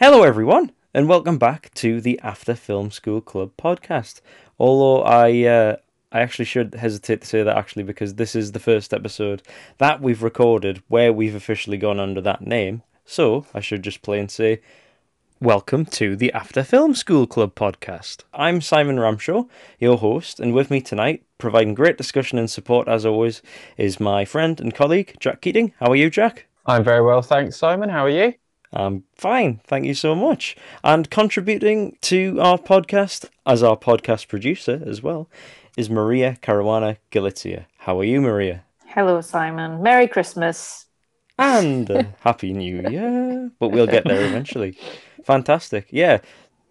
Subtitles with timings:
[0.00, 4.20] Hello, everyone, and welcome back to the After Film School Club podcast.
[4.56, 5.76] Although I, uh,
[6.12, 9.42] I actually should hesitate to say that actually because this is the first episode
[9.78, 12.82] that we've recorded where we've officially gone under that name.
[13.04, 14.60] So I should just plain say,
[15.40, 18.22] welcome to the After Film School Club podcast.
[18.32, 19.48] I'm Simon Ramshaw,
[19.80, 23.42] your host, and with me tonight, providing great discussion and support as always,
[23.76, 25.72] is my friend and colleague Jack Keating.
[25.80, 26.46] How are you, Jack?
[26.66, 27.88] I'm very well, thanks, Simon.
[27.88, 28.34] How are you?
[28.72, 30.56] I'm fine, thank you so much.
[30.84, 35.28] And contributing to our podcast as our podcast producer as well
[35.76, 37.66] is Maria Caruana Galizia.
[37.78, 38.64] How are you, Maria?
[38.86, 39.82] Hello, Simon.
[39.82, 40.86] Merry Christmas.
[41.38, 43.50] And uh, Happy New Year.
[43.58, 44.76] But we'll get there eventually.
[45.24, 45.86] Fantastic.
[45.90, 46.18] Yeah,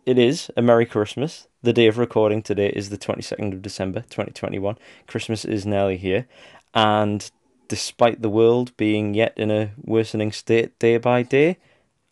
[0.05, 1.47] it is a Merry Christmas.
[1.63, 4.77] The day of recording today is the 22nd of December, 2021.
[5.07, 6.27] Christmas is nearly here.
[6.73, 7.29] And
[7.67, 11.57] despite the world being yet in a worsening state day by day,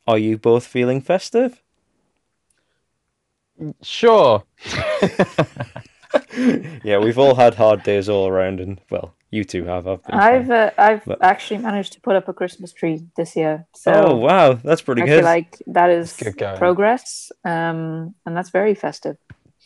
[0.08, 1.62] are you both feeling festive?
[3.82, 4.44] Sure.
[6.84, 9.88] yeah, we've all had hard days all around, and well, you two have.
[9.88, 13.36] I've, been I've uh, I've But- actually managed to put up a Christmas tree this
[13.36, 15.16] year, so oh wow, that's pretty I good.
[15.18, 19.18] feel like that is good progress, um, and that's very festive.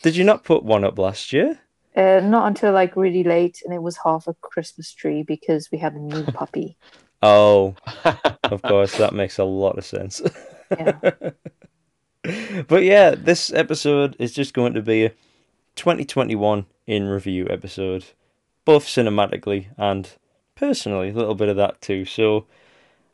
[0.04, 1.60] Did you not put one up last year?
[1.95, 5.80] Uh, not until like really late, and it was half a Christmas tree because we
[5.80, 6.78] had a new puppy.
[7.22, 7.75] Oh,
[8.44, 10.22] of course, that makes a lot of sense.
[10.78, 11.31] Yeah.
[12.67, 15.09] but yeah, this episode is just going to be a
[15.76, 18.06] 2021 in review episode,
[18.66, 20.11] both cinematically and
[20.53, 22.06] personally, a little bit of that too.
[22.06, 22.45] So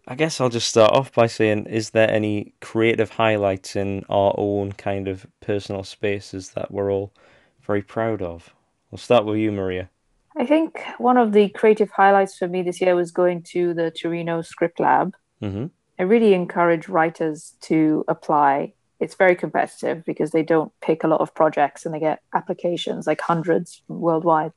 [0.07, 4.33] I guess I'll just start off by saying, is there any creative highlights in our
[4.37, 7.13] own kind of personal spaces that we're all
[7.61, 8.53] very proud of?
[8.91, 9.89] We'll start with you, Maria.
[10.37, 13.91] I think one of the creative highlights for me this year was going to the
[13.91, 15.15] Torino Script Lab.
[15.39, 18.73] hmm I really encourage writers to apply.
[18.99, 23.07] It's very competitive because they don't pick a lot of projects and they get applications
[23.07, 24.51] like hundreds worldwide.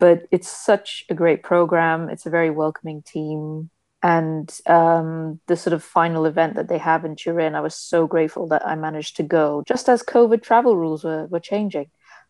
[0.00, 2.08] But it's such a great program.
[2.08, 3.70] It's a very welcoming team.
[4.02, 8.08] And um, the sort of final event that they have in Turin, I was so
[8.08, 11.86] grateful that I managed to go just as COVID travel rules were, were changing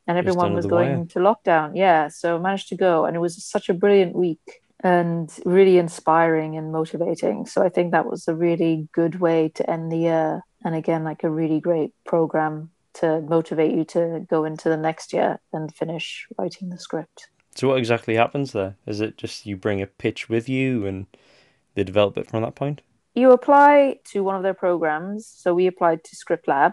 [0.06, 0.98] and everyone was going wire.
[0.98, 1.72] into lockdown.
[1.74, 5.78] Yeah, so I managed to go and it was such a brilliant week and really
[5.78, 7.46] inspiring and motivating.
[7.46, 10.42] So I think that was a really good way to end the year.
[10.62, 15.12] And again, like a really great program to motivate you to go into the next
[15.12, 17.28] year and finish writing the script.
[17.54, 18.76] So what exactly happens there?
[18.86, 21.06] Is it just you bring a pitch with you and
[21.74, 22.82] they develop it from that point?
[23.14, 25.26] You apply to one of their programs.
[25.26, 26.72] So we applied to Script Lab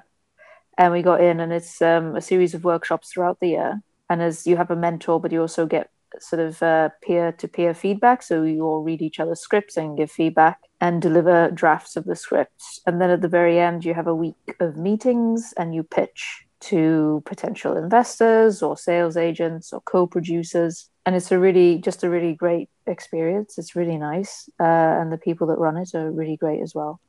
[0.81, 3.81] and we got in, and it's um, a series of workshops throughout the year.
[4.09, 8.23] And as you have a mentor, but you also get sort of uh, peer-to-peer feedback.
[8.23, 12.15] So you all read each other's scripts and give feedback and deliver drafts of the
[12.15, 12.81] scripts.
[12.87, 16.47] And then at the very end, you have a week of meetings and you pitch
[16.71, 20.89] to potential investors or sales agents or co-producers.
[21.05, 23.59] And it's a really, just a really great experience.
[23.59, 26.99] It's really nice, uh, and the people that run it are really great as well.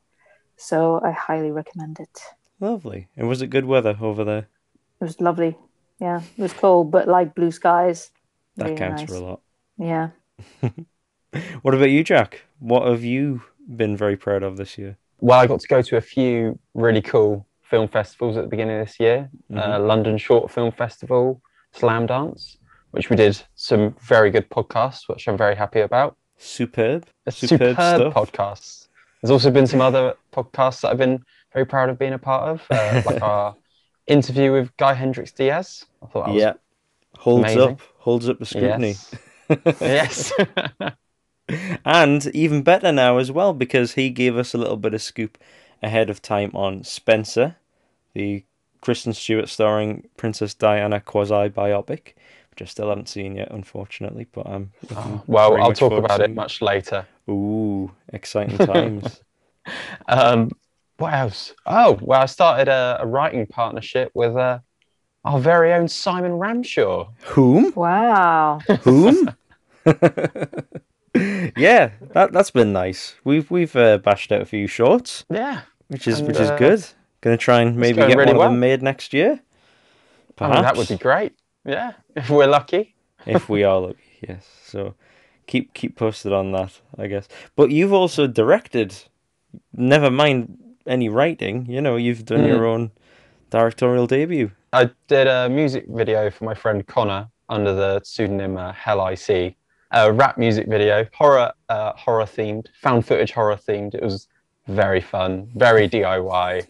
[0.57, 2.19] So I highly recommend it.
[2.63, 3.09] Lovely.
[3.17, 4.47] And was it good weather over there?
[5.01, 5.57] It was lovely.
[5.99, 8.11] Yeah, it was cold, but like blue skies.
[8.55, 9.09] That Really counts nice.
[9.09, 9.41] for a lot.
[9.77, 10.09] Yeah.
[11.63, 12.41] What about you, Jack?
[12.59, 13.41] What have you
[13.75, 14.97] been very proud of this year?
[15.19, 18.79] well, I got to go to a few really cool film festivals at the beginning
[18.79, 19.31] of this year.
[19.55, 21.41] Uh, London Short Film Festival,
[21.75, 22.57] Slamdance,
[22.91, 26.15] which we did some very good podcasts, which I'm very happy about.
[26.37, 27.07] Superb.
[27.25, 28.13] A Superb superb, stuff.
[28.13, 28.87] podcasts.
[29.21, 32.49] There's also been some other podcasts that I've been very proud of being a part
[32.49, 33.55] of, uh, like our
[34.07, 35.85] interview with Guy Hendrix Dyas.
[36.01, 36.53] I thought that was yeah.
[37.17, 37.71] Holds amazing.
[37.73, 37.81] up.
[37.97, 38.95] Holds up the scrutiny.
[39.79, 40.33] yes.
[41.85, 45.37] And even better now as well because he gave us a little bit of scoop
[45.81, 47.57] ahead of time on Spencer,
[48.13, 48.45] the
[48.81, 52.13] Kristen Stewart starring Princess Diana quasi biopic,
[52.49, 54.27] which I still haven't seen yet, unfortunately.
[54.31, 57.05] But I'm looking well, I'll talk about it much later.
[57.29, 59.21] Ooh, exciting times.
[60.07, 60.51] Um,
[61.03, 61.53] what else?
[61.65, 64.59] Oh, well, I started a, a writing partnership with uh,
[65.25, 67.09] our very own Simon Ramshaw.
[67.35, 67.73] Whom?
[67.75, 68.59] Wow.
[68.83, 69.29] Whom?
[71.57, 73.15] yeah, that that's been nice.
[73.25, 75.61] We've we've uh, bashed out a few shorts, Yeah.
[75.89, 76.85] which is And, which is uh, good.
[77.19, 79.41] Gonna try and maybe get really one of them made next year.
[79.41, 81.33] I Perhaps mean, that would be great.
[81.65, 82.95] Yeah, if we're lucky.
[83.25, 83.99] if we are lucky.
[84.25, 84.47] Yes.
[84.63, 84.95] So
[85.47, 87.27] keep keep posted on that, I guess.
[87.57, 88.95] But you've also directed.
[89.73, 91.65] Never mind any writing.
[91.69, 92.91] You know, you've done your own
[93.49, 94.51] directorial debut.
[94.71, 99.55] I did a music video for my friend Connor under the pseudonym uh, Hell IC.
[99.91, 103.93] A rap music video, horror, uh, horror themed, found footage horror themed.
[103.93, 104.27] It was
[104.67, 106.65] very fun, very DIY.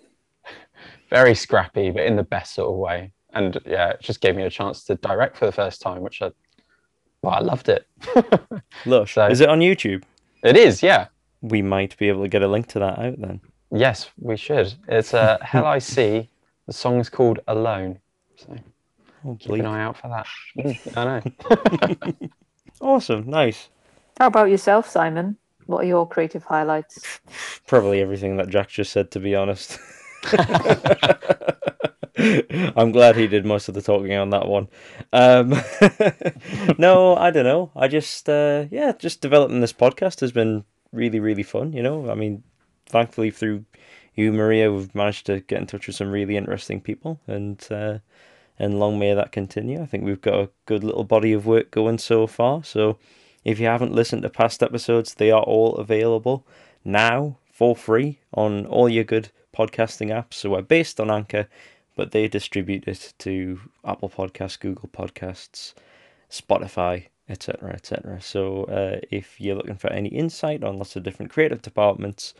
[1.10, 3.14] very scrappy, but in the best sort of way.
[3.34, 6.22] And yeah, it just gave me a chance to direct for the first time, which
[6.22, 6.32] I,
[7.22, 7.88] well, I loved it.
[8.86, 9.14] Lush.
[9.16, 10.04] So- Is it on YouTube?
[10.44, 11.08] it is, yeah.
[11.42, 13.40] We might be able to get a link to that out then.
[13.74, 14.74] Yes, we should.
[14.88, 16.30] It's uh, Hell I See.
[16.68, 18.00] The song is called Alone.
[18.36, 18.56] So
[19.26, 20.28] Oh, keep an eye out for that.
[20.98, 22.30] I know.
[22.82, 23.70] Awesome, nice.
[24.20, 25.38] How about yourself, Simon?
[25.68, 27.22] What are your creative highlights?
[27.66, 29.80] Probably everything that Jack just said, to be honest.
[32.76, 34.68] I'm glad he did most of the talking on that one.
[35.14, 35.52] Um,
[36.78, 37.72] no, I don't know.
[37.74, 41.72] I just, uh, yeah, just developing this podcast has been really, really fun.
[41.72, 42.44] You know, I mean,
[42.86, 43.66] thankfully through
[44.16, 48.00] you, Maria, we've managed to get in touch with some really interesting people, and uh,
[48.60, 49.82] and long may that continue.
[49.82, 52.64] I think we've got a good little body of work going so far.
[52.64, 52.98] So,
[53.44, 56.46] if you haven't listened to past episodes, they are all available
[56.86, 60.34] now for free on all your good podcasting apps.
[60.34, 61.48] So we're based on Anchor,
[61.96, 65.74] but they distribute it to Apple Podcasts, Google Podcasts,
[66.30, 68.22] Spotify, etc., etc.
[68.22, 72.34] So uh, if you're looking for any insight on lots of different creative departments,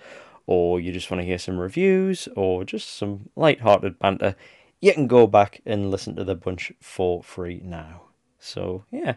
[0.46, 4.36] or you just want to hear some reviews, or just some light-hearted banter,
[4.82, 8.02] you can go back and listen to the bunch for free now.
[8.40, 9.16] So yeah,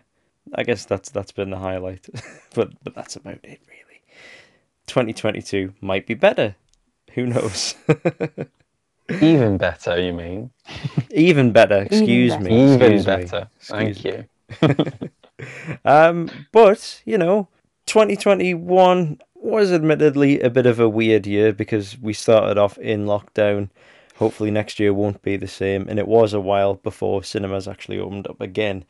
[0.54, 2.08] I guess that's that's been the highlight,
[2.54, 4.02] but but that's about it really.
[4.86, 6.54] 2022 might be better.
[7.14, 7.74] Who knows?
[9.20, 10.50] Even better, you mean?
[11.10, 11.82] Even better.
[11.82, 12.44] Excuse better.
[12.44, 12.62] me.
[12.62, 13.48] Even excuse me, better.
[13.56, 14.90] excuse Thank me.
[15.00, 15.08] you.
[15.84, 17.48] Um, but you know,
[17.86, 23.70] 2021 was admittedly a bit of a weird year because we started off in lockdown.
[24.16, 27.98] Hopefully next year won't be the same, and it was a while before cinemas actually
[27.98, 28.84] opened up again.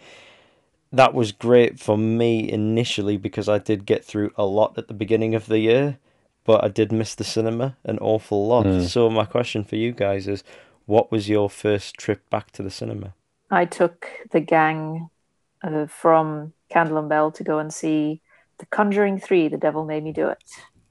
[0.92, 4.94] That was great for me initially because I did get through a lot at the
[4.94, 5.98] beginning of the year,
[6.44, 8.66] but I did miss the cinema an awful lot.
[8.66, 8.86] Mm.
[8.86, 10.44] So my question for you guys is,
[10.86, 13.14] what was your first trip back to the cinema?
[13.50, 15.10] I took the gang
[15.62, 18.22] uh, from Candle and Bell to go and see
[18.58, 20.38] The Conjuring 3, The Devil Made Me Do It.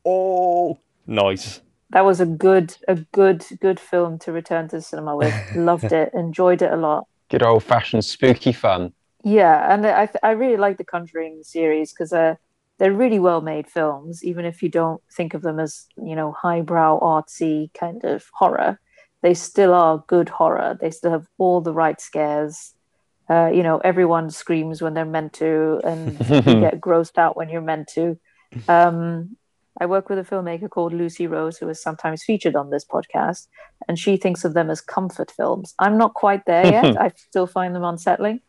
[0.06, 1.62] Oh, nice.
[1.92, 5.34] That was a good, a good, good film to return to the cinema with.
[5.56, 7.08] Loved it, enjoyed it a lot.
[7.30, 8.94] Good old fashioned spooky fun.
[9.24, 12.36] Yeah, and I I really like the Conjuring series because uh,
[12.78, 16.32] they're really well made films, even if you don't think of them as you know
[16.32, 18.80] highbrow artsy kind of horror.
[19.24, 20.78] They still are good horror.
[20.80, 22.75] They still have all the right scares.
[23.30, 27.50] Uh, you know, everyone screams when they're meant to, and you get grossed out when
[27.50, 28.18] you're meant to.
[28.68, 29.36] Um,
[29.80, 33.48] I work with a filmmaker called Lucy Rose, who is sometimes featured on this podcast,
[33.88, 35.74] and she thinks of them as comfort films.
[35.80, 36.98] I'm not quite there yet.
[37.02, 38.40] I still find them unsettling,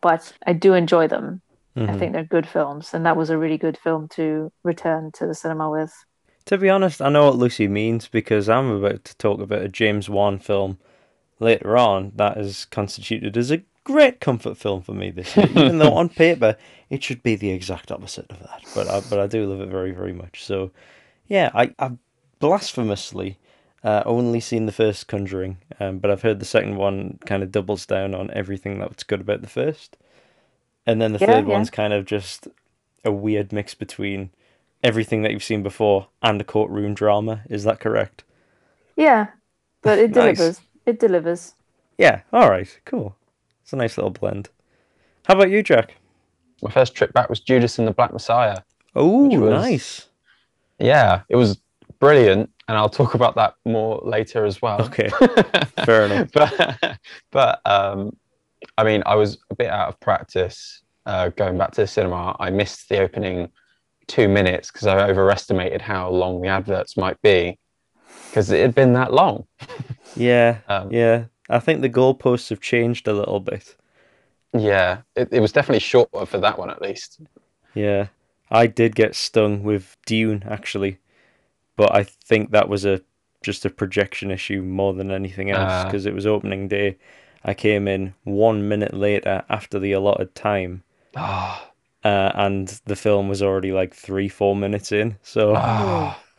[0.00, 1.40] but I do enjoy them.
[1.76, 1.98] I Mhm.
[1.98, 5.34] think they're good films, and that was a really good film to return to the
[5.34, 5.92] cinema with.
[6.46, 9.68] To be honest, I know what Lucy means because I'm about to talk about a
[9.68, 10.78] James Wan film
[11.40, 15.48] later on that is constituted as a great comfort film for me this year.
[15.50, 16.56] Even though on paper
[16.90, 19.68] it should be the exact opposite of that, but I, but I do love it
[19.70, 20.44] very very much.
[20.44, 20.70] So
[21.28, 21.98] yeah, I I've
[22.40, 23.38] blasphemously
[23.84, 27.52] uh, only seen the first Conjuring, um, but I've heard the second one kind of
[27.52, 29.96] doubles down on everything that's good about the first,
[30.86, 31.66] and then the Yeah, third yeah.
[31.66, 32.48] one's kind of just
[33.04, 34.30] a weird mix between
[34.82, 37.42] everything that you've seen before and a courtroom drama.
[37.50, 38.24] Is that correct?
[38.96, 39.28] Yeah,
[39.82, 40.52] but it Nice.
[40.52, 40.62] delivers.
[40.84, 41.54] It delivers.
[41.98, 42.22] Yeah.
[42.32, 42.78] All right.
[42.84, 43.16] Cool.
[43.64, 44.50] It's a nice little blend.
[45.24, 45.96] How about you, Jack?
[46.62, 48.58] My first trip back was Judas and the Black Messiah.
[48.94, 50.08] Oh, nice.
[50.78, 51.58] Yeah, it was
[51.98, 54.82] brilliant, and I'll talk about that more later as well.
[54.82, 55.08] Okay.
[55.86, 56.28] Fair enough.
[56.34, 56.98] but
[57.30, 58.14] but um,
[58.76, 62.36] I mean, I was a bit out of practice uh, going back to the cinema.
[62.38, 63.50] I missed the opening
[64.08, 67.58] two minutes because I overestimated how long the adverts might be
[68.28, 69.46] because it had been that long.
[70.16, 70.58] Yeah.
[70.68, 71.24] Um, Yeah.
[71.48, 73.76] I think the goalposts have changed a little bit.
[74.52, 77.20] Yeah, it, it was definitely shorter for that one at least.
[77.74, 78.08] Yeah.
[78.50, 80.98] I did get stung with Dune actually,
[81.76, 83.00] but I think that was a
[83.42, 85.84] just a projection issue more than anything else Ah.
[85.84, 86.96] because it was opening day.
[87.44, 90.82] I came in one minute later after the allotted time,
[91.16, 91.70] Ah,
[92.04, 95.16] uh, and the film was already like three, four minutes in.
[95.22, 96.18] So ah.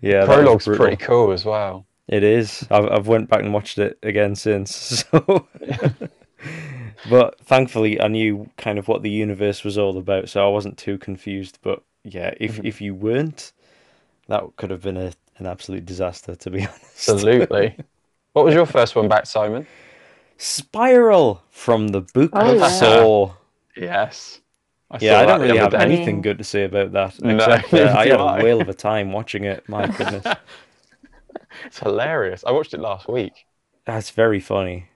[0.00, 1.84] yeah, prologue's pretty cool as well.
[2.08, 2.66] It is.
[2.70, 5.04] I've I've went back and watched it again since.
[5.12, 5.48] So,
[7.08, 10.78] but thankfully, I knew kind of what the universe was all about, so I wasn't
[10.78, 11.58] too confused.
[11.62, 12.64] But yeah, if Mhm.
[12.64, 13.52] if you weren't,
[14.28, 17.28] that could have been a an absolute disaster, to be honest.
[17.28, 17.80] Absolutely.
[18.32, 19.66] what was your first one back, Simon?
[20.38, 22.64] Spiral from the book Oh, of yeah.
[22.64, 23.34] Saw.
[23.76, 24.40] Yes.
[24.90, 25.78] I Yeah, I don't the really have day.
[25.78, 28.20] anything good to say about that, No, except uh, I do had I.
[28.20, 29.68] a whale of a time watching it.
[29.68, 30.36] My goodness.
[31.64, 32.44] It's hilarious.
[32.46, 33.46] I watched it last week.
[33.84, 34.88] That's very funny.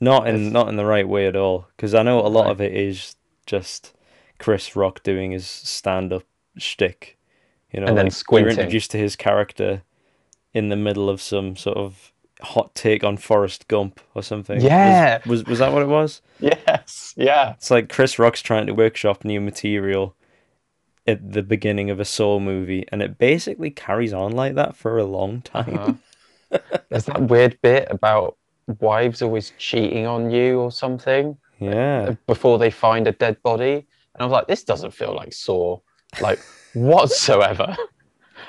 [0.00, 1.68] Not in It's- not in the right way at all.
[1.76, 2.50] Because I know a lot No.
[2.52, 3.94] of it is just
[4.38, 6.24] Chris Rock doing his stand up
[6.58, 7.18] shtick.
[7.72, 8.58] You know, And then like, we were squinting.
[8.58, 9.82] introduced to his character
[10.52, 12.12] in the middle of some sort of
[12.42, 14.62] hot take on Forrest Gump or something.
[14.62, 16.20] Was- was was that what it was?
[16.40, 17.14] Yes.
[17.16, 17.52] Yeah.
[17.52, 20.16] It's like Chris Rock's trying to workshop new material
[21.06, 24.98] at the beginning of a Saw movie, and it basically carries on like that for
[24.98, 25.78] a long time.
[26.52, 26.58] Uh-huh.
[26.90, 28.36] There's that weird bit about
[28.80, 32.14] wives always cheating on you or something Yeah.
[32.26, 33.72] before they find a dead body.
[34.14, 35.78] And I was like, this doesn't feel like Saw,
[36.20, 36.38] like
[36.74, 37.76] whatsoever.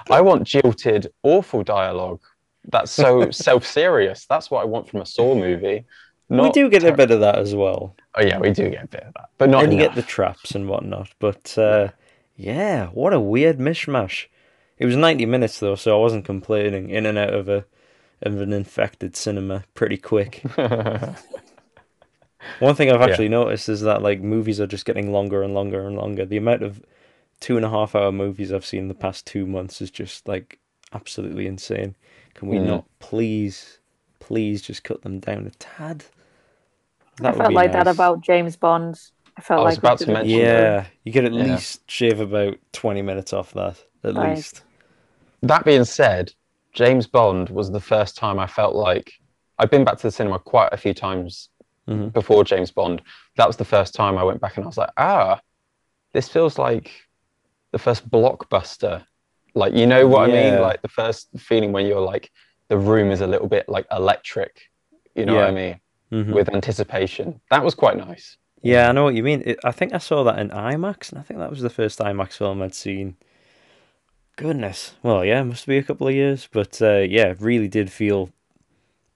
[0.10, 2.22] I want jilted, awful dialogue.
[2.70, 4.26] That's so self-serious.
[4.26, 5.86] That's what I want from a Saw movie.
[6.30, 7.96] we do get a bit of that as well.
[8.16, 10.02] Oh yeah, we do get a bit of that, but not and you get the
[10.02, 11.10] traps and whatnot.
[11.20, 11.90] But uh, yeah,
[12.94, 14.28] what a weird mishmash.
[14.78, 16.90] It was 90 minutes though, so I wasn't complaining.
[16.90, 17.66] In and out of a
[18.22, 20.44] of an infected cinema pretty quick.
[22.58, 23.02] One thing I've Yeah.
[23.02, 26.26] actually noticed is that like movies are just getting longer and longer and longer.
[26.26, 26.82] The amount of
[27.40, 30.28] two and a half hour movies I've seen in the past two months is just
[30.28, 30.60] like
[30.94, 31.96] absolutely insane.
[32.36, 32.68] Can we Mm.
[32.68, 33.80] not please,
[34.20, 36.06] please just cut them down a tad?
[37.24, 39.00] I That would felt be like that about James Bond.
[39.38, 41.44] I felt I was like about to mention- Yeah, you could at Yeah.
[41.44, 44.36] least shave about 20 minutes off that, at Right.
[44.36, 44.64] least.
[45.42, 46.34] That being said,
[46.72, 49.14] James Bond was the first time I felt like
[49.60, 51.50] I've been back to the cinema quite a few times
[51.88, 52.12] Mhm.
[52.14, 53.02] before James Bond.
[53.38, 55.40] That was the first time I went back and I was like, ah,
[56.14, 56.92] this feels like
[57.72, 59.06] the first blockbuster.
[59.56, 60.62] Like, you know what I mean?
[60.62, 62.32] Like the first feeling when you're like,
[62.70, 64.70] the room is a little bit like electric.
[65.16, 65.54] You know what I Yeah.
[66.12, 66.26] mean?
[66.26, 66.34] Mhm.
[66.34, 67.42] With anticipation.
[67.52, 68.38] That was quite nice.
[68.64, 69.44] Yeah, I know what you mean.
[69.46, 72.00] It, I think I saw that in IMAX, and I think that was the first
[72.00, 73.18] IMAX film I'd seen.
[74.36, 74.96] Goodness.
[75.04, 77.92] Well, yeah, it must be a couple of years, but uh, yeah, it really did
[77.92, 78.30] feel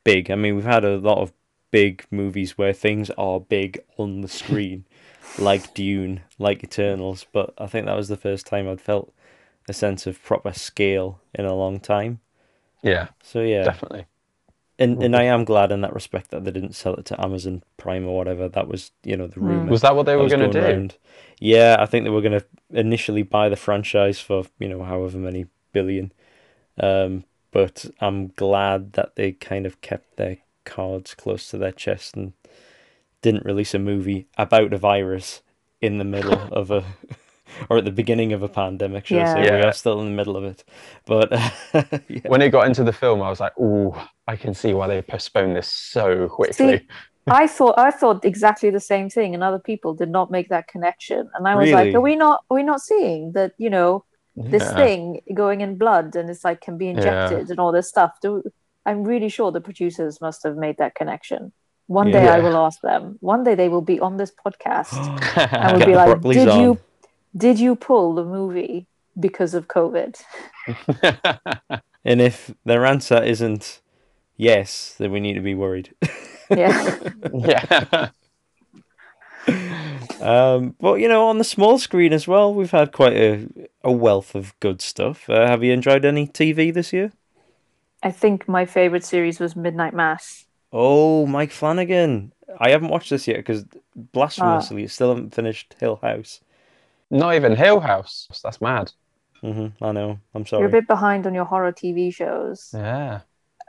[0.03, 0.29] big.
[0.29, 1.33] I mean, we've had a lot of
[1.71, 4.85] big movies where things are big on the screen,
[5.39, 9.13] like Dune, like Eternals, but I think that was the first time I'd felt
[9.67, 12.19] a sense of proper scale in a long time.
[12.83, 14.05] Yeah, So yeah, definitely.
[14.79, 17.63] And and I am glad in that respect that they didn't sell it to Amazon
[17.77, 18.47] Prime or whatever.
[18.47, 19.47] That was, you know, the Hmm.
[19.47, 19.71] rumor.
[19.71, 20.59] Was that what they were going to do?
[20.59, 20.97] going round.
[21.39, 25.17] Yeah, I think they were going to initially buy the franchise for you know however
[25.17, 26.11] many billion,
[26.79, 32.15] um, but I'm glad that they kind of kept their cards close to their chest
[32.15, 32.33] and
[33.21, 35.41] didn't release a movie about a virus
[35.81, 36.83] in the middle of a
[37.69, 39.07] or at the beginning of a pandemic.
[39.07, 39.55] Should I Yeah.
[39.57, 40.63] We are still in the middle of it,
[41.05, 41.49] but uh,
[42.07, 42.21] yeah.
[42.27, 45.01] When it got into the film, I was like, "Oh, I can see why they
[45.01, 46.87] postponed this so quickly.
[47.29, 50.67] I thought I thought exactly the same thing, and other people did not make that
[50.67, 51.29] connection.
[51.35, 51.85] And I was Really?
[51.87, 52.43] like, "Are we not?
[52.49, 53.51] Are we not seeing that?
[53.57, 54.75] You know, this Yeah.
[54.75, 56.91] thing going in blood, and it's like can be Yeah.
[56.95, 58.43] injected and all this stuff." Do
[58.85, 61.51] I'm really sure the producers must have made that connection.
[61.87, 63.17] One day I will ask them.
[63.19, 64.93] One day they will be on this podcast
[65.51, 66.79] and Get will be like, "Did on." you
[67.37, 68.87] did you pull the movie
[69.19, 70.21] because of COVID?"
[72.07, 73.81] And if their answer isn't
[74.37, 75.93] yes, then we need to be worried.
[76.49, 76.97] Yeah,
[77.33, 78.09] yeah.
[80.21, 83.47] Um, but you know, on the small screen as well, we've had quite a,
[83.83, 85.29] a wealth of good stuff.
[85.29, 87.11] Uh, have you enjoyed any TV this year?
[88.01, 90.45] I think my favorite series was Midnight Mass.
[90.71, 92.31] Oh, Mike Flanagan.
[92.57, 93.65] I haven't watched this yet because
[93.95, 96.39] blasphemously, I still haven't finished Hill House.
[97.09, 98.27] Not even Hill House.
[98.43, 98.91] That's mad.
[99.41, 100.19] hmm I know.
[100.33, 100.61] I'm sorry.
[100.61, 102.71] You're a bit behind on your horror TV shows.
[102.73, 103.21] Yeah.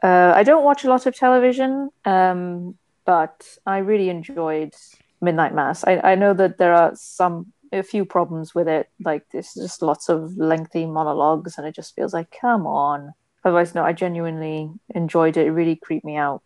[0.03, 4.75] Uh, I don't watch a lot of television, um, but I really enjoyed
[5.21, 5.85] Midnight Mass.
[5.85, 9.83] I, I know that there are some a few problems with it, like there's just
[9.83, 13.13] lots of lengthy monologues, and it just feels like, come on.
[13.45, 15.47] Otherwise, no, I genuinely enjoyed it.
[15.47, 16.43] It really creeped me out,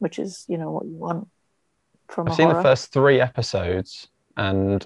[0.00, 1.28] which is, you know, what you want
[2.08, 2.58] from I've a seen horror.
[2.58, 4.84] the first three episodes, and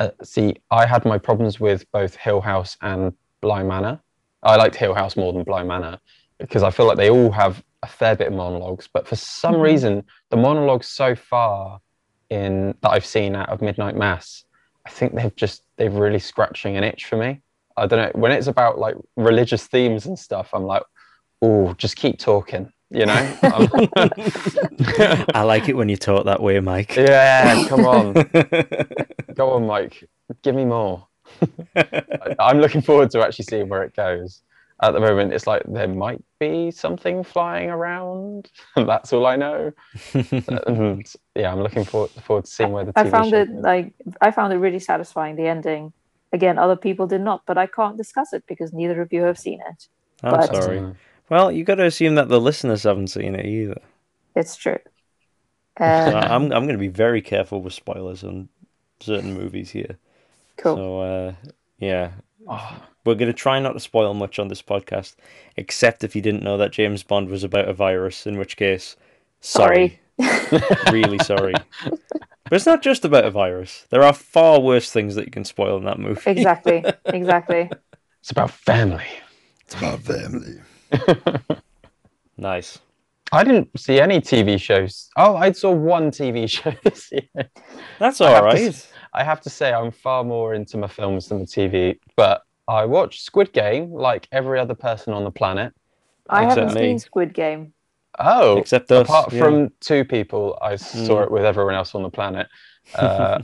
[0.00, 4.00] uh, see, I had my problems with both Hill House and Bly Manor.
[4.42, 6.00] I liked Hill House more than Bly Manor
[6.38, 9.56] because I feel like they all have a fair bit of monologues, but for some
[9.56, 9.62] Mhm.
[9.62, 11.80] reason, the monologues so far
[12.30, 14.44] in that I've seen out of Midnight Mass,
[14.86, 17.42] I think they've just they've really scratching an itch for me.
[17.76, 20.50] I don't know when it's about like religious themes and stuff.
[20.54, 20.82] I'm like,
[21.42, 23.36] oh, just keep talking, you know.
[23.42, 23.68] Um,
[25.34, 26.94] I'm- like it when you talk that way, Mike.
[26.96, 28.12] yeah, come on.
[29.34, 30.08] Go on, Mike.
[30.42, 31.06] Give me more.
[31.76, 34.42] I- I'm looking forward to actually seeing where it goes.
[34.82, 38.50] At the moment, it's like there might be something flying around.
[38.76, 39.72] That's all I know.
[40.14, 43.52] and yeah, I'm looking forward, forward to seeing where the TV I found show it
[43.54, 43.62] goes.
[43.62, 43.92] like
[44.22, 45.36] I found it really satisfying.
[45.36, 45.92] The ending.
[46.32, 49.38] Again, other people did not, but I can't discuss it because neither of you have
[49.38, 49.88] seen it.
[50.22, 50.78] I'm But- sorry.
[50.78, 50.94] Mm.
[51.30, 53.80] Well, you got to assume that the listeners haven't seen it either.
[54.36, 54.78] It's true.
[55.78, 58.48] So Um, I'm I'm going to be very careful with spoilers on
[59.00, 59.96] certain movies here.
[60.58, 60.76] cool.
[60.76, 61.34] So uh,
[61.78, 62.10] yeah,
[62.48, 65.14] Oh, we're going to try not to spoil much on this podcast,
[65.56, 68.96] except if you didn't know that James Bond was about a virus, in which case,
[69.40, 70.00] sorry,
[70.90, 71.54] really sorry.
[71.84, 73.86] But it's not just about a virus.
[73.90, 76.20] There are far worse things that you can spoil in that movie.
[76.30, 76.84] exactly.
[77.06, 77.70] Exactly.
[78.20, 79.04] it's about family.
[79.62, 80.60] It's about family.
[82.36, 82.78] nice.
[83.32, 85.08] I didn't see any TV shows.
[85.16, 87.48] Oh, I saw one TV show this year.
[87.98, 88.36] That's all right.
[88.36, 88.68] I all have to right.
[88.68, 92.42] s- I have to say, I'm far more into my films than the TV, but
[92.68, 95.72] I watched Squid Game like every other person on the planet.
[96.28, 96.80] I Except haven't me.
[96.88, 97.72] seen Squid Game.
[98.18, 99.08] Oh, Except us.
[99.08, 99.40] apart yeah.
[99.42, 101.24] from two people, I saw Mm.
[101.24, 102.48] it with everyone else on the planet.
[102.96, 103.40] Uh,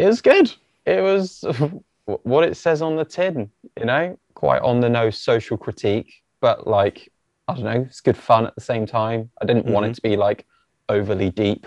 [0.00, 0.52] it was good.
[0.84, 1.44] It was
[2.24, 6.66] what it says on the tin, you know, quite on the nose social critique, but
[6.66, 7.10] like,
[7.48, 9.30] I don't know, it's good fun at the same time.
[9.40, 9.90] I didn't want Mm-hmm.
[9.92, 10.46] it to be like
[10.90, 11.66] overly deep.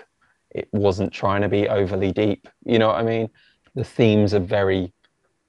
[0.52, 2.48] It wasn't trying to be overly deep.
[2.64, 3.30] You know what I mean?
[3.74, 4.94] The themes are very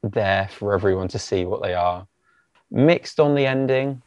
[0.03, 2.07] there for everyone to see what they are.
[2.71, 4.03] Mixed on the ending.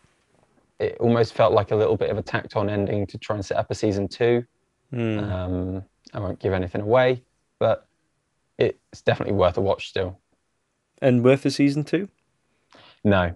[0.80, 3.46] It almost felt like a little bit of a tacked on ending to try and
[3.46, 4.46] set up a season two.
[4.92, 5.20] Hmm.
[5.20, 5.84] Um,
[6.14, 7.24] I won't give anything away,
[7.60, 7.86] but
[8.58, 10.20] it's definitely worth a watch still.
[11.02, 12.10] and worth a season two.
[13.04, 13.34] No,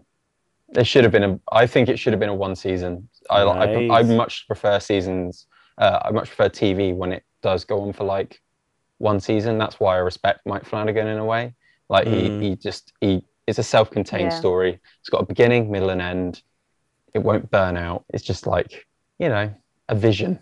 [0.78, 1.40] it should have been a.
[1.52, 3.10] I think it should have been a one season.
[3.30, 5.48] I I, I, much prefer seasons.
[5.78, 8.42] Uh, I much prefer TV when it does go on for like
[8.98, 9.58] one season.
[9.58, 11.54] That's why I respect Mike Flanagan in a way.
[11.90, 12.42] Like Mm.
[12.42, 14.38] he he just he it's a self-contained Yeah.
[14.40, 14.80] story.
[15.02, 16.42] It's got a beginning, middle, and end.
[17.14, 18.06] It won't burn out.
[18.14, 18.86] It's just like
[19.20, 19.54] you know
[19.90, 20.40] a vision,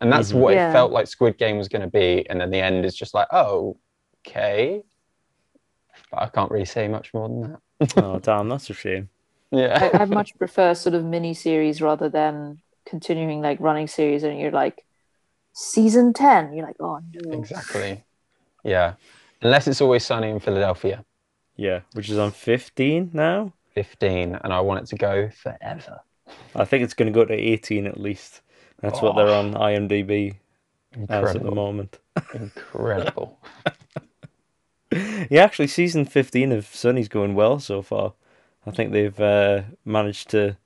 [0.00, 0.40] and that's Mhm.
[0.40, 0.70] what Yeah.
[0.70, 2.28] it felt like Squid Game was going to be.
[2.30, 3.76] And then the end is just like oh
[4.26, 4.82] okay.
[6.10, 7.40] But I can't really say much more than
[7.80, 7.96] that.
[8.04, 9.08] oh damn, that's a shame.
[9.50, 9.90] Yeah.
[9.94, 14.38] I, I much prefer sort of mini series rather than continuing like running series and
[14.38, 14.84] you're like
[15.52, 18.04] season 10 you're like oh no Exactly.
[18.64, 18.94] Yeah.
[19.42, 21.04] Unless it's always sunny in Philadelphia.
[21.56, 23.52] Yeah, which is on fifteen now.
[23.74, 26.00] 15, and I want it to go forever.
[26.54, 28.40] I think it's going to go to eighteen at least.
[28.80, 29.38] That's what they're oh.
[29.38, 30.34] on IMDb
[31.08, 31.98] as at the moment.
[32.34, 33.38] Incredible.
[35.28, 38.14] Yeah, actually, season 15 of Sunny's going well so far.
[38.66, 40.56] I think they've uh, managed to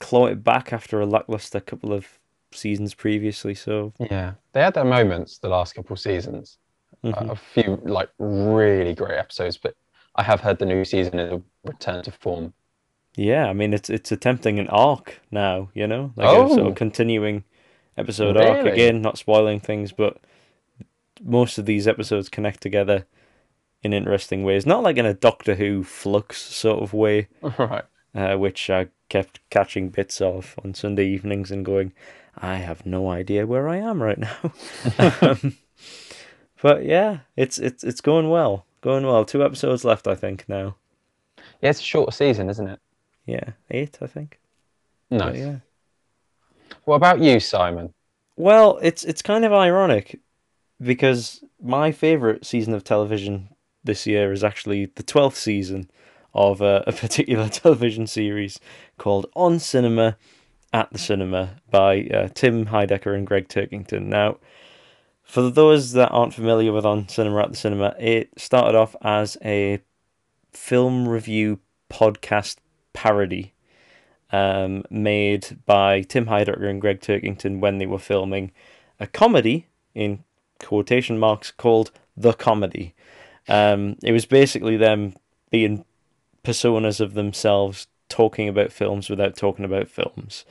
[0.00, 2.18] claw it back after a lackluster couple of
[2.52, 3.54] seasons previously.
[3.54, 4.34] So, yeah.
[4.52, 6.58] They had their moments the last couple of seasons.
[7.04, 7.30] mhm.
[7.30, 9.74] A few like really great episodes, but
[10.16, 12.52] I have heard the new season is a return to form.
[13.16, 16.66] yeah, I mean, it's it's attempting an arc now, you know, like a sort Oh.
[16.68, 17.44] of continuing
[17.96, 18.66] episode arc.
[18.66, 20.18] Again, not spoiling things, but
[21.22, 23.06] most of these episodes connect together
[23.82, 24.66] in interesting ways.
[24.66, 27.28] Not like in a Doctor Who flux sort of way.
[27.58, 27.84] right.
[28.14, 31.92] uh, which I kept catching bits of on Sunday evenings and going,
[32.36, 34.52] I have no idea where I am right now.
[35.20, 35.56] um,
[36.62, 39.24] but yeah, it's it's it's going well, going well.
[39.24, 40.76] Two episodes left, I think now.
[41.60, 42.80] Yeah, it's a shorter season, isn't it?
[43.26, 44.38] Yeah, eight, I think.
[45.10, 45.32] No.
[45.32, 45.56] Yeah.
[46.84, 47.92] What about you, Simon?
[48.36, 50.20] Well, it's it's kind of ironic
[50.80, 53.48] because my favorite season of television
[53.84, 55.90] this year is actually the twelfth season
[56.34, 58.60] of a, a particular television series
[58.96, 60.16] called On Cinema
[60.72, 64.06] at the Cinema by uh, Tim Heidecker and Greg Turkington.
[64.06, 64.38] Now,
[65.22, 69.36] for those that aren't familiar with On Cinema at the Cinema, it started off as
[69.44, 69.80] a
[70.52, 71.60] film review
[71.90, 72.56] podcast
[72.92, 73.52] parody
[74.30, 78.52] um, made by Tim Heidecker and Greg Turkington when they were filming
[79.00, 80.24] a comedy in
[80.58, 82.94] quotation marks called The Comedy.
[83.48, 85.14] Um, it was basically them
[85.50, 85.84] being
[86.44, 90.44] personas of themselves talking about films without talking about films.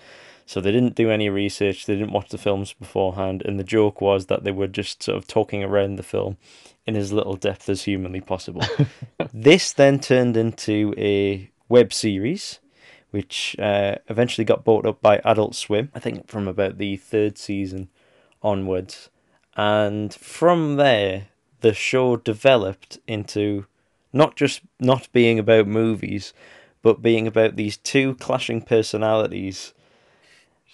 [0.45, 3.99] So they didn't do any research, they didn't watch the films beforehand, and the joke
[3.99, 6.37] was that they were just sort of talking around the film
[6.85, 8.63] in as little depth as humanly possible.
[9.33, 12.59] this then turned into a web series,
[13.11, 17.37] which uh, eventually got bought up by Adult Swim, I think from about the third
[17.37, 17.89] season
[18.41, 19.09] onwards.
[19.57, 21.27] And from there,
[21.61, 23.65] the show developed into
[24.13, 26.33] not just not being about movies,
[26.81, 29.73] but being about these two clashing personalities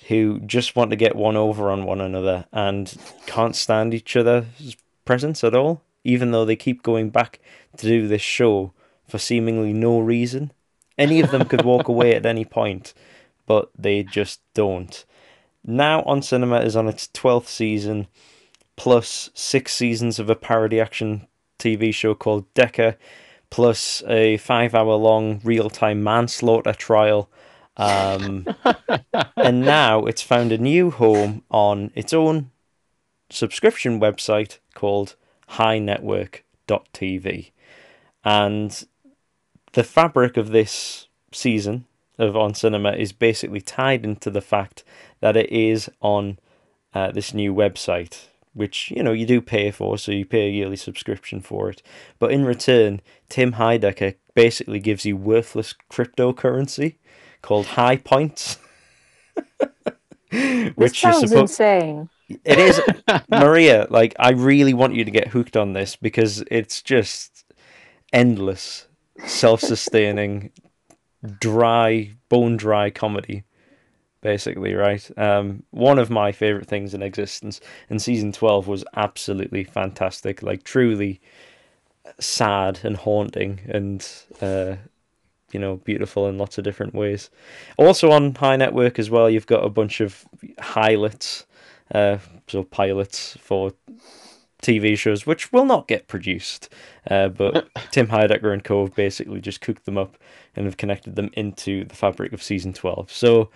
[0.08, 4.76] who just want to get one over on one another and can't stand each other's
[5.06, 7.40] presence at all, even though they keep going back
[7.78, 8.74] to do this show
[9.08, 10.52] for seemingly no reason.
[10.98, 12.94] Any of them could walk away at any point,
[13.46, 15.04] but they just don't.
[15.66, 18.08] Now on cinema is on its 12th season,
[18.76, 21.28] plus six seasons of a parody action
[21.60, 22.98] TV show called Decker,
[23.50, 27.30] plus a five hour long real time manslaughter trial,
[27.76, 28.46] Um,
[29.36, 32.52] and now it's found a new home on its own
[33.30, 35.16] subscription website called
[35.52, 37.52] heinetwork.tv.
[38.24, 38.86] And
[39.74, 41.86] the fabric of this season
[42.18, 44.84] of On Cinema is basically tied into the fact
[45.20, 46.38] that it is on
[46.94, 50.52] uh, this new website, which you know you do pay for, so you pay a
[50.52, 51.82] yearly subscription for it.
[52.20, 56.96] But in return, Tim Heidecker basically gives you worthless cryptocurrency
[57.42, 58.58] called HEI Points.
[60.76, 62.10] which sounds suppo- insane.
[62.44, 62.82] It is,
[63.30, 63.88] Maria.
[63.90, 67.46] Like I really want you to get hooked on this because it's just
[68.12, 68.88] endless,
[69.26, 70.52] self-sustaining,
[71.40, 73.44] dry, bone dry comedy
[74.24, 75.08] basically, right?
[75.18, 77.60] Um, one of my favorite things in existence,
[77.90, 81.22] and season 12 was absolutely fantastic, like truly
[82.20, 84.08] sad and haunting and,
[84.42, 84.78] uh,
[85.52, 87.30] you know, beautiful in lots of different ways.
[87.78, 90.26] Also on HEI Network as well, you've got a bunch of
[90.60, 91.46] highlights,
[91.94, 93.74] uh, so pilots for
[94.64, 96.70] TV shows, which will not get produced.
[97.12, 98.86] Uh, but Tim Heidecker and Co.
[98.86, 100.18] have basically just cooked them up
[100.56, 103.12] and have connected them into the fabric of season 12.
[103.12, 103.50] So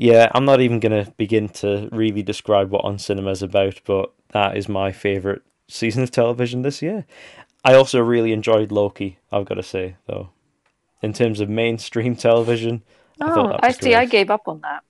[0.00, 3.82] yeah, I'm not even going to begin to really describe what On Cinema is about,
[3.84, 7.04] but that is my favourite season of television this year.
[7.66, 10.30] I also really enjoyed Loki, I've got to say, though.
[11.02, 12.82] In terms of mainstream television,
[13.20, 13.90] oh, I, I see.
[13.90, 13.96] Great.
[13.96, 14.84] I gave up on that.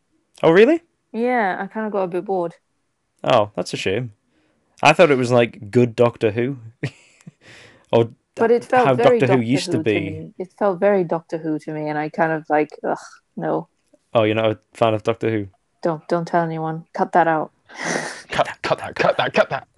[0.44, 0.81] Oh, really?
[1.11, 2.55] Yeah, I kind of got a bit bored.
[3.25, 4.12] Oh, that's a shame.
[4.81, 6.59] I thought it was like good Doctor Who.
[7.92, 10.11] or but it felt how very Doctor, Doctor Who used Who to be.
[10.11, 12.96] To it felt very Doctor Who to me, and I kind of like, ugh,
[13.37, 13.66] no.
[14.12, 15.49] Oh, you're not a fan of Doctor Who?
[15.83, 16.87] Don't don't tell anyone.
[16.92, 17.53] Cut that out.
[18.29, 19.68] cut, that, cut that, cut that, cut that.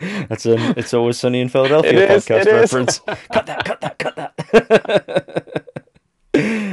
[0.28, 2.98] That's an It's Always Sunny in Philadelphia it podcast is, reference.
[3.32, 5.64] cut that, cut that, cut that.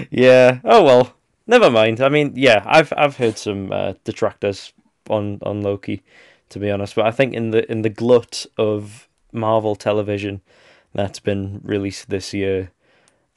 [0.09, 0.59] yeah.
[0.63, 1.13] Oh well.
[1.47, 1.99] Never mind.
[2.01, 4.71] I mean, yeah, I've I've heard some uh, detractors
[5.09, 6.01] on on Loki,
[6.49, 6.95] to be honest.
[6.95, 10.41] But I think in the in the glut of Marvel television
[10.93, 12.71] that's been released this year,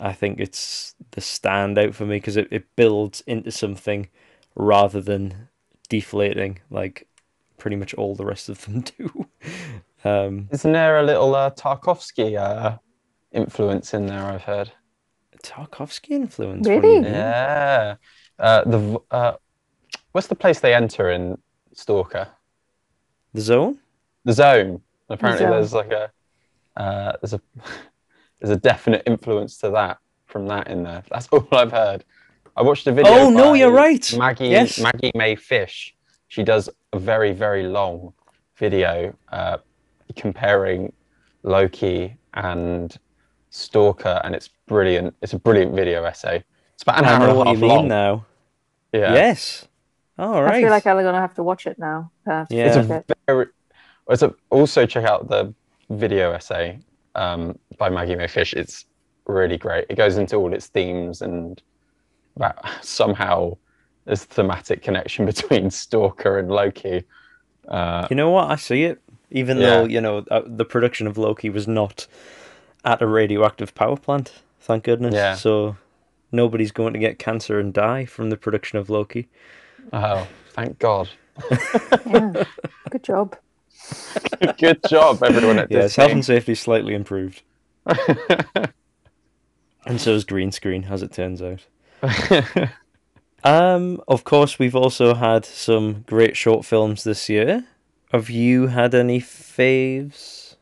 [0.04, 4.10] I think it's the standout for me because it, it builds into something
[4.54, 5.48] rather than
[5.88, 7.08] deflating like
[7.56, 9.26] pretty much all the rest of them do.
[10.04, 12.76] Um, Isn't there a little uh, Tarkovsky uh,
[13.32, 14.22] influence in there?
[14.22, 14.70] I've heard.
[15.42, 16.68] Tarkovsky influence?
[16.68, 17.00] Really?
[17.00, 17.94] Yeah.
[18.38, 19.32] Uh, the uh,
[20.12, 21.38] what's the place they enter in
[21.72, 22.28] Stalker?
[23.32, 23.78] The Zone.
[24.24, 24.82] The Zone.
[25.08, 25.60] Apparently, the zone.
[25.60, 26.10] there's like a
[26.76, 27.40] uh, there's a
[28.44, 31.02] there's a definite influence to that from that in there.
[31.10, 32.04] That's all I've heard.
[32.56, 33.10] I watched a video.
[33.10, 34.14] Oh no, you're right.
[34.16, 34.78] Maggie yes.
[34.78, 35.94] Maggie Mae Fish.
[36.28, 38.12] She does a very very long
[38.56, 39.56] video uh,
[40.14, 40.92] comparing
[41.42, 42.94] Loki and
[43.48, 45.14] Stalker, and it's brilliant.
[45.22, 46.44] It's a brilliant video essay.
[46.74, 47.88] It's about an I hour know what you mean long.
[47.88, 48.26] now.
[48.92, 49.14] Yeah.
[49.14, 49.66] Yes.
[50.18, 50.56] All right.
[50.56, 52.10] I feel like I'm gonna have to watch it now.
[52.26, 52.44] yeah.
[52.50, 53.46] It's a very.
[54.10, 55.54] It's a, also check out the
[55.88, 56.80] video essay
[57.14, 58.52] um, by Maggie Mae Fish.
[58.54, 58.86] It's
[59.26, 59.86] really great.
[59.88, 61.62] It goes into all its themes and
[62.36, 63.56] that somehow
[64.04, 67.04] there's a thematic connection between Stalker and Loki.
[67.68, 68.50] Uh, you know what?
[68.50, 69.00] I see it.
[69.30, 69.66] Even yeah.
[69.66, 72.06] though you know uh, the production of Loki was not
[72.84, 75.14] at a radioactive power plant, thank goodness.
[75.14, 75.34] Yeah.
[75.34, 75.76] So
[76.30, 79.28] nobody's going to get cancer and die from the production of Loki.
[79.92, 81.08] Oh, thank God.
[82.06, 82.44] yeah.
[82.90, 83.36] Good job.
[84.58, 87.42] Good job, everyone at yes, health and safety slightly improved.
[87.86, 88.72] and
[90.00, 91.66] so is green screen, as it turns out.
[93.44, 97.64] um, of course, we've also had some great short films this year.
[98.12, 100.56] Have you had any faves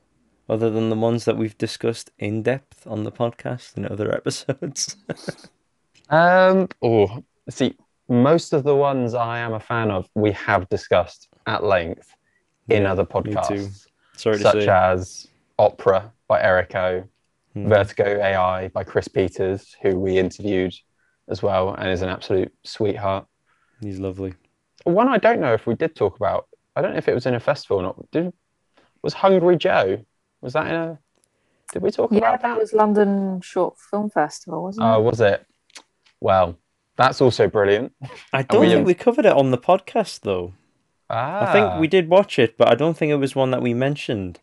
[0.48, 4.96] other than the ones that we've discussed in depth on the podcast and other episodes?
[6.10, 7.74] um, oh, see,
[8.08, 12.14] most of the ones I am a fan of, we have discussed at length
[12.68, 14.68] in yeah, other podcasts, such say.
[14.68, 17.06] as Opera by Erico,
[17.56, 17.68] mm.
[17.68, 20.74] Vertigo AI by Chris Peters, who we interviewed
[21.28, 23.26] as well, and is an absolute sweetheart.
[23.80, 24.34] He's lovely.
[24.84, 26.48] One I don't know if we did talk about.
[26.74, 28.10] I don't know if it was in a festival or not.
[28.10, 28.32] Did
[29.02, 30.04] was Hungry Joe?
[30.40, 30.98] Was that in a?
[31.72, 32.48] Did we talk yeah, about that?
[32.54, 32.58] that?
[32.58, 34.90] was London Short Film Festival, wasn't it?
[34.90, 35.46] Oh, was it?
[36.20, 36.58] Well,
[36.96, 37.92] that's also brilliant.
[38.32, 40.54] I don't we, think we covered it on the podcast though.
[41.12, 41.48] Ah.
[41.48, 43.74] I think we did watch it, but I don't think it was one that we
[43.74, 44.40] mentioned.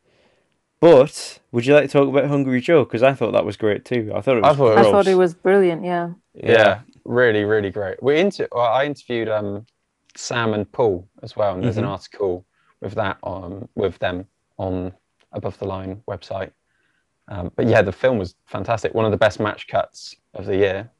[0.79, 2.86] But would you like to talk about Hungry Joe?
[2.86, 4.12] Because I thought that was great too.
[4.15, 4.53] I thought it was.
[4.53, 5.84] I thought, I thought it was brilliant.
[5.84, 6.12] Yeah.
[6.36, 6.51] yeah.
[6.51, 6.79] yeah.
[7.03, 8.01] really, really great.
[8.01, 9.65] We inter- well, I interviewed um,
[10.15, 11.86] Sam and Paul as well, and there's mm-hmm.
[11.86, 12.45] an article
[12.82, 14.27] with that on with them
[14.58, 14.93] on
[15.34, 16.51] Above the Line website.
[17.27, 18.93] Um, but yeah, the film was fantastic.
[18.93, 20.91] One of the best match cuts of the year.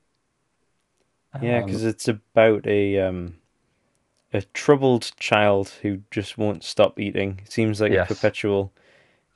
[1.42, 3.36] Yeah, Um, because it's about a um,
[4.34, 7.40] a troubled child who just won't stop eating.
[7.46, 8.10] It seems like Yes.
[8.10, 8.72] a perpetual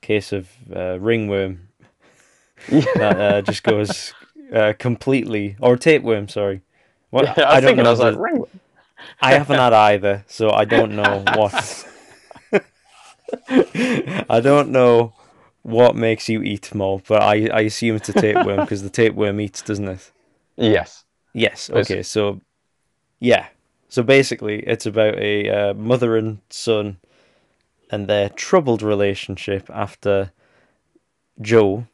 [0.00, 1.68] case of uh, ringworm
[2.68, 4.14] that uh, just goes
[4.52, 6.28] uh, completely, or tapeworm.
[6.28, 6.60] Sorry.
[7.10, 8.44] What Yeah, I was thinking, I was like, ring.
[9.20, 11.86] I haven't had either, so I don't know what.
[13.48, 15.12] I don't know
[15.62, 19.40] what makes you eat more, but I, I assume it's a tapeworm because the tapeworm
[19.40, 20.10] eats, doesn't it?
[20.56, 21.04] Yes.
[21.32, 21.68] Yes.
[21.70, 22.02] It's- Okay.
[22.02, 22.40] So,
[23.20, 23.46] yeah.
[23.88, 26.98] So basically, it's about a uh, mother and son
[27.90, 30.32] and their troubled relationship after
[31.40, 31.86] Joe,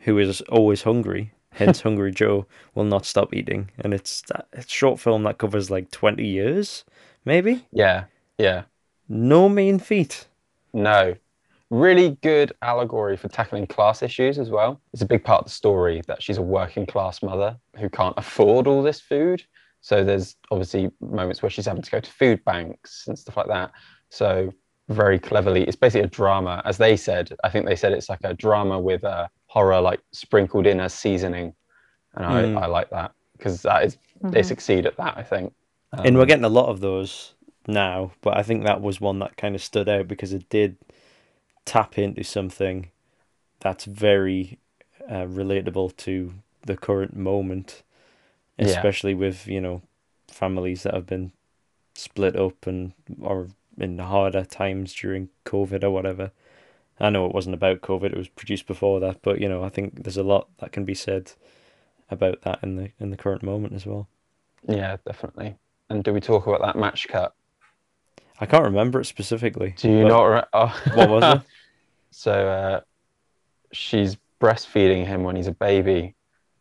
[0.00, 4.72] who is always hungry, hence Hungry Joe, will not stop eating, and it's that it's
[4.72, 6.84] short film that covers like twenty years,
[7.24, 7.66] maybe.
[7.72, 8.04] Yeah.
[8.38, 8.62] Yeah.
[9.08, 10.26] No mean feat.
[10.72, 11.14] No.
[11.68, 14.80] Really good allegory for tackling class issues as well.
[14.92, 18.14] It's a big part of the story that she's a working class mother who can't
[18.16, 19.44] afford all this food.
[19.80, 23.48] So there's obviously moments where she's having to go to food banks and stuff like
[23.48, 23.72] that.
[24.10, 24.52] So
[24.88, 27.34] very cleverly, it's basically a drama, as they said.
[27.44, 30.94] I think they said it's like a drama with a horror like sprinkled in as
[30.94, 31.54] seasoning,
[32.14, 32.58] and Mm.
[32.58, 33.98] I, I like that because that is
[34.32, 34.44] they Mhm.
[34.44, 35.16] succeed at that.
[35.18, 35.54] I think.
[36.02, 37.34] and we're Um, getting a lot of those
[37.66, 40.76] now, but I think that was one that kind of stood out because it did
[41.64, 42.90] tap into something
[43.60, 44.58] that's very
[45.08, 46.34] uh, relatable to
[46.66, 47.82] the current moment,
[48.60, 48.68] Yeah.
[48.68, 49.82] especially with you know
[50.28, 51.32] families that have been
[51.94, 56.32] split up and or in harder times during COVID or whatever.
[57.02, 59.70] I know it wasn't about COVID; it was produced before that, but you know I
[59.70, 61.32] think there's a lot that can be said
[62.10, 64.08] about that in the in the current moment as well.
[64.68, 65.56] Yeah, definitely.
[65.88, 67.34] And do we talk about that match cut?
[68.38, 69.74] I can't remember it specifically.
[69.76, 70.24] Do you not?
[70.24, 70.82] Re- oh.
[70.94, 71.42] What was it?
[72.10, 72.80] so uh,
[73.72, 76.14] she's breastfeeding him when he's a baby,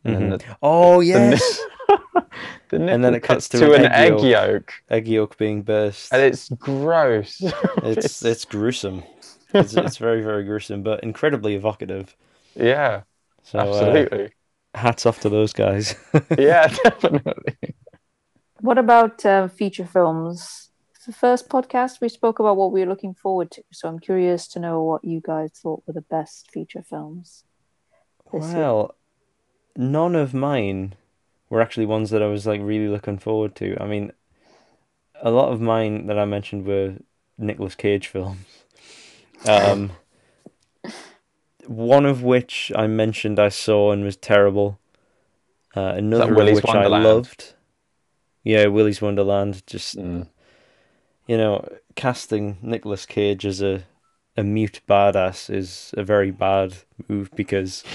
[0.05, 0.39] and then Mhm.
[0.39, 1.59] the, Oh yes,
[1.89, 2.23] ni-
[2.69, 5.37] the And then it cuts cuts to to an an egg egg yolk, egg yolk
[5.37, 6.13] being burst.
[6.13, 7.41] and it's gross.
[7.83, 9.03] It's it's gruesome.
[9.53, 12.15] It's it's very very gruesome, but incredibly evocative.
[12.55, 13.01] yeah,
[13.43, 14.31] So uh, absolutely.
[14.75, 15.95] hats off to those guys.
[16.37, 17.57] yeah, definitely.
[18.61, 20.69] What about uh, feature films?
[21.05, 24.47] The first podcast we spoke about what we were looking forward to, so I'm curious
[24.49, 27.43] to know what you guys thought were the best feature films.
[28.31, 28.65] this year.
[29.79, 30.93] None of mine
[31.49, 33.77] were actually ones that I was like really looking forward to.
[33.81, 34.11] I mean,
[35.21, 36.95] a lot of mine that I mentioned were
[37.37, 38.45] Nicolas Cage films.
[39.45, 39.91] Um,
[41.65, 44.79] one of which I mentioned I saw and was terrible.
[45.73, 47.05] Uh, another of which Wonderland?
[47.05, 47.53] I loved.
[48.43, 49.65] Yeah, Willy's Wonderland.
[49.65, 50.27] Just Mm.
[51.25, 51.65] you know,
[51.95, 53.83] casting Nicolas Cage as a
[54.35, 56.73] a mute badass is a very bad
[57.07, 57.85] move because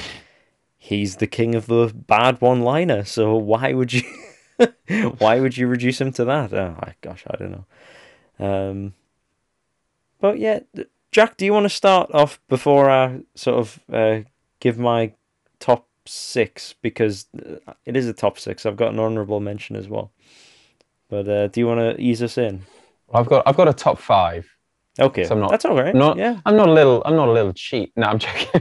[0.85, 3.05] he's the king of the bad one-liner.
[3.05, 4.03] So why would you
[5.19, 6.53] why would you reduce him to that?
[6.53, 7.65] Oh my gosh, I don't
[8.39, 8.47] know.
[8.47, 8.95] Um,
[10.21, 10.61] but yeah,
[11.11, 14.21] Jack, do you want to start off before I sort of uh,
[14.61, 15.15] give my
[15.59, 18.67] top six because uh, it is a top six.
[18.67, 20.13] I've got an honourable mention as well.
[21.09, 22.63] But uh, do you want to ease us in?
[23.13, 24.54] I've got I've got a top five.
[25.01, 25.95] Okay, So I'm not- that's all right.
[25.95, 26.39] not- yeah.
[26.47, 27.93] I'm not a little I'm not a little cheat.
[27.97, 28.61] No, I'm joking.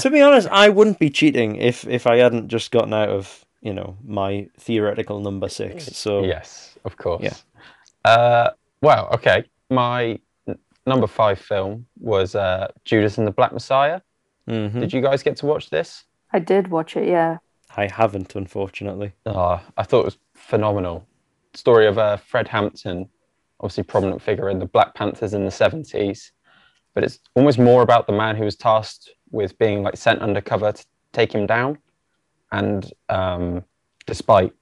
[0.00, 3.44] to be honest, I wouldn't be cheating if if I hadn't just gotten out of
[3.60, 5.96] you know my theoretical number six.
[5.96, 7.22] So yes, of course.
[7.22, 7.34] Yeah.
[8.04, 8.50] Uh,
[8.82, 9.44] well, okay.
[9.70, 14.00] My n- number five film was uh, Judas and the Black Messiah.
[14.48, 14.78] mhm.
[14.80, 16.04] Did you guys get to watch this?
[16.32, 17.38] I did watch it, yeah.
[17.76, 19.12] I haven't, unfortunately.
[19.26, 21.04] Oh, I thought it was phenomenal.
[21.54, 23.08] Story of uh, Fred Hampton,
[23.60, 26.30] obviously prominent figure in the Black Panthers in the 70s,
[26.94, 30.72] but it's almost more about the man who was tasked with being like sent undercover
[30.72, 31.78] to take him down.
[32.52, 33.64] And um,
[34.06, 34.52] despite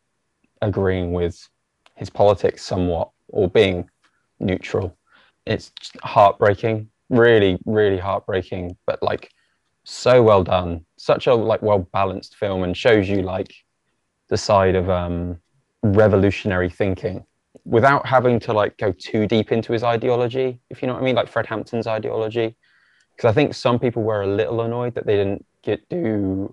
[0.62, 1.48] agreeing with
[1.96, 3.88] his politics somewhat or being
[4.40, 4.96] neutral,
[5.46, 9.30] it's heartbreaking, really, really heartbreaking, but like
[9.84, 13.54] so well done, such a like well balanced film, and shows you like
[14.28, 15.38] the side of um,
[15.82, 17.24] revolutionary thinking
[17.64, 21.04] without having to like go too deep into his ideology, if you know what I
[21.04, 22.56] mean, like Fred Hampton's ideology.
[23.16, 26.52] Because I think some people were a little annoyed that they didn't get do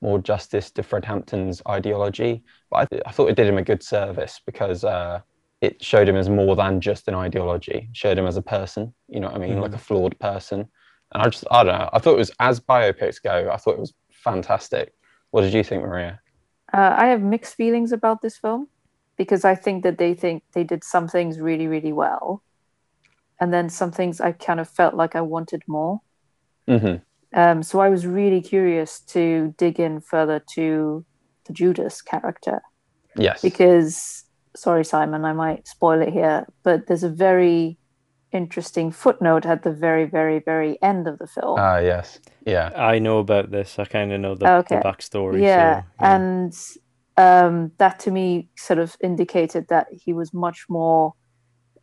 [0.00, 3.62] more justice to Fred Hampton's ideology, but I, th- I thought it did him a
[3.62, 5.20] good service because uh,
[5.60, 8.94] it showed him as more than just an ideology, it showed him as a person,
[9.08, 10.68] you know what I mean, like a flawed person.
[11.12, 13.74] And I just, I don't know, I thought it was, as biopics go, I thought
[13.74, 14.92] it was fantastic.
[15.32, 16.20] What did you think, Maria?
[16.72, 18.68] Uh, I have mixed feelings about this film
[19.18, 22.42] because I think that they think they did some things really, really well.
[23.40, 26.00] And then some things I kind of felt like I wanted more.
[26.66, 26.96] hmm
[27.34, 31.04] Um, so I was really curious to dig in further to
[31.46, 32.60] the Judas character
[33.16, 33.42] Yes.
[33.42, 34.24] because
[34.56, 37.76] sorry Simon I might spoil it here but there's a very
[38.32, 42.18] interesting footnote at the very very very end of the film Ah, yes.
[42.46, 42.70] Yeah.
[42.92, 43.78] I know about this.
[43.78, 44.76] I kind of know the, Okay.
[44.76, 45.40] the backstory.
[45.42, 46.14] yeah, so, yeah.
[46.16, 46.52] and
[47.18, 51.14] um, that to me sort of indicated that he was much more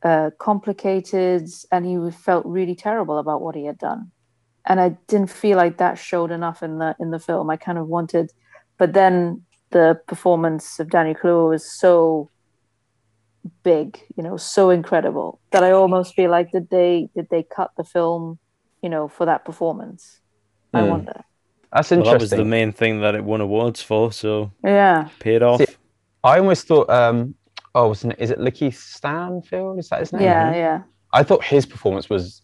[0.01, 4.11] uh, complicated and he felt really terrible about what he had done.
[4.67, 7.49] And i didn't feel like that showed enough in the in the film.
[7.49, 8.31] I kind of wanted
[8.79, 12.29] but then the performance of daniel Kaluuya was so
[13.63, 17.71] big you know so incredible that i almost feel like did they did they cut
[17.77, 18.39] the film
[18.85, 20.21] you know for that performance?
[20.73, 20.89] I Hmm.
[20.89, 21.25] wonder
[21.75, 22.17] That's Well, interesting.
[22.29, 25.59] that was the main thing that it won awards for, so yeah paid off.
[25.59, 25.75] See,
[26.23, 27.35] I almost thought, um,
[27.75, 29.77] oh, wasn't it, is it Lakeith Stanfield?
[29.79, 30.23] Is that his name?
[30.23, 30.81] yeah yeah
[31.13, 32.41] I thought his performance was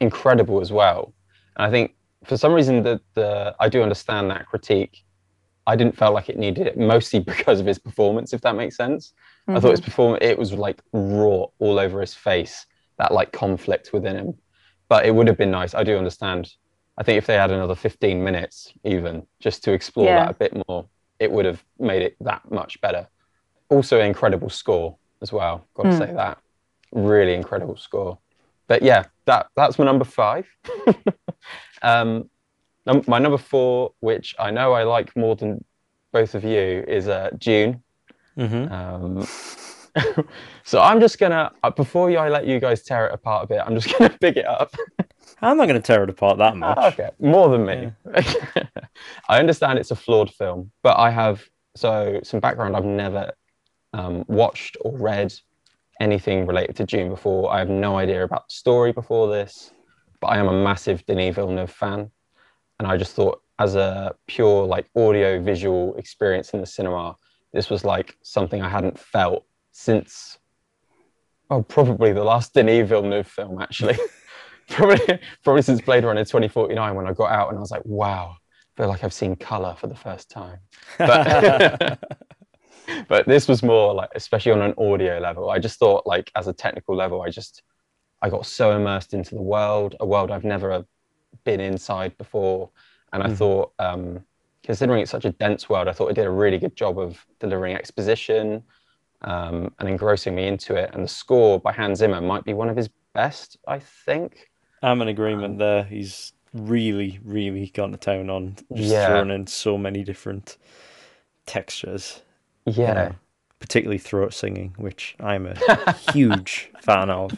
[0.00, 1.14] incredible as well.
[1.56, 5.04] And I think for some reason that the I do understand that critique.
[5.64, 8.76] I didn't feel like it needed it, mostly because of his performance, if that makes
[8.76, 9.12] sense.
[9.46, 12.66] I thought his performance it was like raw all over his face,
[12.98, 14.34] that like conflict within him.
[14.88, 15.74] But it would have been nice.
[15.74, 16.50] I do understand.
[16.98, 20.24] I think if they had another 15 minutes even just to explore Yeah.
[20.26, 20.86] that a bit more,
[21.18, 23.08] it would have made it that much better.
[23.70, 25.66] Also incredible score as well.
[25.74, 25.98] Got to Mm.
[25.98, 26.38] say that.
[26.92, 28.18] Really incredible score.
[28.68, 30.46] But yeah, that that's my number 5.
[31.82, 32.28] um
[32.86, 35.64] num- my number 4 which I know I like more than
[36.12, 37.82] both of you is uh, Dune.
[38.36, 39.26] hmm Um,
[40.64, 43.60] so I'm just gonna uh, before I let you guys tear it apart a bit.
[43.64, 44.74] I'm just gonna pick it up.
[45.40, 46.78] I'm not to tear it apart that much.
[46.78, 47.92] okay, more than me.
[49.28, 51.42] I understand it's a flawed film, but I have
[51.74, 52.76] so some background.
[52.76, 53.32] I've never
[53.92, 55.34] um, watched or read
[56.00, 57.52] anything related to Dune before.
[57.52, 59.72] I have no idea about the story before this,
[60.20, 62.10] but I am a massive Denis Villeneuve fan,
[62.78, 67.16] and I just thought as a pure like audio visual experience in the cinema,
[67.52, 70.38] this was like something I hadn't felt since
[71.50, 73.98] oh probably the last Denis Villeneuve film actually.
[74.68, 78.36] probably probably since Blade Runner 2049 when I got out and I was like, wow,
[78.36, 80.58] I feel like I've seen color for the first time.
[80.98, 81.98] But
[83.08, 85.50] but this was more like especially on an audio level.
[85.50, 87.62] I just thought like as a technical level, I just
[88.20, 90.84] I got so immersed into the world, a world I've never
[91.44, 92.70] been inside before.
[93.12, 93.36] And I Mhm.
[93.36, 94.24] thought um
[94.62, 97.24] considering it's such a dense world, I thought it did a really good job of
[97.40, 98.62] delivering exposition
[99.22, 100.90] um, and engrossing me into it.
[100.94, 104.50] And the score by Hans Zimmer might be one of his best, I think.
[104.82, 105.84] I'm in agreement there.
[105.84, 109.06] He's really, really gone to town on just Yeah.
[109.06, 110.56] throwing in so many different
[111.46, 112.22] textures.
[112.66, 112.92] you Yeah.
[112.94, 113.14] know,
[113.58, 117.36] particularly throat singing, which I'm a huge fan of.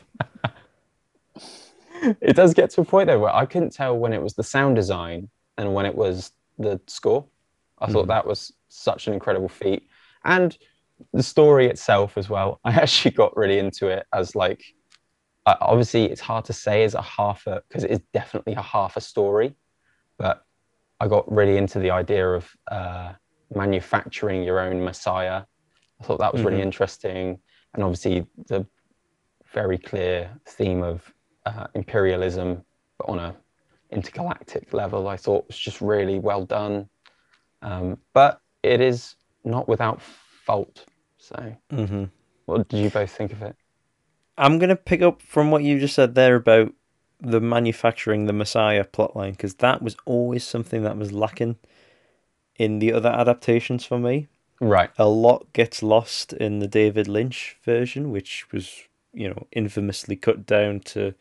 [2.21, 4.43] it does get to a point though where I couldn't tell when it was the
[4.43, 7.25] sound design and when it was the score.
[7.79, 8.09] I thought Mhm.
[8.09, 9.87] that was such an incredible feat.
[10.25, 10.57] And
[11.13, 12.61] the story itself as well.
[12.65, 14.63] I actually got really into it as like
[15.47, 18.97] obviously it's hard to say as a half a because it is definitely a half
[18.97, 19.55] a story,
[20.19, 20.43] but
[21.01, 23.13] I got really into the idea of uh,
[23.55, 25.43] manufacturing your own messiah.
[26.01, 26.63] I thought that was really Mhm.
[26.63, 27.39] interesting,
[27.75, 28.67] and obviously the
[29.53, 31.13] very clear theme of
[31.47, 32.65] uh, imperialism,
[32.99, 33.37] but on a
[33.91, 36.89] intergalactic level, I thought was just really well done.
[37.63, 40.01] Um, but it is not without
[40.45, 40.87] fault.
[41.19, 42.05] So, hmm
[42.47, 43.57] what did you both think of it?
[44.37, 46.73] I'm going to pick up from what you just said there about
[47.21, 51.57] the manufacturing the Messiah plotline, because that was always something that was lacking
[52.57, 54.29] in the other adaptations for me.
[54.61, 54.91] Right.
[54.99, 60.47] a lot gets lost in the David Lynch version, which was, you know, infamously cut
[60.47, 61.15] down to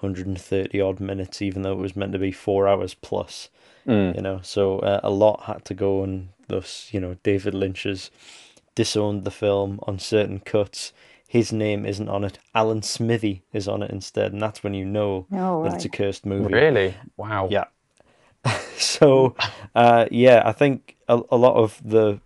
[0.00, 3.48] 130 odd minutes, even though it was meant to be four hours plus,
[3.86, 4.14] Mm.
[4.14, 4.40] you know.
[4.42, 8.10] So uh, a lot had to go, and thus, you know, David Lynch has
[8.74, 10.92] disowned the film on certain cuts.
[11.28, 12.38] His name isn't on it.
[12.54, 15.88] Alan Smithee is on it instead, and that's when you know Oh, that it's a
[15.88, 16.52] cursed movie.
[16.52, 16.94] Really?
[17.16, 17.48] Wow.
[17.50, 17.64] Yeah.
[18.76, 19.36] so
[19.76, 22.18] uh yeah i think a, a lot of the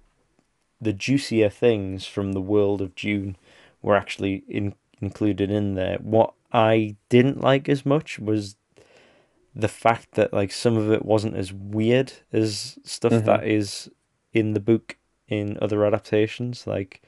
[0.80, 3.36] the juicier things from the world of dune
[3.82, 8.56] were actually in, included in there what i didn't like as much was
[9.54, 13.24] the fact that like some of it wasn't as weird as stuff Mhm.
[13.26, 13.90] that is
[14.32, 14.96] in the book
[15.28, 17.02] in other adaptations like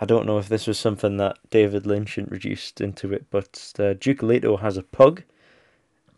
[0.00, 3.94] i don't know if this was something that david lynch introduced into it but uh,
[3.94, 5.22] duke leto has a pug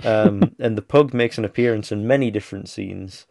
[0.03, 3.27] um, and the pug makes an appearance in many different scenes.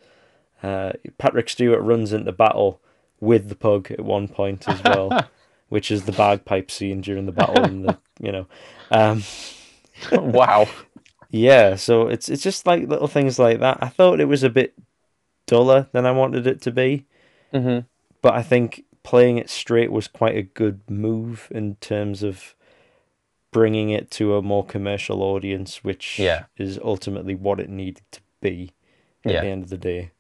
[0.62, 2.82] Uh, Patrick Stewart runs into battle
[3.20, 5.28] with the pug at one point as well,
[5.70, 7.64] which is the bagpipe scene during the battle.
[7.64, 8.48] And the you know,
[8.92, 9.24] um,
[10.12, 10.68] wow.
[11.30, 11.76] yeah.
[11.76, 13.80] So it's it's just like little things like that.
[13.82, 14.74] I thought it was a bit
[15.48, 17.06] duller than I wanted it to be.
[17.54, 17.80] Hmm
[18.22, 22.56] but I think playing it straight was quite a good move in terms of
[23.52, 26.46] bringing it to a more commercial audience, which Yeah.
[26.58, 28.72] is ultimately what it needed to be
[29.26, 29.42] at Yeah.
[29.42, 30.12] the end of the day.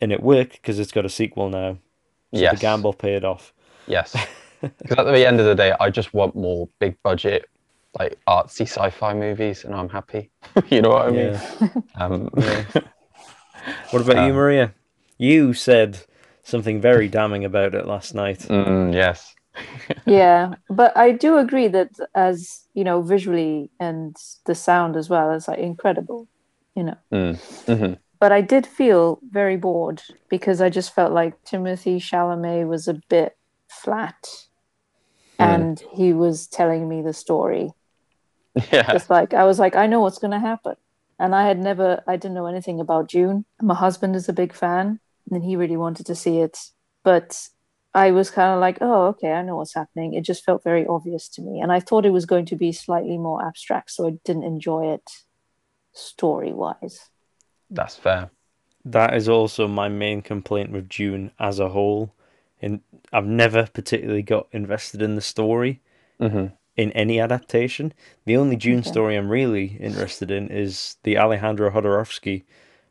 [0.00, 1.76] And it worked because it's got a sequel now.
[2.32, 2.58] So Yes.
[2.58, 3.52] the gamble paid off.
[3.86, 4.16] Yes.
[4.62, 7.48] Because at the end of the day, I just want more big budget,
[7.98, 10.30] like artsy sci-fi movies, and I'm happy.
[10.68, 11.32] you know what I mean?
[11.32, 11.68] Yeah.
[11.94, 12.28] Um,
[13.90, 14.74] What about you, Um, Maria?
[15.18, 16.00] You said
[16.50, 18.40] something very damning about it last night.
[18.40, 19.34] mm, yes.
[20.06, 25.32] yeah but i do agree that as you know visually and the sound as well
[25.32, 26.28] is like incredible
[26.76, 27.36] you know Mm.
[27.66, 32.86] hmm but i did feel very bored because i just felt like timothy chalamet was
[32.88, 33.36] a bit
[33.68, 34.22] flat
[35.40, 35.54] Mm.
[35.54, 37.70] and he was telling me the story
[38.72, 38.92] Yeah.
[38.92, 40.76] just like i was like i know what's going to happen
[41.18, 44.52] and i had never i didn't know anything about dune my husband is a big
[44.54, 46.58] fan and he really wanted to see it
[47.04, 47.48] but
[47.94, 50.86] i was kind of like oh okay i know what's happening it just felt very
[50.86, 54.06] obvious to me and i thought it was going to be slightly more abstract so
[54.06, 55.08] i didn't enjoy it
[55.92, 57.10] story wise
[57.70, 58.30] That's fair.
[58.84, 62.14] That is also my main complaint with Dune as a whole.
[62.62, 62.80] And
[63.12, 65.80] I've never particularly got invested in the story
[66.20, 67.92] hmm in any adaptation.
[68.24, 68.90] The only Dune Okay.
[68.90, 72.44] story I'm really interested in is the Alejandro Jodorowsky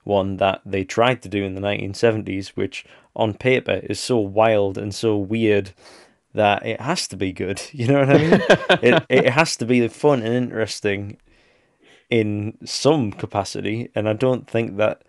[0.09, 2.85] one that they tried to do in the 1970s, which
[3.15, 5.71] on paper is so wild and so weird
[6.33, 7.61] that it has to be good.
[7.79, 8.41] You know what I mean?
[8.89, 11.17] it it has to be fun and interesting
[12.09, 15.03] in some capacity, and I don't think that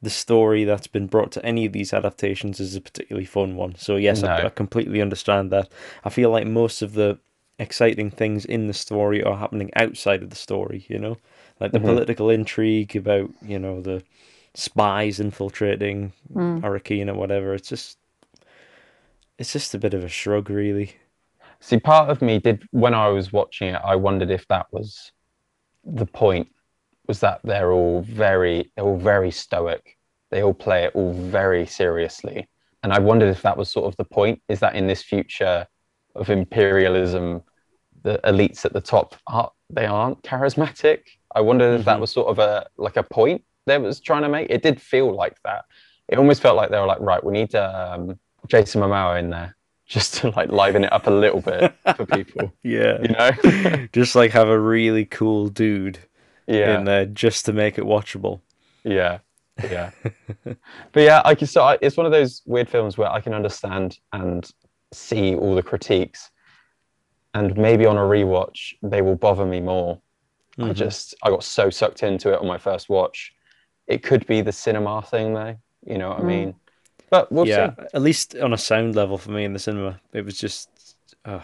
[0.00, 3.74] the story that's been brought to any of these adaptations is a particularly fun one.
[3.76, 4.46] So yes, I, No.
[4.46, 5.68] I completely understand that.
[6.04, 7.18] I feel like most of the
[7.58, 10.86] exciting things in the story are happening outside of the story.
[10.88, 11.16] You know,
[11.60, 11.86] like the Mhm.
[11.86, 14.02] political intrigue about you know the
[14.54, 16.60] spies infiltrating Mm.
[16.62, 17.54] Arrakeen or whatever.
[17.54, 17.98] It's just
[19.38, 20.96] it's just a bit of a shrug, really.
[21.60, 25.12] See, part of me did when I was watching it, I wondered if that was
[25.84, 26.48] the point.
[27.06, 29.96] Was that they're all very, they're all very stoic.
[30.30, 32.46] They all play it all very seriously,
[32.82, 34.42] and I wondered if that was sort of the point.
[34.48, 35.66] Is that in this future
[36.14, 37.42] of imperialism,
[38.02, 41.00] the elites at the top are they aren't charismatic?
[41.34, 42.00] I wondered if that Mhm.
[42.00, 44.50] was sort of a like a point they was trying to make.
[44.50, 45.64] It did feel like that.
[46.08, 49.54] It almost felt like they were like, right, we need um, Jason Momoa in there
[49.86, 52.98] just to like liven it up a little bit for people, Yeah.
[53.02, 53.86] you know?
[53.92, 55.98] just like have a really cool dude
[56.46, 58.40] yeah, in there just to make it watchable.
[58.84, 59.18] yeah,
[59.62, 59.90] yeah.
[60.44, 61.46] but yeah, I can.
[61.46, 64.50] So I, it's one of those weird films where I can understand and
[64.92, 66.30] see all the critiques,
[67.34, 70.00] and maybe on a rewatch they will bother me more.
[70.58, 70.74] I Mhm.
[70.74, 73.32] just I got so sucked into it on my first watch.
[73.88, 76.28] It could be the cinema thing though, you know what I Mm.
[76.28, 76.54] mean?
[77.10, 77.78] But we'll yeah, see.
[77.94, 80.68] at least on a sound level for me in the cinema, it was just,
[81.24, 81.40] uh,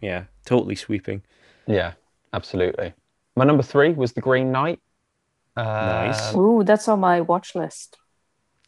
[0.00, 1.22] yeah, totally sweeping.
[1.66, 1.94] Yeah,
[2.32, 2.94] absolutely.
[3.36, 4.80] My number three was The Green Knight.
[5.80, 6.34] Nice.
[6.34, 7.98] Um, Ooh, that's on my watch list.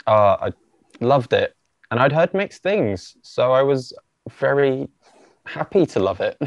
[0.06, 0.52] uh, I
[1.00, 1.54] loved it,
[1.90, 3.92] and I'd heard mixed things, so I was
[4.38, 4.88] very
[5.46, 6.38] happy to love it.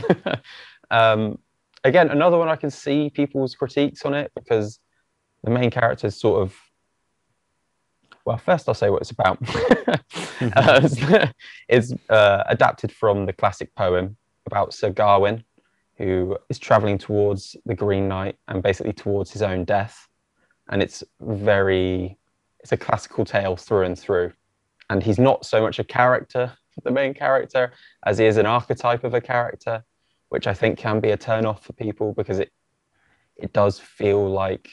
[0.91, 1.39] um,
[1.83, 4.79] again, another one I can see people's critiques on it because
[5.43, 6.55] the main character is sort of.
[8.25, 9.39] Well, first I'll say what it's about.
[10.41, 11.33] uh, it's
[11.67, 15.43] it's, uh, adapted from the classic poem about Sir Gawain,
[15.97, 20.07] who is traveling towards the Green Knight and basically towards his own death.
[20.69, 22.17] And it's very
[22.59, 24.33] it's a classical tale through and through.
[24.89, 26.51] And he's not so much a character,
[26.83, 27.71] the main character,
[28.05, 29.83] as he is an archetype of a character,
[30.29, 32.51] which I think can be a turn off for people because it
[33.37, 34.69] it does feel like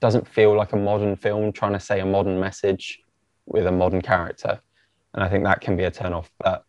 [0.00, 3.00] doesn't feel like a modern film trying to say a modern message
[3.46, 4.60] with a modern character.
[5.14, 6.30] And I think that can be a turn off.
[6.38, 6.64] But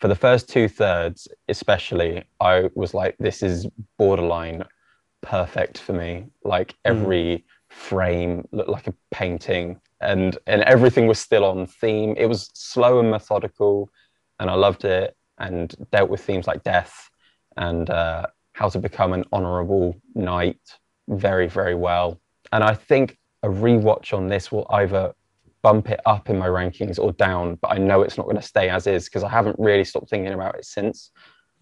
[0.00, 3.66] for the first two thirds, especially, I was like, this is
[3.98, 4.64] borderline
[5.22, 6.26] perfect for me.
[6.44, 12.26] Like every frame looked like a painting and and everything was still on theme it
[12.26, 13.90] was slow and methodical
[14.38, 17.10] and i loved it and dealt with themes like death
[17.56, 20.60] and uh, how to become an honorable knight
[21.08, 22.20] very very well
[22.52, 25.12] and i think a rewatch on this will either
[25.62, 28.42] bump it up in my rankings or down but i know it's not going to
[28.42, 31.10] stay as is because i haven't really stopped thinking about it since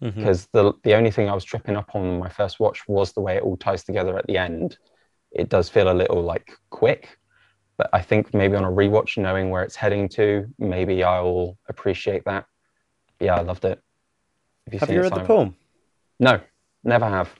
[0.01, 0.19] mm-hmm.
[0.19, 3.21] because the the only thing I was tripping up on my first watch was the
[3.21, 4.77] way it all ties together at the end.
[5.31, 7.17] It does feel a little like quick,
[7.77, 12.25] but I think maybe on a rewatch, knowing where it's heading to, maybe I'll appreciate
[12.25, 12.45] that.
[13.19, 13.81] Yeah, I loved it.
[14.79, 15.55] Have you it, read the poem?
[16.19, 16.39] No,
[16.83, 17.33] never have.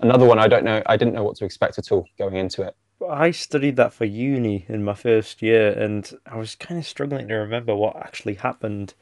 [0.00, 0.82] Another one I don't know.
[0.86, 2.74] I didn't know what to expect at all going into it.
[3.08, 7.28] I studied that for uni in my first year, and I was kind of struggling
[7.28, 8.94] to remember what actually happened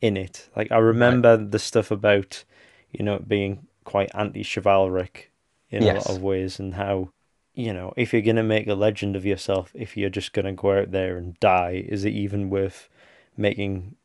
[0.00, 0.48] in it.
[0.56, 2.44] Like I remember the stuff about,
[2.90, 5.30] you know, being quite anti-chivalric
[5.70, 7.10] in a lot of ways, and how,
[7.54, 10.78] you know, if you're gonna make a legend of yourself, if you're just gonna go
[10.78, 12.88] out there and die, is it even worth
[13.36, 13.96] making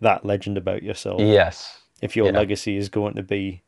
[0.00, 1.20] that legend about yourself?
[1.20, 1.82] Yes.
[2.00, 2.38] If your Yeah.
[2.38, 3.62] legacy is going to be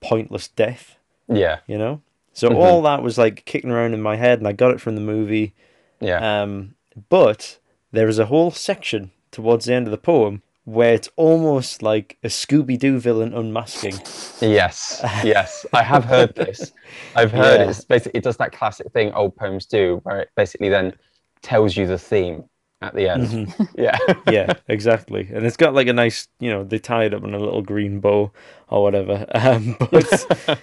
[0.00, 0.96] pointless death
[1.28, 1.58] Yeah.
[1.66, 2.00] you know
[2.40, 2.56] so Mhm.
[2.56, 5.00] all that was like kicking around in my head and i got it from the
[5.14, 5.52] movie
[6.00, 6.20] Yeah.
[6.42, 6.74] um
[7.08, 7.58] but
[7.92, 12.16] there is a whole section towards the end of the poem where it's almost like
[12.22, 13.96] a scooby-doo villain unmasking
[14.40, 16.72] Yes, yes, I have heard this.
[17.16, 17.70] I've heard Yeah.
[17.70, 20.94] it's basically it does that classic thing old poems do, where it basically then
[21.42, 22.44] tells you the theme
[22.82, 23.26] at the end.
[23.28, 23.68] Mhm.
[23.86, 23.98] Yeah,
[24.30, 27.34] yeah exactly and it's got like a nice you know they tie it up in
[27.34, 28.30] a little green bow
[28.68, 30.08] or whatever um but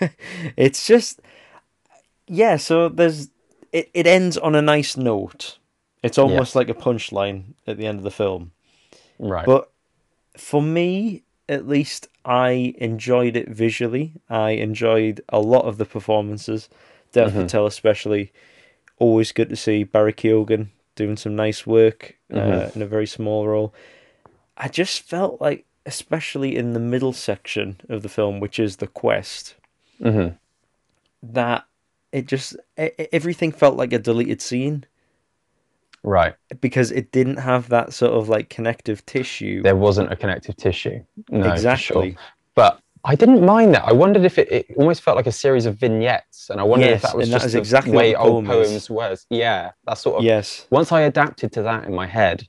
[0.56, 1.20] it's just
[2.26, 3.30] yeah so there's
[3.72, 5.58] it, it ends on a nice note
[6.02, 6.56] it's almost Yes.
[6.56, 8.52] like a punchline at the end of the film
[9.18, 9.46] right.
[9.46, 9.70] But
[10.36, 14.14] for me, at least, I enjoyed it visually.
[14.28, 16.68] I enjoyed a lot of the performances.
[17.12, 17.42] Dev Mhm.
[17.42, 18.32] Patel, especially,
[18.98, 22.76] always good to see Barry Keoghan doing some nice work uh, Mhm.
[22.76, 23.72] in a very small role.
[24.56, 28.88] I just felt like, especially in the middle section of the film, which is the
[28.88, 29.54] quest,
[30.02, 30.28] hmm
[31.22, 31.64] that
[32.12, 34.84] it just e- everything felt like a deleted scene
[36.02, 36.34] Right.
[36.60, 39.62] because it didn't have that sort of like connective tissue.
[39.62, 41.02] There wasn't a connective tissue.
[41.30, 42.10] No, exactly.
[42.12, 42.20] sure.
[42.54, 43.84] But I didn't mind that.
[43.86, 46.88] I wondered if it, it almost felt like a series of vignettes, and I wondered
[46.88, 48.68] Yes, if that was that just the exactly way the old poem is.
[48.68, 49.26] poems was.
[49.30, 50.24] Yeah, that sort of.
[50.24, 50.66] Yes.
[50.70, 52.46] Once I adapted to that in my head,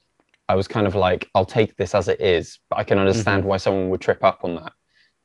[0.50, 3.42] I was kind of like, I'll take this as it is, but I can understand
[3.44, 3.50] Mm-hmm.
[3.50, 4.74] why someone would trip up on that.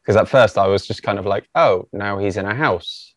[0.03, 3.15] Because at first I was just kind of like, oh, now he's in a house.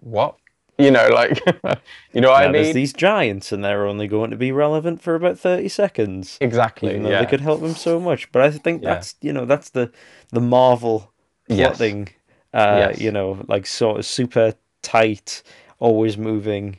[0.00, 0.36] What?
[0.80, 1.40] You know, like,
[2.12, 2.74] you know what I Now, there's mean?
[2.76, 6.90] these giants, and they're only going to be relevant for about thirty seconds, Exactly.
[6.90, 7.20] even though yeah.
[7.24, 8.30] they could help him so much.
[8.30, 8.94] But I think Yeah.
[8.94, 9.90] that's you know that's the
[10.30, 11.12] the Marvel
[11.48, 11.78] Yes.
[11.78, 12.10] plotting,
[12.54, 13.00] uh, Yes.
[13.00, 15.42] you know, like sort of super tight,
[15.80, 16.78] always moving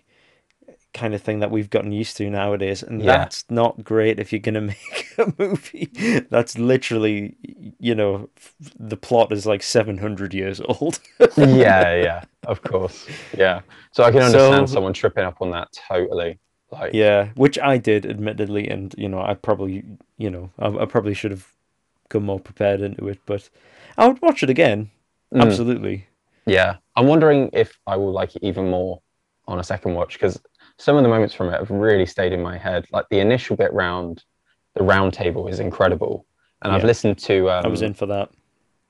[0.93, 3.17] kind of thing that we've gotten used to nowadays, and Yeah.
[3.19, 5.89] that's not great if you're gonna make a movie
[6.29, 7.35] that's literally,
[7.79, 8.29] you know,
[8.79, 10.99] the plot is like seven hundred years old.
[11.37, 13.05] yeah, yeah, of course.
[13.37, 13.61] Yeah.
[13.91, 16.39] So I can understand So- someone tripping up on that totally.
[16.71, 19.83] Like, Yeah, which I did, admittedly, and you know, I probably,
[20.19, 21.47] you know, I, I probably should have
[22.09, 23.49] come more prepared into it, but
[23.97, 24.91] I would watch it again.
[25.33, 26.05] mm, Absolutely.
[26.45, 26.75] yeah.
[26.95, 29.01] I'm wondering if I will like it even more
[29.47, 30.39] on a second watch because
[30.79, 32.87] some of the moments from it have really stayed in my head.
[32.91, 34.23] Like the initial bit round
[34.75, 36.25] the round table is incredible.
[36.61, 38.29] And I've listened to um, I was in for that.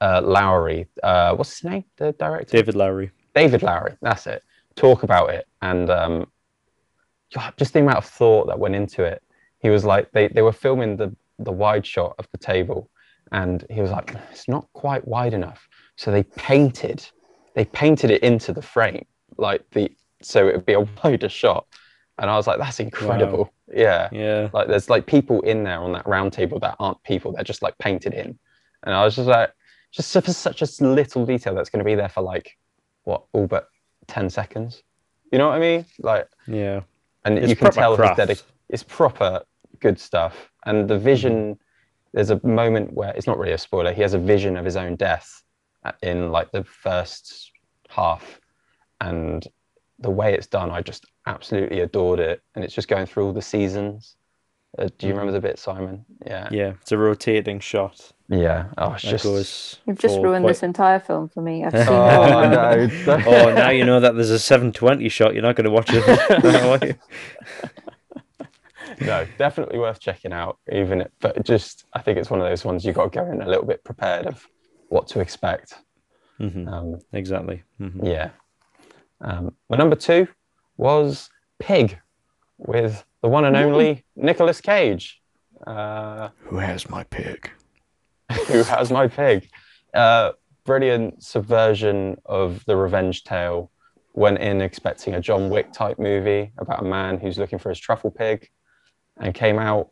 [0.01, 0.87] uh, Lowery.
[1.03, 1.83] Uh, what's his name?
[1.97, 2.57] The director?
[2.57, 3.11] David Lowery.
[3.35, 4.43] David Lowery, that's it.
[4.75, 6.27] Talk about it, and um,
[7.57, 9.21] just the amount of thought that went into it.
[9.59, 12.89] He was like, they, they were filming the the wide shot of the table,
[13.31, 15.67] and he was like, it's not quite wide enough.
[15.95, 17.05] So they painted,
[17.55, 19.05] they painted it into the frame,
[19.37, 19.91] like the
[20.22, 21.65] so it would be a wider shot.
[22.17, 23.53] And I was like, that's incredible.
[23.74, 24.09] Yeah.
[24.11, 24.49] Yeah.
[24.51, 27.61] Like there's like people in there on that round table that aren't people, they're just
[27.61, 28.38] like painted in.
[28.84, 29.51] And I was just like,
[29.91, 32.57] just for such a little detail that's going to be there for like
[33.05, 33.70] what all but
[34.07, 34.84] 10 seconds.
[35.32, 35.86] You know what I mean?
[35.99, 36.82] Like, Yeah.
[37.26, 39.41] and It's you can tell dedic- it's proper
[39.80, 40.51] good stuff.
[40.65, 41.53] And the vision, Mm-hmm.
[42.13, 43.93] there's a moment where it's not really a spoiler.
[43.93, 45.41] He has a vision of his own death
[45.86, 47.51] uh, in like the first
[47.88, 48.39] half.
[48.99, 49.45] And
[50.00, 52.41] the way it's done, I just absolutely adored it.
[52.56, 54.16] And it's just going through all the seasons.
[54.78, 56.06] Uh, do you remember the bit, Simon?
[56.26, 56.45] Yeah.
[56.45, 56.54] Mm-hmm.
[56.54, 56.74] Yeah.
[56.82, 58.68] It's a rotating shot Yeah.
[58.78, 59.24] Oh, it's that just.
[59.24, 59.80] goes.
[59.88, 61.66] You've just ruined quite- this entire film for me.
[61.66, 62.89] I've seen Oh, no.
[63.28, 65.34] Oh, now you know that there's a 720 shot.
[65.34, 66.43] You're not going to watch it.
[66.43, 66.95] now, are you?
[69.02, 70.60] no, definitely worth checking out.
[70.72, 73.26] Even, if, but just I think it's one of those ones you got to go
[73.32, 74.47] in a little bit prepared of
[74.89, 75.74] what to expect.
[76.39, 77.64] Mhm, Um, Exactly.
[77.82, 78.06] Mhm.
[78.06, 78.30] yeah.
[79.22, 80.28] Um, my number two
[80.78, 81.99] was Pig,
[82.57, 85.22] with the one and only Nicolas Cage.
[85.65, 87.49] Uh, Who has my pig?
[88.47, 89.49] who has my pig?
[89.93, 90.32] Uh,
[90.65, 93.72] brilliant subversion of the revenge tale.
[94.13, 97.80] Went in expecting a John Wick type movie about a man who's looking for his
[97.80, 98.49] truffle pig,
[99.17, 99.89] and came out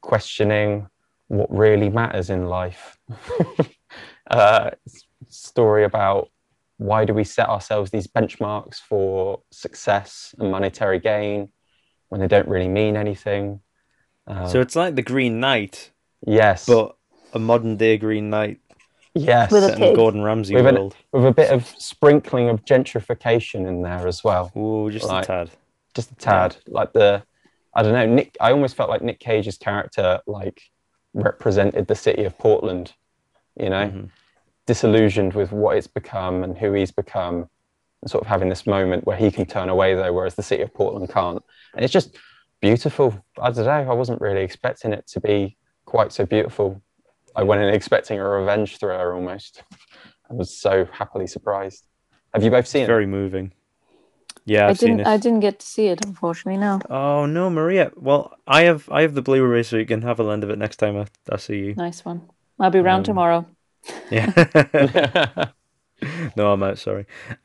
[0.00, 0.88] questioning
[1.28, 2.98] what really matters in life.
[4.30, 4.70] uh,
[5.28, 6.30] story about
[6.78, 11.50] why do we set ourselves these benchmarks for success and monetary gain
[12.08, 13.60] when they don't really mean anything.
[14.26, 15.90] Uh, So it's like the Green Knight,
[16.26, 16.96] yes, but
[17.34, 18.60] a modern day Green Knight.
[19.14, 19.96] Yes, With a Set in the.
[19.96, 20.96] Gordon Ramsay With an- world.
[21.12, 24.52] with a bit of sprinkling of gentrification in there as well.
[24.56, 25.50] Ooh, just Like- a tad.
[25.94, 26.56] Just a tad.
[26.68, 27.24] Like the,
[27.74, 28.36] I don't know, Nick.
[28.40, 30.62] I almost felt like Nick Cage's character like
[31.14, 32.92] represented the city of Portland.
[33.58, 34.10] You know, Mhm.
[34.68, 37.48] Disillusioned with what it's become and who he's become,
[38.02, 40.62] and sort of having this moment where he can turn away though, whereas the city
[40.62, 41.42] of Portland can't.
[41.74, 42.16] And it's just
[42.60, 43.24] beautiful.
[43.40, 43.90] I don't know.
[43.90, 45.56] I wasn't really expecting it to be
[45.86, 46.80] quite so beautiful.
[47.34, 49.62] I went in expecting a revenge thriller almost.
[50.30, 51.86] I was so happily surprised.
[52.34, 52.86] Have you both seen it?
[52.86, 53.52] Very moving.
[54.44, 55.00] Yeah, I I've seen didn't.
[55.00, 55.06] it.
[55.14, 56.60] I didn't get to see it, unfortunately.
[56.60, 56.80] No.
[56.90, 57.90] Oh no, Maria.
[57.96, 60.58] Well, I have I have the Blu-ray, so you can have a lend of it
[60.58, 61.74] next time I, I see you.
[61.74, 62.28] Nice one.
[62.60, 63.46] I'll be around Um, tomorrow.
[64.10, 65.50] Yeah.
[66.36, 66.78] no, I'm out.
[66.78, 67.06] Sorry.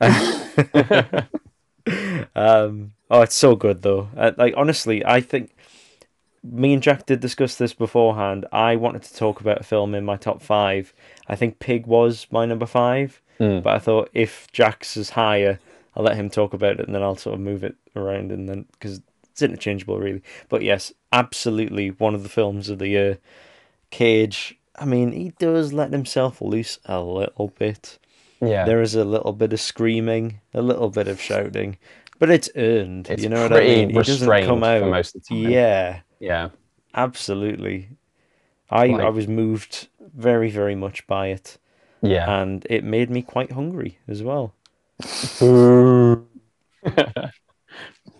[2.34, 2.92] um.
[3.10, 4.08] Oh, it's so good though.
[4.16, 5.54] Uh, like honestly, I think
[6.42, 8.46] me and Jack did discuss this beforehand.
[8.52, 10.92] I wanted to talk about a film in my top five.
[11.28, 13.62] I think Pig was my number five, Mm.
[13.62, 15.58] but I thought if Jack's is higher,
[15.96, 18.48] I'll let him talk about it, and then I'll sort of move it around, and
[18.48, 20.22] then because it's interchangeable, really.
[20.48, 23.18] But yes, absolutely one of the films of the year.
[23.90, 24.56] Cage.
[24.76, 27.98] I mean, he does let himself loose a little bit.
[28.40, 28.64] yeah.
[28.64, 31.78] There is a little bit of screaming, a little bit of shouting,
[32.18, 33.08] but it's earned.
[33.08, 33.90] It's you know what I mean?
[33.90, 34.88] He doesn't come for out.
[34.90, 35.50] most of the time.
[35.52, 36.48] Yeah, Yeah.
[36.94, 37.88] absolutely.
[38.70, 41.58] I I was moved very very much by it,
[42.02, 42.28] Yeah.
[42.42, 44.54] and it made me quite hungry as well.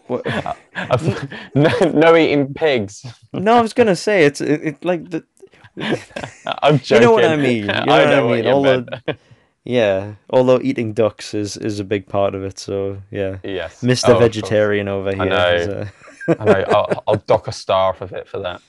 [0.06, 0.26] What-
[1.54, 3.06] no, no eating pigs.
[3.32, 5.24] no, I was gonna say it's it, it like the
[5.78, 6.94] I'm joking.
[6.96, 7.56] You know what I mean.
[7.56, 8.44] You know I what I know what mean.
[8.44, 8.90] you All meant.
[9.06, 9.16] the-
[9.64, 10.14] yeah.
[10.30, 13.38] Although eating ducks is is a big part of it, so yeah.
[13.42, 13.82] yes.
[13.82, 14.18] Mister Oh.
[14.18, 15.24] Vegetarian over here.
[15.24, 15.54] know.
[15.54, 15.88] is, uh,
[16.38, 16.52] I know.
[16.68, 18.60] I'll, I'll dock a star off of it for that.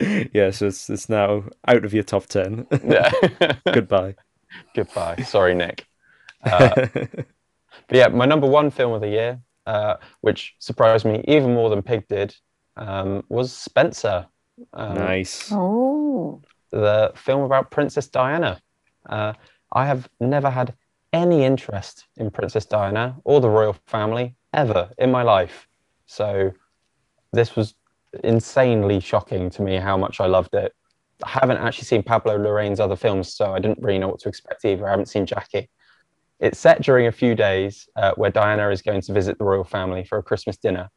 [0.32, 2.66] yeah, so it's it's now out of your top ten.
[2.84, 3.10] Yeah.
[3.72, 4.16] Goodbye.
[4.74, 5.16] Goodbye.
[5.26, 5.86] Sorry, Nick.
[6.44, 11.54] Uh, but yeah, my number one film of the year, uh, which surprised me even
[11.54, 12.34] more than Pig did,
[12.76, 14.26] um, was Spencer.
[14.72, 15.50] Um, nice.
[15.52, 16.40] Oh.
[16.70, 18.60] the film about Princess Diana.
[19.08, 19.32] Uh,
[19.72, 20.74] I have never had
[21.12, 25.68] any interest in Princess Diana or the royal family ever in my life.
[26.06, 26.52] So
[27.32, 27.74] this was
[28.22, 30.72] insanely shocking to me how much I loved it.
[31.24, 34.28] I haven't actually seen Pablo Larraín's other films, so I didn't really know what to
[34.28, 34.86] expect either.
[34.86, 35.70] I haven't seen Jackie.
[36.40, 39.64] It's set during a few days uh, where Diana is going to visit the royal
[39.64, 40.90] family for a Christmas dinner.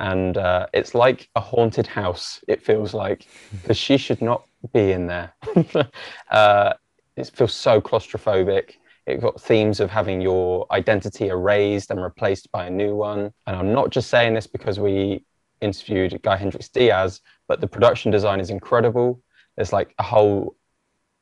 [0.00, 4.92] And uh, it's like a haunted house, it feels like, because she should not be
[4.92, 5.34] in there.
[6.30, 6.74] uh,
[7.16, 8.72] it feels so claustrophobic.
[9.06, 13.32] It got themes of having your identity erased and replaced by a new one.
[13.46, 15.24] And I'm not just saying this because we
[15.60, 19.20] interviewed Guy Hendrix Dyas, but the production design is incredible.
[19.56, 20.56] There's like a whole,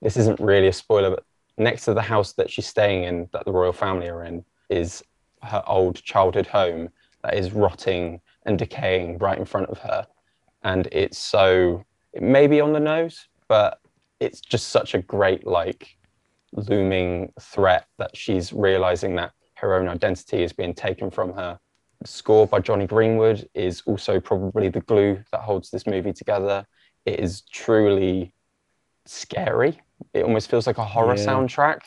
[0.00, 1.24] this isn't really a spoiler, but
[1.58, 5.02] next to the house that she's staying in, that the royal family are in, is
[5.42, 6.88] her old childhood home
[7.22, 10.06] that is rotting and decaying right in front of her.
[10.62, 13.78] And it's so, it may be on the nose, but
[14.20, 15.96] it's just such a great, like,
[16.52, 21.58] looming threat that she's realizing that her own identity is being taken from her.
[22.00, 26.66] The score by Jonny Greenwood is also probably the glue that holds this movie together.
[27.06, 28.34] It is truly
[29.06, 29.80] scary.
[30.12, 31.26] It almost feels like a horror Yeah.
[31.26, 31.80] soundtrack.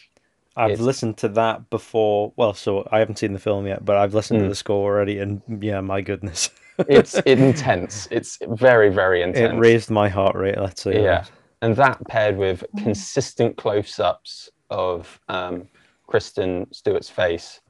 [0.58, 2.32] I've It's- listened to that before.
[2.38, 4.49] Well, so I haven't seen the film yet, but I've listened to Mm.
[4.49, 6.49] the score already, and yeah, my goodness,
[6.88, 8.08] It's it's intense.
[8.12, 9.53] It's very very intense.
[9.53, 10.58] it raised my heart rate.
[10.58, 10.95] Let's say.
[11.03, 11.22] Yeah.
[11.22, 11.32] that.
[11.62, 15.68] and that paired with consistent close-ups of um,
[16.08, 17.62] Kristen Stewart's face,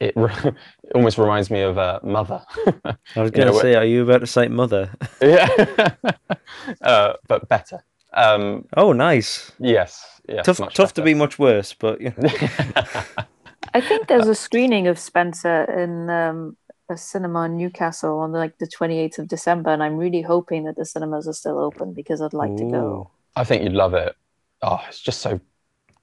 [0.00, 0.54] it, re- it
[0.94, 2.42] almost reminds me of uh, Mother.
[2.84, 4.90] I was going know to what- say, are you about to cite Mother?
[5.22, 5.88] yeah,
[6.82, 7.84] uh, but better.
[8.12, 9.52] Um, oh, nice.
[9.58, 10.44] yes, yes.
[10.44, 12.28] tough, much tough to be much worse, but you know.
[13.74, 16.56] I think there's a screening of Spencer in um,
[16.88, 20.76] a cinema in Newcastle on like the 28th of December, and I'm really hoping that
[20.76, 23.10] the cinemas are still open because I'd like to go.
[23.36, 24.14] I think you'd love it.
[24.62, 25.40] Oh, it's just so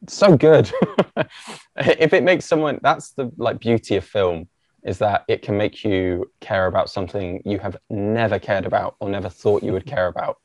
[0.08, 0.72] so good.
[1.76, 4.48] if it makes someone that's the like beauty of film
[4.84, 9.10] is that it can make you care about something you have never cared about or
[9.10, 10.38] never thought you would care about.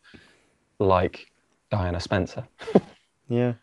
[0.79, 1.32] Like
[1.73, 2.47] Diana Spencer.
[3.29, 3.55] Yeah.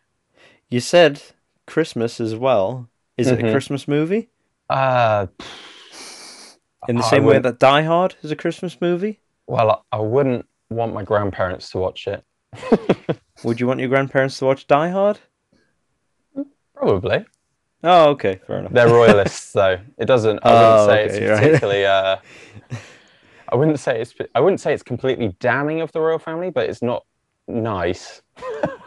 [0.69, 1.21] You said
[1.67, 2.89] Christmas as well.
[3.17, 3.51] Is it a Mhm.
[3.51, 4.29] Christmas movie?
[4.67, 5.27] Uh
[6.87, 9.19] In the I same way that Die Hard is a Christmas movie?
[9.45, 12.23] well, I wouldn't want my grandparents to watch it.
[13.43, 15.19] Would you want your grandparents to watch Die Hard?
[16.73, 17.25] Probably.
[17.83, 18.71] Oh, okay, fair enough.
[18.73, 19.77] They're royalists, though.
[19.99, 20.39] It doesn't.
[20.43, 21.43] I Oh, wouldn't say okay, it's right.
[21.51, 21.85] particularly.
[21.85, 22.17] Uh,
[23.51, 24.13] I wouldn't say it's.
[24.35, 27.05] I wouldn't say it's completely damning of the royal family, but it's not
[27.49, 28.21] nice.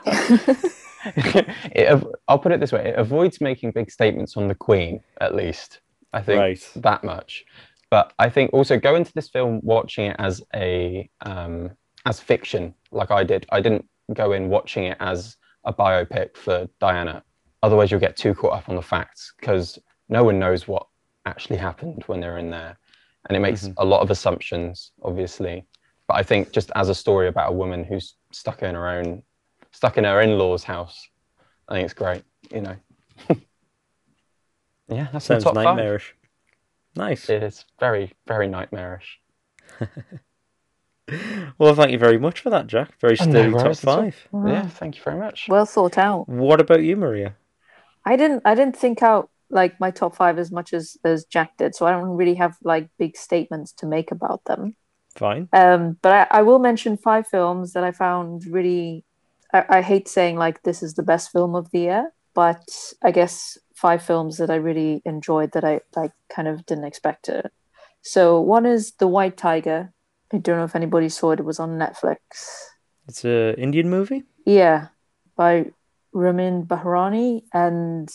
[1.04, 5.34] it, I'll put it this way: it avoids making big statements on the Queen, at
[5.34, 5.80] least.
[6.12, 6.70] I think Right.
[6.76, 7.44] that much.
[7.90, 11.70] But I think also go into this film watching it as a um,
[12.06, 13.46] as fiction, like I did.
[13.50, 17.22] I didn't go in watching it as a biopic for Diana.
[17.62, 20.86] Otherwise, you'll get too caught up on the facts because no one knows what
[21.26, 22.76] actually happened when they're in there,
[23.28, 23.74] and it makes Mhm.
[23.78, 25.64] a lot of assumptions, obviously.
[26.12, 29.22] But I think just as a story about a woman who's stuck in her own,
[29.70, 31.08] stuck in her in-laws' house,
[31.66, 32.22] I think it's great.
[32.50, 32.76] You know.
[34.88, 35.64] yeah, that Sounds top five.
[35.64, 36.14] nightmarish.
[36.94, 37.30] Nice.
[37.30, 39.20] It is very, very nightmarish.
[41.58, 42.98] Well, thank you very much for that, Jack.
[43.00, 44.28] Very Oh, no sturdy top worries at five.
[44.46, 45.46] Yeah, thank you very much.
[45.48, 46.26] Well thought out.
[46.28, 47.34] What about you, Maria?
[48.06, 51.56] I didn't I didn't think out like my top five as much as as Jack
[51.58, 54.76] did, so I don't really have like big statements to make about them.
[55.14, 55.48] Fine.
[55.52, 59.04] Um, but I, I will mention five films that I found really.
[59.52, 63.10] I, I hate saying like this is the best film of the year, but I
[63.10, 67.50] guess five films that I really enjoyed that I like kind of didn't expect to.
[68.00, 69.92] So one is The White Tiger.
[70.32, 71.40] I don't know if anybody saw it.
[71.40, 72.16] It was on Netflix.
[73.06, 74.24] It's a Indian movie.
[74.46, 74.88] Yeah,
[75.36, 75.66] by
[76.12, 78.10] Ramin Bahrani, and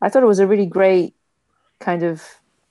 [0.00, 1.14] I thought it was a really great
[1.78, 2.24] kind of.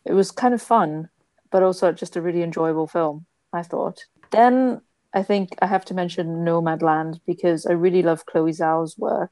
[0.03, 1.09] It was kind of fun,
[1.51, 3.26] but also just a really enjoyable film.
[3.53, 4.05] I thought.
[4.31, 4.81] Then
[5.13, 9.31] I think I have to mention Nomadland because I really love Chloe Zhao's work,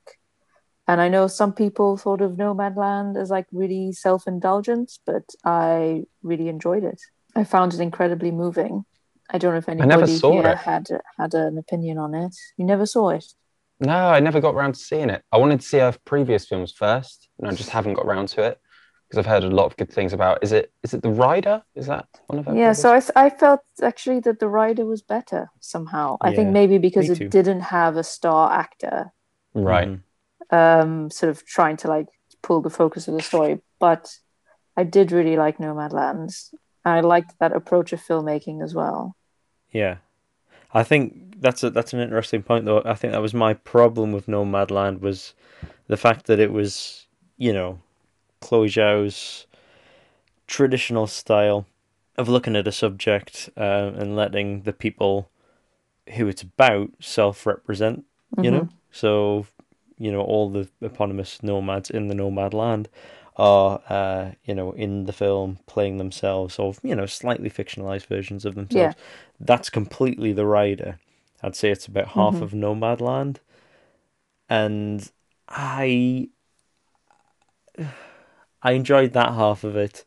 [0.87, 6.47] and I know some people thought of Nomadland as like really self-indulgent, but I really
[6.47, 7.01] enjoyed it.
[7.35, 8.85] I found it incredibly moving.
[9.29, 10.57] I don't know if anybody here it.
[10.57, 10.87] had
[11.17, 12.35] had an opinion on it.
[12.57, 13.25] You never saw it.
[13.79, 15.23] No, I never got around to seeing it.
[15.31, 18.43] I wanted to see her previous films first, and I just haven't got around to
[18.43, 18.59] it
[19.07, 20.39] because I've heard a lot of good things about.
[20.43, 20.71] Is it?
[20.83, 21.63] Is it The Rider?
[21.75, 22.55] Is that one of them?
[22.55, 26.17] Yeah, previous- so I, th- I felt actually that the rider was better somehow.
[26.21, 29.11] I think maybe because it didn't have a star actor
[29.53, 29.87] right.
[29.89, 30.01] Mhm.
[30.51, 32.07] um, sort of trying to like
[32.41, 33.61] pull the focus of the story.
[33.79, 34.17] But
[34.77, 36.33] I did really like Nomadland.
[36.83, 39.15] I liked that approach of filmmaking as well.
[39.71, 39.97] Yeah,
[40.73, 42.81] I think that's a that's an interesting point though.
[42.85, 45.33] I think that was my problem with Nomadland was
[45.87, 47.79] the fact that it was you know
[48.41, 49.45] Chloe Zhao's
[50.47, 51.65] traditional style
[52.17, 55.29] of looking at a subject uh, and letting the people
[56.15, 58.05] who it's about self-represent.
[58.41, 59.47] You know, so
[59.97, 62.89] you know all the eponymous nomads in the nomad land
[63.37, 68.43] are uh, you know in the film playing themselves or you know slightly fictionalized versions
[68.45, 69.03] of themselves Yeah.
[69.39, 70.99] that's completely the rider
[71.43, 72.41] i'd say it's about half Mhm.
[72.41, 73.37] of nomadland
[74.49, 75.11] and
[75.49, 76.29] i
[78.65, 80.05] i enjoyed that half of it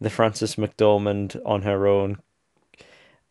[0.00, 2.18] the frances mcdormand on her own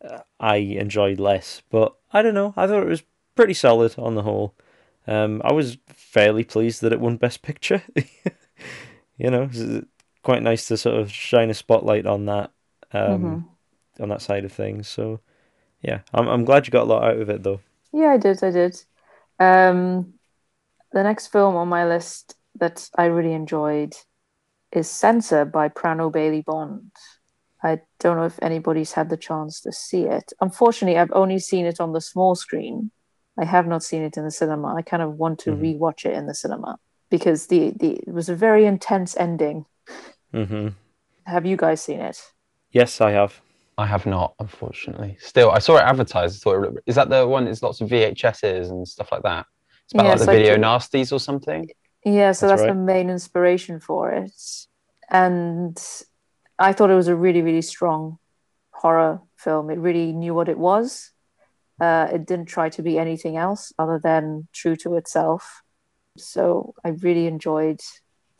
[0.04, 3.02] uh, i enjoyed less but i don't know i thought it was
[3.34, 4.54] pretty solid on the whole
[5.06, 7.82] um, I was fairly pleased that it won Best Picture.
[9.18, 9.86] you know, it's
[10.22, 12.52] quite nice to sort of shine a spotlight on that,
[12.92, 13.44] um, Mhm.
[14.00, 14.88] on that side of things.
[14.88, 15.20] So,
[15.82, 17.60] yeah, I'm I'm glad you got a lot out of it though.
[17.92, 18.42] Yeah, I did.
[18.44, 18.84] I did.
[19.38, 20.14] Um,
[20.92, 23.94] the next film on my list that I really enjoyed
[24.72, 26.90] is Censor by Prano Bailey Bond.
[27.62, 30.32] I don't know if anybody's had the chance to see it.
[30.40, 32.90] Unfortunately, I've only seen it on the small screen.
[33.38, 34.74] I have not seen it in the cinema.
[34.74, 35.78] I kind of want to Mhm.
[35.78, 36.78] rewatch it in the cinema
[37.10, 39.66] because the, the it was a very intense ending.
[40.32, 40.68] hmm
[41.26, 42.20] Have you guys seen it?
[42.72, 43.40] Yes, I have.
[43.78, 45.16] I have not, unfortunately.
[45.20, 46.36] Still, I saw it advertised.
[46.36, 47.46] I thought, it, is that the one?
[47.46, 49.46] It's lots of VHSs and stuff like that.
[49.84, 51.70] It's about Yeah, like it's the like video the- nasties or something.
[52.04, 52.74] Yeah, so That's that's, right.
[52.74, 54.32] the main inspiration for it.
[55.08, 55.80] And
[56.58, 58.18] I thought it was a really, really strong
[58.70, 59.70] horror film.
[59.70, 61.12] It really knew what it was.
[61.80, 65.62] Uh, it didn't try to be anything else other than true to itself.
[66.16, 67.80] So I really enjoyed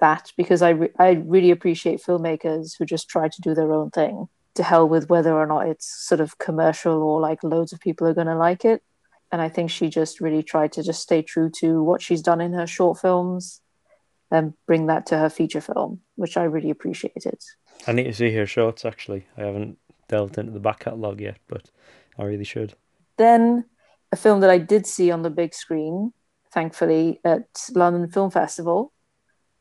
[0.01, 3.91] that because I, re- I really appreciate filmmakers who just try to do their own
[3.91, 4.29] thing.
[4.57, 8.07] To hell with whether or not it's sort of commercial or like loads of people
[8.07, 8.83] are going to like it.
[9.33, 12.41] And I think she just really tried to just stay true to what she's done
[12.41, 13.63] in her short films
[14.31, 17.39] and bring that to her feature film, which I really appreciated.
[17.87, 19.27] I need to see her shorts actually.
[19.37, 19.79] I haven't
[20.09, 21.71] delved into the back catalogue yet, but
[22.19, 22.75] I really should.
[23.17, 23.65] Then
[24.13, 26.13] a film that I did see on the big screen,
[26.53, 28.93] thankfully, at London Film Festival,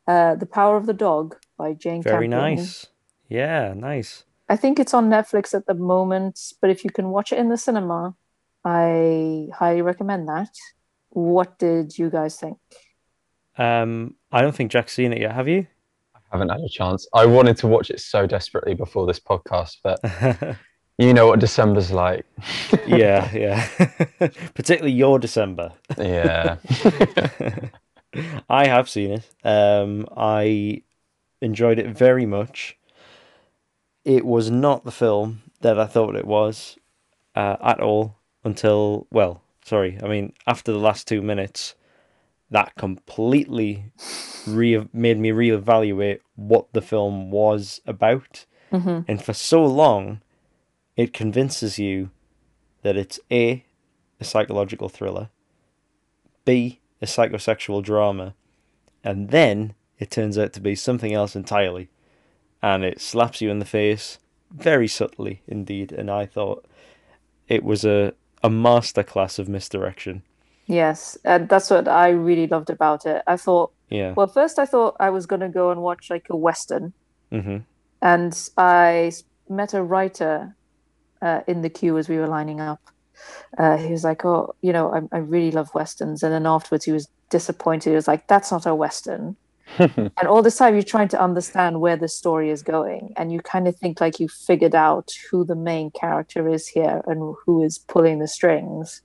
[0.06, 2.56] uh, The Power of the Dog by Jane Very Campion.
[2.56, 2.86] nice.
[3.28, 4.24] Yeah, nice.
[4.48, 7.48] I think it's on Netflix at the moment, but if you can watch it in
[7.48, 8.14] the cinema,
[8.64, 10.50] I highly recommend that.
[11.10, 12.58] What did you guys think?
[13.58, 15.32] Um, I don't think Jack's seen it yet.
[15.32, 15.66] Have you?
[16.14, 17.06] I haven't had a chance.
[17.12, 20.00] I wanted to watch it so desperately before this podcast, but
[20.98, 22.24] you know what December's like.
[22.86, 23.68] yeah, yeah.
[24.54, 25.72] Particularly your December.
[25.98, 26.56] yeah.
[28.48, 29.28] I have seen it.
[29.44, 30.82] Um, I
[31.40, 32.78] enjoyed it very much.
[34.04, 36.78] It was not the film that I thought it was
[37.34, 41.74] uh, at all until, well, sorry, I mean, after the last two minutes,
[42.50, 43.92] that completely
[44.46, 48.44] re- made me reevaluate what the film was about.
[48.70, 50.20] hmm And for so long,
[50.96, 52.10] it convinces you
[52.82, 53.64] that it's A,
[54.20, 55.30] a psychological thriller,
[56.44, 58.34] B, a psychosexual drama,
[59.04, 61.88] and then it turns out to be something else entirely.
[62.60, 64.18] And it slaps you in the face
[64.50, 65.90] very subtly indeed.
[65.90, 66.64] And I thought
[67.48, 70.22] it was a, a masterclass of misdirection.
[70.66, 73.22] Yes, and that's what I really loved about it.
[73.26, 74.12] I thought, Yeah.
[74.16, 76.92] well, first I thought I was going to go and watch like a Western,
[77.30, 77.58] hmm
[78.00, 79.12] and I
[79.48, 80.56] met a writer
[81.20, 82.80] uh, in the queue as we were lining up.
[83.58, 86.84] Uh, he was like, "Oh, you know, I, I really love westerns," and then afterwards
[86.84, 87.90] he was disappointed.
[87.90, 89.36] He was like, "That's not a western."
[89.78, 93.40] and all this time you're trying to understand where the story is going, and you
[93.40, 97.62] kind of think like you figured out who the main character is here and who
[97.62, 99.02] is pulling the strings.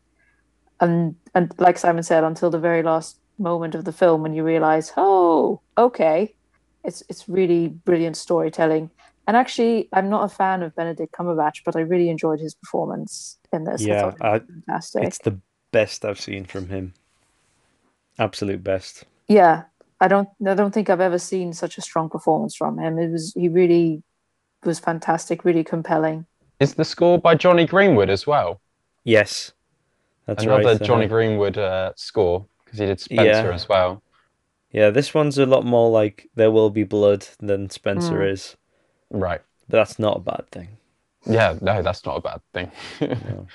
[0.79, 4.43] And and like Simon said, until the very last moment of the film, when you
[4.43, 6.35] realize, oh, okay,
[6.83, 8.89] it's it's really brilliant storytelling.
[9.27, 13.37] And actually, I'm not a fan of Benedict Cumberbatch, but I really enjoyed his performance
[13.51, 13.81] in this.
[13.81, 15.03] Yeah, thought it I, was fantastic.
[15.03, 15.37] it's the
[15.71, 16.93] best I've seen from him.
[18.17, 19.03] Absolute best.
[19.27, 19.63] Yeah,
[19.99, 22.99] I don't I don't think I've ever seen such a strong performance from him.
[22.99, 24.03] It was he really
[24.63, 26.25] was fantastic, really compelling.
[26.59, 28.61] Is the score by Jonny Greenwood as well?
[29.03, 29.53] Yes,
[30.25, 30.81] that's Another right.
[30.81, 33.53] Jonny uh, Greenwood uh, score because he did Spencer Yeah.
[33.53, 34.01] as well.
[34.71, 38.31] Yeah, this one's a lot more like There Will Be Blood than Spencer Mm.
[38.33, 38.57] is.
[39.09, 39.41] Right.
[39.69, 40.77] But that's not a bad thing.
[41.25, 42.71] Yeah, no, that's not a bad thing.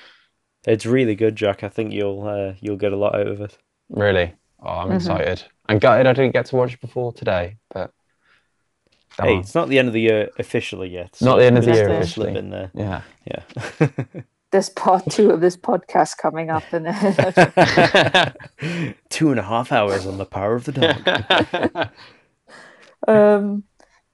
[0.65, 1.63] It's really good, Jack.
[1.63, 3.57] I think you'll uh, you'll get a lot out of it.
[3.89, 4.33] really.
[4.61, 4.95] Oh, I'm Mhm.
[4.95, 5.43] excited.
[5.67, 7.91] I'm gutted I didn't get to watch it before today, but
[9.21, 9.39] Hey, on.
[9.41, 11.15] it's not the end of the year officially yet.
[11.21, 12.35] Not the end of the year still officially.
[12.37, 12.71] in there.
[12.73, 13.01] yeah.
[13.25, 13.87] Yeah.
[14.51, 16.85] There's part two of this podcast coming up, and
[19.09, 21.89] Two and a half hours on the power of the dog.
[23.07, 23.63] um,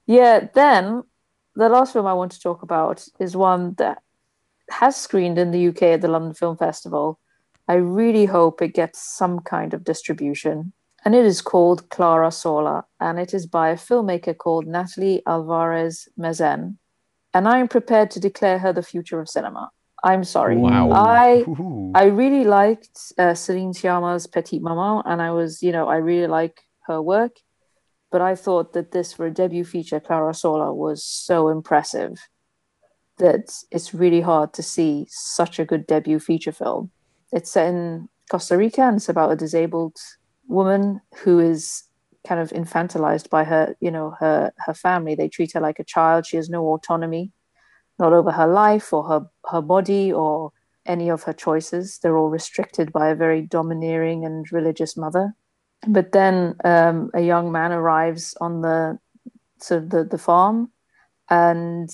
[0.06, 0.48] yeah.
[0.54, 1.02] Then
[1.56, 4.02] the last film I want to talk about is one that
[4.70, 7.18] has screened in the UK at the London Film Festival.
[7.68, 10.72] I really hope it gets some kind of distribution.
[11.04, 16.08] And it is called Clara Sola, and it is by a filmmaker called Nathalie Álvarez
[16.18, 16.76] Mesén.
[17.32, 19.70] And I am prepared to declare her the future of cinema.
[20.02, 20.56] I'm sorry.
[20.56, 20.90] Wow.
[20.92, 21.92] I Ooh.
[21.94, 26.26] I really liked uh, Celine Sciamma's Petite Maman, and I was, you know, I really
[26.26, 27.36] like her work.
[28.10, 32.18] But I thought that this, for a debut feature, Clara Sola, was so impressive
[33.18, 36.90] that it's really hard to see such a good debut feature film.
[37.32, 39.96] It's set in Costa Rica, and it's about a disabled
[40.50, 41.84] woman who is
[42.26, 45.14] kind of infantilized by her, you know, her her family.
[45.14, 46.26] They treat her like a child.
[46.26, 47.32] She has no autonomy,
[47.98, 50.52] not over her life or her her body or
[50.86, 51.98] any of her choices.
[51.98, 55.34] They're all restricted by a very domineering and religious mother.
[55.86, 58.98] But then um, a young man arrives on the
[59.58, 60.72] sort of the, the farm,
[61.30, 61.88] and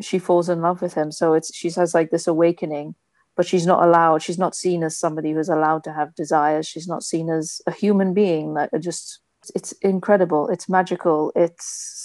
[0.00, 1.12] she falls in love with him.
[1.12, 2.94] So it's she has like this awakening,
[3.36, 4.22] but she's not allowed.
[4.22, 6.66] She's not seen as somebody who's allowed to have desires.
[6.66, 8.54] She's not seen as a human being.
[8.54, 9.20] Like just
[9.54, 10.48] it's incredible.
[10.48, 11.32] It's magical.
[11.36, 11.64] It's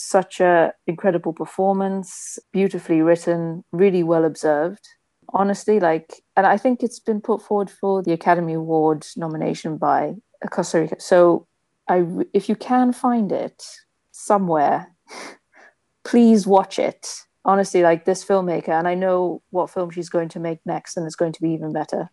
[0.09, 4.87] such a incredible performance, beautifully written, really well observed
[5.33, 10.13] honestly like and i think it's been put forward for the academy award nomination by
[10.49, 11.47] costa rica so
[11.87, 13.63] i if you can find it
[14.11, 14.93] somewhere
[16.03, 17.07] please watch it
[17.45, 21.05] honestly like this filmmaker and i know what film she's going to make next and
[21.05, 22.09] it's going to be even better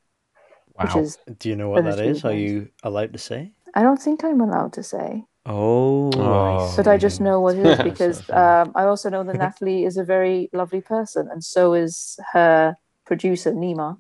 [0.74, 1.00] which Wow.
[1.02, 2.20] is Do you know what that is?
[2.22, 2.24] Finished?
[2.24, 3.52] Are you allowed to say?
[3.74, 6.72] i don't think i'm allowed to say Oh, Oh.
[6.76, 8.40] but i just know what it is because funny.
[8.40, 12.76] um, i also know that natalie is a very lovely person and so is her
[13.04, 13.98] producer nima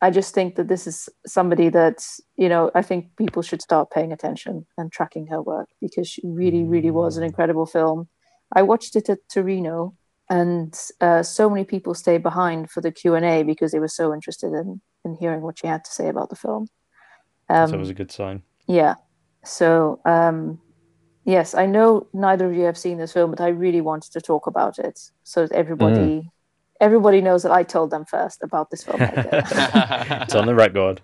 [0.00, 1.98] i just think that this is somebody that
[2.36, 6.22] you know i think people should start paying attention and tracking her work because she
[6.24, 8.08] really really was an incredible film
[8.56, 9.94] i watched it at torino
[10.30, 14.52] and uh, so many people stayed behind for the q&a because they were so interested
[14.52, 16.66] in, in hearing what she had to say about the film
[17.50, 18.42] that's um, always a good sign.
[18.66, 18.94] yeah.
[19.44, 20.60] So, um,
[21.24, 24.20] yes, I know neither of you have seen this film, but I really wanted to
[24.20, 26.30] talk about it so that everybody
[26.80, 29.00] everybody knows that I told them first about this film.
[29.02, 31.02] It's on the record.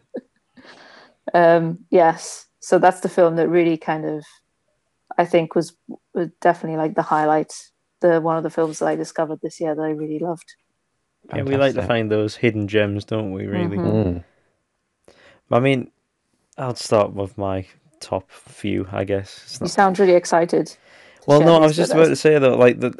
[1.34, 2.46] um, yes.
[2.60, 4.24] So that's the film that really kind of
[5.18, 5.74] I think was,
[6.14, 7.52] was definitely like the highlight,
[8.00, 10.54] the one of the films that I discovered this year that I really loved.
[11.34, 13.46] Yeah, we like to find those hidden gems, don't we?
[13.46, 13.76] Really.
[13.76, 14.04] Mhm.
[14.04, 14.24] Mm.
[15.50, 15.90] I mean,
[16.58, 17.66] I'll start with my
[18.00, 19.42] top few, I guess.
[19.44, 20.76] It's You sound really excited.
[21.26, 22.08] Well, no, I was just about us.
[22.10, 22.94] to say though, like that.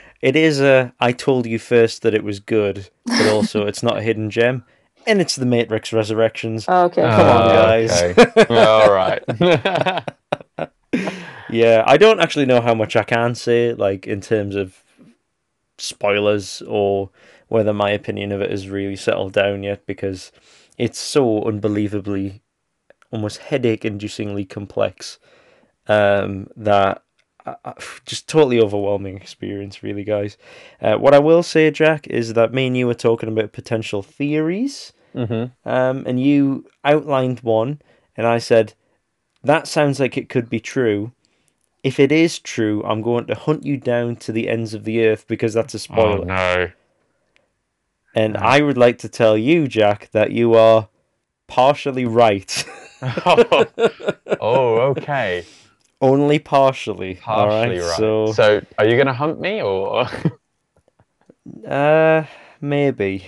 [0.22, 0.94] it is a.
[1.00, 4.64] I told you first that it was good, but also it's not a hidden gem,
[5.06, 6.64] and it's the Matrix Resurrections.
[6.68, 7.02] Oh, okay.
[7.02, 8.02] Come on, Oh, guys.
[8.02, 8.46] okay.
[8.48, 9.22] All right.
[11.52, 14.82] Yeah, I don't actually know how much I can say, like in terms of
[15.78, 17.10] spoilers or
[17.48, 20.32] whether my opinion of it is really settled down yet, because
[20.78, 22.40] it's so unbelievably,
[23.10, 25.18] almost headache-inducingly complex,
[25.88, 27.02] um, that
[27.44, 27.74] I, I-
[28.06, 30.38] just totally overwhelming experience, really, guys.
[30.80, 34.02] Uh, what I will say, Jack, is that me and you were talking about potential
[34.02, 37.82] theories hmm um, and you outlined one,
[38.16, 38.72] and I said,
[39.44, 41.12] That sounds like it could be true.
[41.82, 45.04] If it is true, I'm going to hunt you down to the ends of the
[45.06, 46.20] earth because that's a spoiler.
[46.20, 46.70] Oh no.
[48.14, 50.88] And I would like to tell you, Jack, that you are
[51.48, 52.64] partially right.
[53.02, 55.44] oh, okay.
[56.00, 57.18] Only partially.
[57.26, 57.96] all Partially right.
[57.96, 60.06] So, So, are you going to hunt me or?
[61.68, 62.24] uh,
[62.60, 63.24] maybe.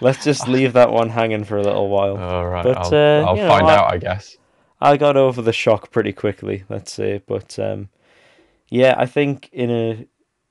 [0.00, 2.16] Let's just leave that one hanging for a little while.
[2.16, 2.62] All right.
[2.64, 4.36] But, I'll, uh, I'll you know, find I- out, I guess.
[4.80, 7.22] I got over the shock pretty quickly, let's say.
[7.26, 7.88] But um,
[8.68, 10.06] yeah, I think in a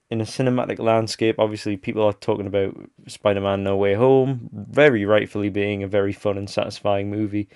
[0.09, 2.75] in a cinematic landscape, obviously people are talking about
[3.07, 7.47] Spider-Man: No Way Home, very rightfully being a very fun and satisfying movie.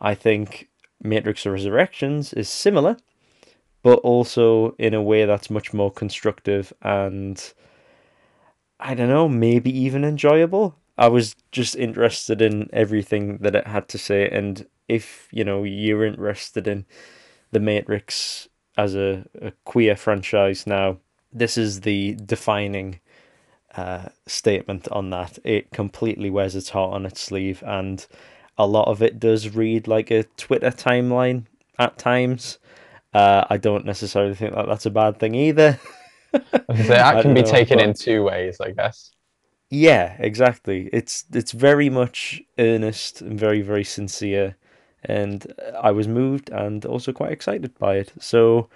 [0.00, 0.68] I think
[1.02, 2.96] Matrix Resurrections is similar,
[3.82, 7.52] but also in a way that's much more constructive and
[8.78, 10.76] I don't know, maybe even enjoyable.
[10.98, 15.64] I was just interested in everything that it had to say, and if you know
[15.64, 16.86] you're interested in
[17.52, 20.98] the Matrix as a, a queer franchise now,
[21.32, 23.00] this is the defining
[23.76, 25.38] uh, statement on that.
[25.44, 28.06] It completely wears its heart on its sleeve, and
[28.58, 31.44] a lot of it does read like a Twitter timeline
[31.78, 32.58] at times.
[33.14, 35.78] Uh, I don't necessarily think that that's a bad thing either.
[36.32, 39.12] So that can be know, taken but- in two ways, I guess.
[39.70, 40.88] Yeah, exactly.
[40.92, 44.56] It's it's very much earnest and very very sincere,
[45.06, 45.52] and
[45.82, 48.12] I was moved and also quite excited by it.
[48.20, 48.68] So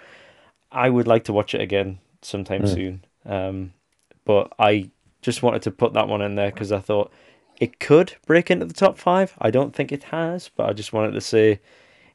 [0.71, 2.73] I would like to watch it again sometime Mm.
[2.73, 3.05] soon.
[3.25, 3.73] Um,
[4.25, 4.89] but I
[5.21, 7.11] just wanted to put that one in there because I thought
[7.59, 9.33] it could break into the top five.
[9.39, 11.59] I don't think it has, but I just wanted to say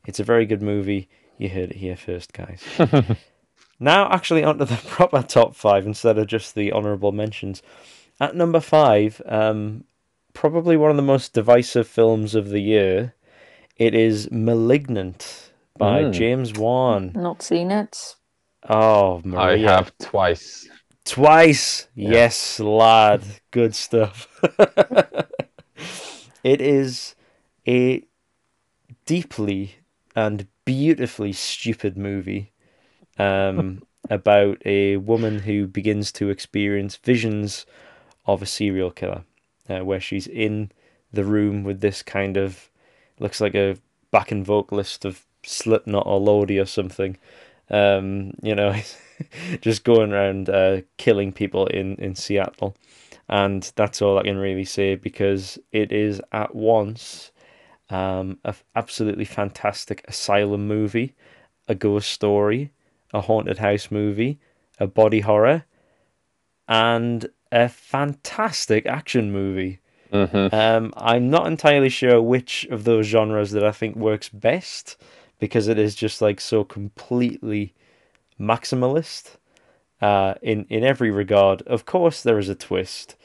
[0.07, 1.09] it's a very good movie.
[1.39, 2.63] You heard it here first, guys.
[3.79, 7.63] now, actually, onto the proper top five instead of just the honourable mentions.
[8.19, 9.85] At number five, um,
[10.33, 13.15] probably one of the most divisive films of the year.
[13.77, 16.13] It is *Malignant* by Mm.
[16.13, 17.13] James Wan.
[17.15, 18.17] Not seen it.
[18.69, 20.69] Oh, I have twice.
[21.05, 21.87] twice.
[21.95, 22.11] Yeah.
[22.11, 23.23] Yes, lad.
[23.51, 24.29] Good stuff.
[26.43, 27.15] it is
[27.69, 28.03] a
[29.05, 29.77] deeply
[30.15, 32.53] and beautifully stupid movie
[33.19, 37.67] um, about a woman who begins to experience visions
[38.25, 39.25] of a serial killer,
[39.69, 40.73] uh, where she's in
[41.13, 42.71] the room with this kind of
[43.19, 43.77] looks like a
[44.11, 47.17] backing vocalist of Slipknot or Lordi or something.
[47.71, 48.75] Um, you know,
[49.61, 52.77] just going around uh, killing people in in Seattle,
[53.29, 57.33] and that's all I can really say because it is at once
[57.91, 61.15] um, a f- absolutely fantastic asylum movie,
[61.69, 62.73] a ghost story,
[63.13, 64.39] a haunted house movie,
[64.79, 65.65] a body horror,
[66.69, 69.81] and a fantastic action movie.
[70.13, 74.97] Hmm Um, I'm not entirely sure which of those genres that I think works best
[75.39, 77.75] because it is just like so completely
[78.41, 79.37] maximalist
[80.01, 81.63] uh, in in every regard.
[81.63, 83.17] Of course, there is a twist.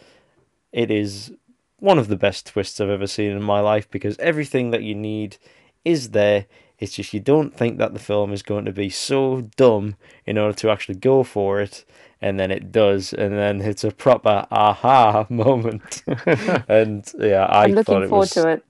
[0.72, 1.34] It is
[1.80, 4.96] one of the best twists I've ever seen in my life because everything that you
[4.96, 5.38] need
[5.84, 6.46] is there.
[6.80, 10.38] It's just you don't think that the film is going to be so dumb in
[10.38, 11.86] order to actually go for it,
[12.22, 16.04] and then it does, and then it's a proper aha moment.
[16.70, 18.66] and yeah, I I'm thought looking it forward was to it.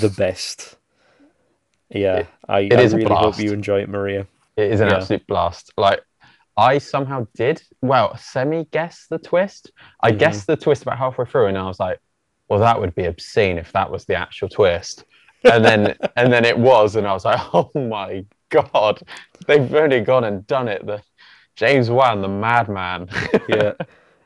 [0.00, 0.76] the best.
[1.90, 3.40] Yeah, It- I, it I is a really hope blast.
[3.40, 4.26] you enjoy it, Maria.
[4.56, 4.96] It is an Yeah.
[4.96, 5.72] absolute blast.
[5.76, 6.00] Like
[6.56, 9.70] I somehow did well semi guess the twist.
[10.02, 10.18] I Mhm.
[10.18, 12.00] guessed the twist about halfway through, and I was like,
[12.48, 15.04] "Well, that would be obscene if that was the actual twist."
[15.44, 19.00] And then and then it was, and I was like, "Oh my god,
[19.46, 21.02] they've only gone and done it." The
[21.56, 23.08] James Wan, the madman.
[23.48, 23.72] Yeah,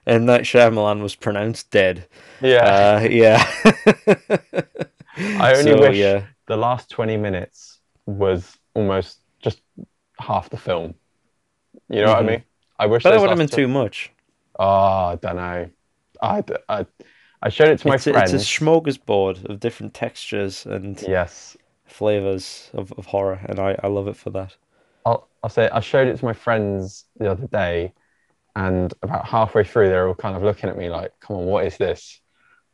[0.07, 2.07] and that Shyamalan was pronounced dead.
[2.41, 3.01] yeah.
[3.03, 3.47] Uh, yeah.
[5.17, 6.27] I only So, wish yeah.
[6.47, 9.61] the last twenty minutes was almost just
[10.19, 10.95] half the film.
[11.89, 12.27] You know what I Mhm.
[12.27, 12.45] mean?
[12.79, 13.03] I wish.
[13.03, 14.11] But that would have been last tw- too much.
[14.59, 14.65] Oh,
[15.13, 15.71] I don't know.
[16.23, 16.43] I
[17.43, 18.33] I showed it to my It's a, friends.
[18.35, 21.57] it's a smorgasbord of different textures and yes.
[21.87, 24.57] flavors of, of horror, and I, I love it for that.
[25.05, 27.93] I'll, I'll say I showed it to my friends the other day,
[28.57, 31.67] and about halfway through, they're all kind of looking at me like, "Come on, what
[31.67, 32.21] is this?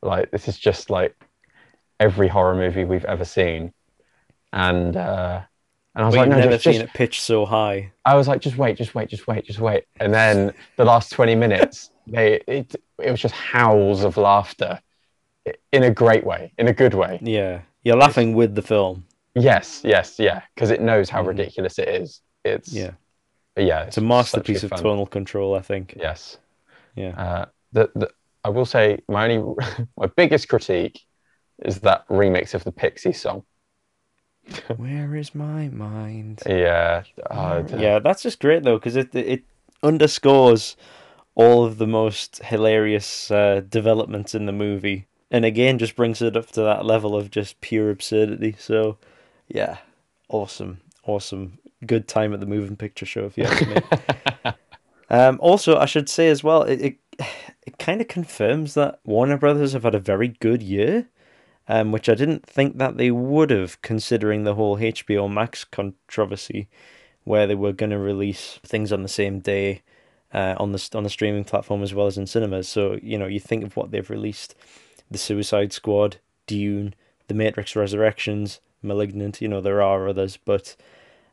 [0.03, 1.17] Like, this is just like
[2.01, 3.73] every horror movie we've ever seen."
[4.53, 5.43] And uh,
[5.95, 7.93] and I was But like, "No, never just, seen just it pitched so high.
[8.05, 9.85] I was like, just wait, just wait, just wait, just wait.
[9.99, 14.81] And then the last 20 minutes, they it, it was just howls of laughter
[15.73, 17.21] in a great way, in a good way.
[17.23, 19.06] Yeah, you're laughing with the film.
[19.39, 21.29] Yes, yes, yeah, because it knows how Mhm.
[21.29, 22.23] ridiculous it is.
[22.45, 22.93] It's Yeah,
[23.57, 24.83] yeah, it's a masterpiece of fun.
[24.83, 25.55] tonal control.
[25.55, 25.95] I think.
[25.97, 26.39] Yes.
[26.95, 27.11] Yeah.
[27.17, 28.11] Uh, the, the
[28.45, 29.55] I will say my only
[29.97, 31.01] my biggest critique
[31.65, 33.45] is that remix of the Pixie song.
[34.77, 36.43] Where is my mind?
[36.47, 39.43] Yeah, uh, Yeah, that's just great though, because it it
[39.83, 40.77] underscores
[41.35, 46.37] all of the most hilarious uh, developments in the movie, and again just brings it
[46.37, 48.55] up to that level of just pure absurdity.
[48.59, 48.97] So,
[49.49, 49.79] yeah,
[50.29, 54.53] awesome, awesome, good time at the moving picture show if you ask me.
[55.11, 56.99] um, also, I should say as well, it it,
[57.67, 61.09] it kind of confirms that Warner Brothers have had a very good year.
[61.69, 66.69] Um, which I didn't think that they would have, considering the whole HBO Max controversy
[67.27, 69.83] where they were going to release things on the same day
[70.33, 72.69] uh, on the on the streaming platform as well as in cinemas.
[72.69, 74.55] So you know, you think of what they've released:
[75.11, 76.95] The Suicide Squad, Dune,
[77.27, 79.43] The Matrix Resurrections, Malignant.
[79.43, 80.77] You know, there are others, but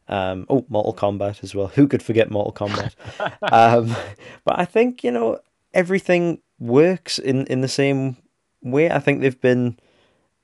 [0.07, 1.67] um, oh, Mortal Kombat as well.
[1.75, 2.93] Who could forget Mortal Kombat?
[3.51, 3.95] um,
[4.43, 5.39] but I think you know
[5.73, 8.17] everything works in in the same
[8.61, 8.89] way.
[8.89, 9.77] I think they've been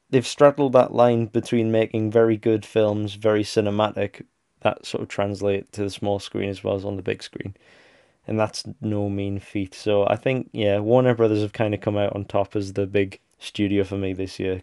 [0.10, 4.26] they've straddled that line between making very good films, very cinematic,
[4.62, 7.56] that sort of translate to the small screen as well as on the big screen.
[8.28, 9.74] And that's no mean feat.
[9.74, 12.86] So I think, yeah, Warner Brothers have kind of come out on top as the
[12.86, 14.62] big studio for me this year.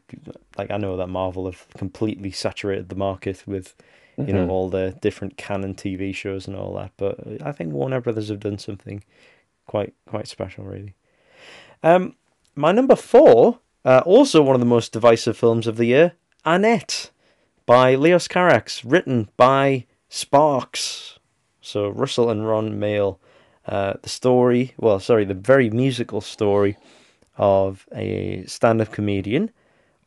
[0.57, 3.75] Like, I know that Marvel have completely saturated the market with,
[4.19, 4.51] you know, Mhm.
[4.51, 6.93] all the different canon TV shows and all that.
[6.97, 9.03] But I think Warner Brothers have done something
[9.67, 10.95] quite, quite special, really.
[11.83, 12.17] Um,
[12.55, 16.13] my number four, uh, also one of the most divisive films of the year,
[16.45, 17.11] Annette
[17.65, 21.19] by Leos Carax, written by Sparks.
[21.61, 23.19] So Russell and Ron Mael.
[23.67, 26.77] Uh, the story, well, sorry, the very musical story
[27.37, 29.51] of a stand up comedian,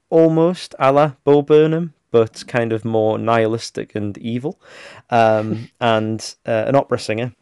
[0.10, 4.60] almost a la Bo Burnham, but kind of more nihilistic and evil,
[5.10, 7.34] um, and uh, an opera singer.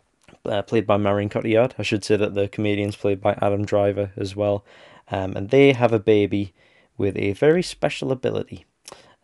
[0.45, 1.73] Uh, played by Marion Cotillard.
[1.77, 4.63] I should say that the comedian's played by Adam Driver as well.
[5.11, 6.53] Um, and they have a baby
[6.97, 8.65] with a very special ability.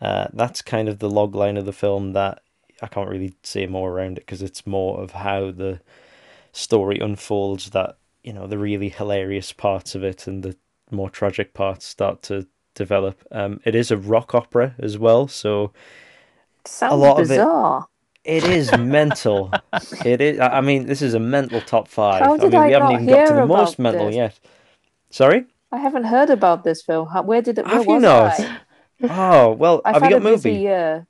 [0.02, 2.42] Uh, that's kind of the log line of the film that
[2.82, 5.80] I can't really say more around it because it's more of how the
[6.52, 10.58] story unfolds that, you know, the really hilarious parts of it and the
[10.92, 13.24] more tragic parts start to develop.
[13.32, 15.74] Um, it is a rock opera as well, so
[16.66, 17.50] Sounds lot of it.
[18.24, 19.60] It is mental.
[20.04, 20.40] It is.
[20.40, 22.22] I I mean, this is a mental top five.
[22.26, 24.16] How I did mean, I we haven't even got to the most mental this?
[24.16, 24.40] yet.
[25.12, 25.46] Sorry.
[25.74, 27.10] I haven't heard about this film.
[27.10, 27.68] Where did it?
[27.68, 28.40] Where Have you was not?
[28.40, 28.62] I?
[29.10, 30.54] Oh well, I've have had you a got busy movie?
[30.54, 31.08] year.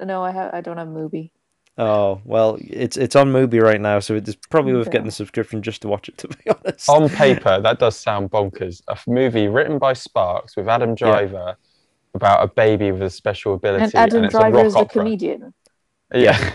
[0.00, 0.54] No, I have.
[0.54, 1.32] I don't have a movie.
[1.76, 4.92] Oh well, it's it's on Mubi right now, so it's probably worth Okay.
[4.92, 6.16] getting the subscription just to watch it.
[6.18, 6.88] To be honest.
[6.88, 8.82] On paper, that does sound bonkers.
[8.88, 11.56] A movie written by Sparks with Adam Driver
[12.14, 13.84] about a baby with a special ability.
[13.84, 15.02] And Adam it's Driver rock is a opera.
[15.02, 15.52] comedian.
[16.14, 16.52] Yeah.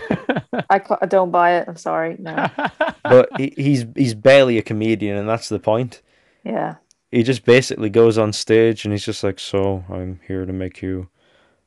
[0.70, 1.68] I, I don't buy it.
[1.68, 2.16] I'm sorry.
[2.18, 2.48] No.
[3.02, 6.00] but he, he's he's barely a comedian, and that's the point.
[6.44, 6.76] Yeah.
[7.10, 10.80] He just basically goes on stage and he's just like, "So I'm here to make
[10.80, 11.08] you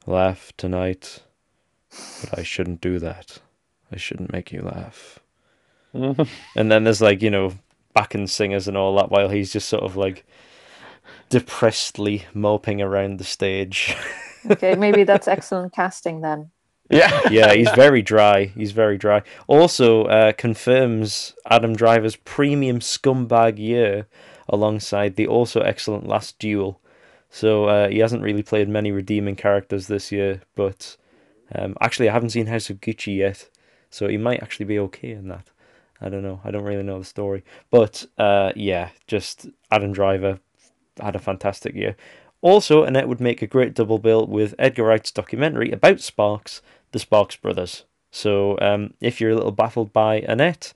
[0.07, 1.21] laugh tonight,
[2.21, 3.37] but I shouldn't do that.
[3.93, 5.19] I shouldn't make you laugh."
[5.93, 7.53] And then there's like you know
[7.93, 10.25] backing singers and all that, while he's just sort of like
[11.29, 13.95] depressedly moping around the stage.
[14.51, 14.75] Okay.
[14.75, 16.51] Maybe that's excellent casting then.
[16.89, 17.21] yeah.
[17.31, 18.47] yeah, he's very dry.
[18.47, 19.21] He's very dry.
[19.47, 24.05] Also, uh, confirms Adam Driver's premium scumbag year
[24.49, 26.81] alongside the also excellent Last Duel.
[27.29, 30.97] So uh, he hasn't really played many redeeming characters this year, but
[31.55, 33.49] um, actually, I haven't seen House of Gucci yet,
[33.93, 35.51] so he might actually be okay in that.
[36.01, 36.41] I don't know.
[36.43, 40.39] I don't really know the story, but uh, yeah, just Adam Driver
[40.99, 41.95] had a fantastic year.
[42.41, 46.61] Also, Annette would make a great double bill with Edgar Wright's documentary about Sparks,
[46.91, 47.85] The Sparks Brothers.
[48.11, 50.73] So, um, if you're a little baffled by Annette,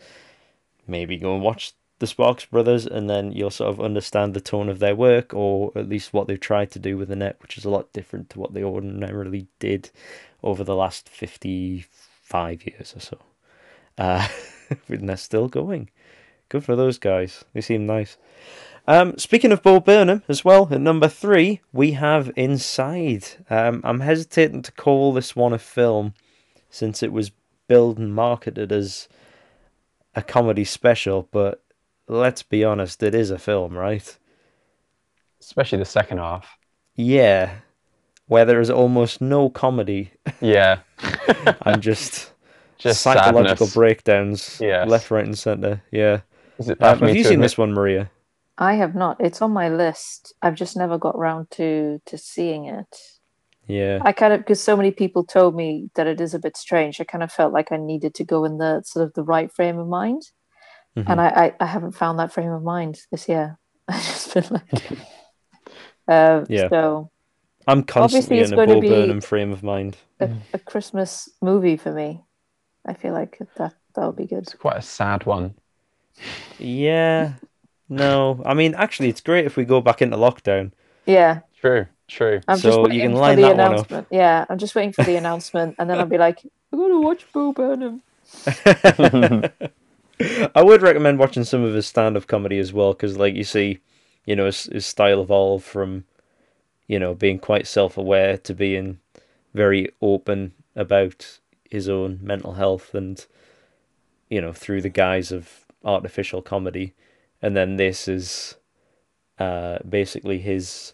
[0.85, 4.69] maybe go and watch The Sparks Brothers, and then you'll sort of understand the tone
[4.69, 7.65] of their work, or at least what they've tried to do with Annette, which is
[7.65, 9.89] a lot different to what they ordinarily did
[10.43, 11.09] over the last
[12.27, 13.17] 55 years or so.
[13.97, 14.27] Uh,
[14.87, 15.89] and they're still going.
[16.49, 17.45] Good for those guys.
[17.53, 18.17] They seem nice.
[18.87, 23.25] Um, speaking of Bo Burnham as well, at number three we have Inside.
[23.49, 26.13] Um, I'm hesitating to call this one a film,
[26.69, 27.31] since it was
[27.67, 29.09] billed and marketed as
[30.15, 31.61] a comedy special, but
[32.07, 34.17] let's be honest, it is a film, right?
[35.41, 36.57] Especially the second half.
[36.95, 37.57] Yeah,
[38.27, 40.79] where there is almost no comedy Yeah.
[41.65, 42.31] and just,
[42.77, 43.73] Just psychological sadness.
[43.73, 44.87] breakdowns Yes.
[44.87, 45.81] left, right, and centre.
[45.91, 46.21] Yeah.
[46.59, 48.09] Is it Um, have you seen admit- this one, Maria?
[48.59, 49.17] I have not.
[49.19, 50.33] It's on my list.
[50.41, 52.95] I've just never got round to to seeing it.
[53.67, 53.99] Yeah.
[54.01, 56.99] I kind of because so many people told me that it is a bit strange.
[56.99, 59.51] I kind of felt like I needed to go in the sort of the right
[59.53, 60.23] frame of mind,
[60.97, 61.05] Mhm.
[61.07, 63.59] and I, I I haven't found that frame of mind this year.
[63.87, 64.91] I just feel like,
[66.07, 66.69] um, Yeah.
[66.69, 67.11] So
[67.67, 69.97] I'm constantly it's in a going Bo Burnham frame of mind.
[70.19, 72.23] a, a Christmas movie for me.
[72.85, 74.39] I feel like that that'll be good.
[74.43, 75.55] It's quite a sad one.
[76.57, 77.33] Yeah.
[77.89, 78.41] No.
[78.45, 80.71] I mean, actually, it's great if we go back into lockdown.
[81.05, 82.41] Yeah, True, true.
[82.47, 83.89] I'm So just you can for line that one up.
[83.89, 84.07] announcement.
[84.11, 87.25] Yeah, I'm just waiting for the announcement, and then I'll be like, I'm gonna watch
[87.33, 88.01] Bo Burnham.
[90.55, 93.79] I would recommend watching some of his stand-up comedy as well, because, like you see,
[94.25, 96.05] you know, his, his style evolve from,
[96.87, 98.99] you know, being quite self-aware to being
[99.53, 101.39] very open about
[101.69, 103.25] his own mental health, and
[104.29, 106.93] you know, through the guise of artificial comedy,
[107.41, 108.55] and then this is,
[109.39, 110.93] uh, basically his.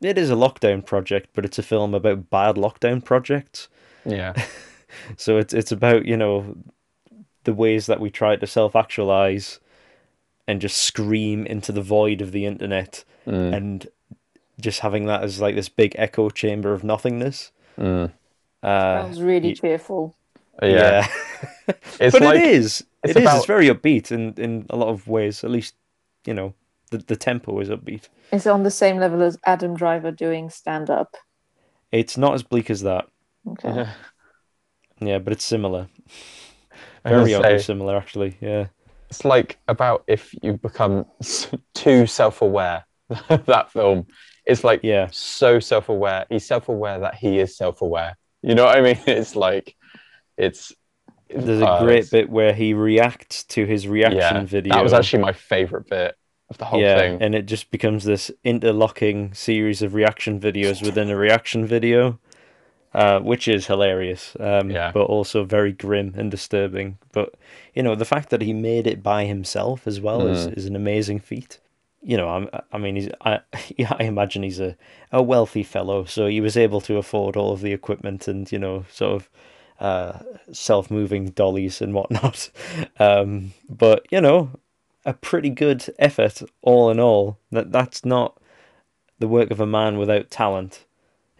[0.00, 3.68] It is a lockdown project, but it's a film about bad lockdown projects.
[4.04, 4.34] Yeah.
[5.18, 6.56] So it's it's about you know
[7.44, 9.60] the ways that we try to self actualize
[10.46, 13.88] and just scream into the void of the internet Mm, and
[14.60, 17.52] just having that as like this big echo chamber of nothingness.
[17.78, 18.12] mm.
[18.62, 20.14] Uh, Sounds really y- cheerful.
[20.62, 21.06] Yeah.
[22.00, 22.84] It's but like it is.
[23.04, 23.22] it's It is.
[23.22, 25.44] about- It's very upbeat in in a lot of ways.
[25.44, 25.74] At least
[26.26, 26.54] you know
[26.90, 28.08] the the tempo is upbeat.
[28.32, 31.16] It's on the same level as Adam Driver doing stand up.
[31.92, 33.06] It's not as bleak as that.
[33.46, 33.68] Okay.
[33.74, 33.92] Yeah.
[35.00, 35.86] Yeah, but it's similar.
[37.04, 38.36] Very oddly say, similar, actually.
[38.40, 38.66] Yeah.
[39.08, 41.06] it's like about if you become
[41.74, 42.84] too self-aware.
[43.46, 44.06] that film
[44.48, 45.08] is like Yeah.
[45.12, 46.26] so self-aware.
[46.28, 48.16] He's self-aware that he is self-aware.
[48.42, 48.98] You know what I mean?
[49.06, 49.76] It's like
[50.36, 50.72] it's.
[51.28, 54.74] There's a uh, great it's- bit where he reacts to his reaction Yeah, video.
[54.74, 56.16] that was actually my favorite bit
[56.48, 57.20] of the whole yeah, thing.
[57.22, 62.18] and it just becomes this interlocking series of reaction videos within a reaction video,
[62.94, 64.90] uh, which is hilarious, um, Yeah.
[64.92, 66.96] but also very grim and disturbing.
[67.12, 67.34] But
[67.74, 70.56] you know, the fact that he made it by himself as well is, Mm.
[70.56, 71.58] is an amazing feat.
[72.02, 74.76] You know, I'm, I mean, he's, I, I imagine he's a,
[75.12, 78.58] a wealthy fellow, so he was able to afford all of the equipment and you
[78.58, 79.30] know, sort of
[79.80, 80.18] uh,
[80.52, 82.50] self-moving dollies and whatnot.
[83.00, 84.50] Um, but you know,
[85.04, 87.38] a pretty good effort all in all.
[87.52, 88.40] That that's not
[89.18, 90.84] the work of a man without talent.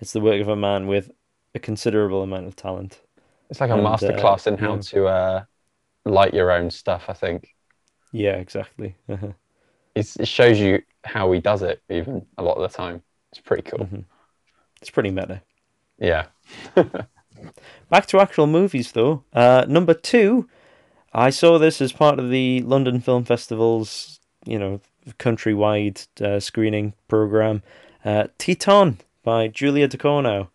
[0.00, 1.10] It's the work of a man with
[1.54, 3.00] a considerable amount of talent.
[3.50, 4.80] It's like a And, masterclass uh, in how yeah.
[4.80, 5.44] to uh,
[6.04, 7.06] light your own stuff.
[7.08, 7.54] I think
[8.12, 8.96] Yeah, exactly.
[9.98, 11.82] It's, it shows you how he does it.
[11.88, 13.02] Even a lot of the time,
[13.32, 13.86] it's pretty cool.
[13.86, 14.04] Mhm.
[14.80, 15.42] It's pretty meta.
[15.98, 16.26] Yeah.
[17.90, 19.24] Back to actual movies though.
[19.32, 20.48] Uh, number two,
[21.12, 24.80] I saw this as part of the London Film Festival's, you know,
[25.18, 27.62] countrywide uh, screening program.
[28.04, 30.48] Uh, Titane by Julia Ducournau.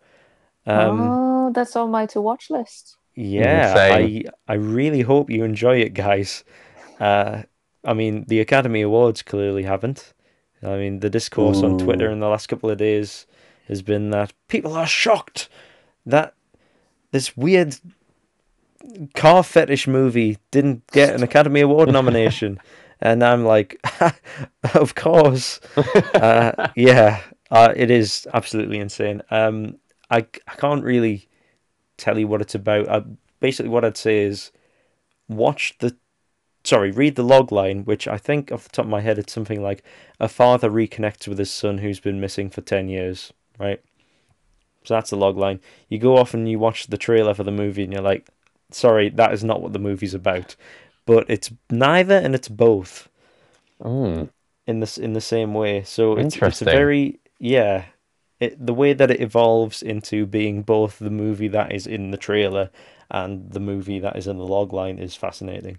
[0.66, 2.96] Um, oh, that's on my to watch list.
[3.14, 4.28] Yeah, Insane.
[4.48, 6.44] I I really hope you enjoy it, guys.
[6.98, 7.42] Uh,
[7.84, 10.14] I mean, the Academy Awards clearly haven't.
[10.62, 13.26] I mean, the discourse on Twitter in the last couple of days
[13.68, 15.48] has been that people are shocked
[16.06, 16.34] that
[17.10, 17.76] this weird
[19.14, 22.58] car fetish movie didn't get an Academy Award nomination.
[23.00, 23.78] And I'm like,
[24.74, 25.60] of course.
[26.14, 27.20] Uh, yeah,
[27.50, 29.20] uh, it is absolutely insane.
[29.30, 29.76] Um,
[30.10, 31.28] I, I can't really
[31.98, 32.88] tell you what it's about.
[32.88, 33.02] I,
[33.40, 34.52] basically, what I'd say is
[35.28, 35.94] watch the,
[36.64, 39.32] sorry, read the log line, which I think off the top of my head, it's
[39.32, 39.84] something like
[40.18, 43.80] a father reconnects with his son who's been missing for 10 years, right?
[44.84, 45.60] So that's the log line.
[45.88, 48.26] You go off and you watch the trailer for the movie and you're like,
[48.70, 50.56] sorry, that is not what the movie's about.
[51.06, 53.08] But it's neither and it's both
[53.82, 54.30] Mm.
[54.66, 55.82] in this in the same way.
[55.82, 57.84] So it's it's a very yeah.
[58.40, 62.16] It, the way that it evolves into being both the movie that is in the
[62.16, 62.70] trailer
[63.10, 65.78] and the movie that is in the log line is fascinating,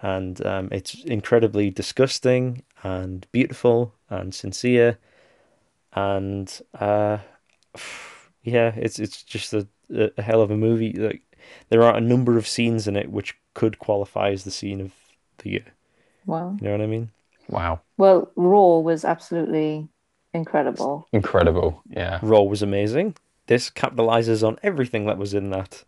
[0.00, 4.98] and um, it's incredibly disgusting and beautiful and sincere,
[5.94, 7.18] and uh,
[8.42, 10.92] yeah, it's it's just a, a hell of a movie.
[10.92, 11.22] Like
[11.68, 14.92] there are a number of scenes in it which could qualify as the scene of
[15.38, 15.64] the year.
[16.26, 16.56] Wow.
[16.60, 17.10] You know what I mean?
[17.48, 17.80] Wow.
[17.96, 19.88] Well, Raw was absolutely
[20.34, 21.06] incredible.
[21.12, 21.82] Incredible.
[21.88, 22.18] Yeah.
[22.22, 23.16] Raw was amazing.
[23.46, 25.84] This capitalizes on everything that was in that.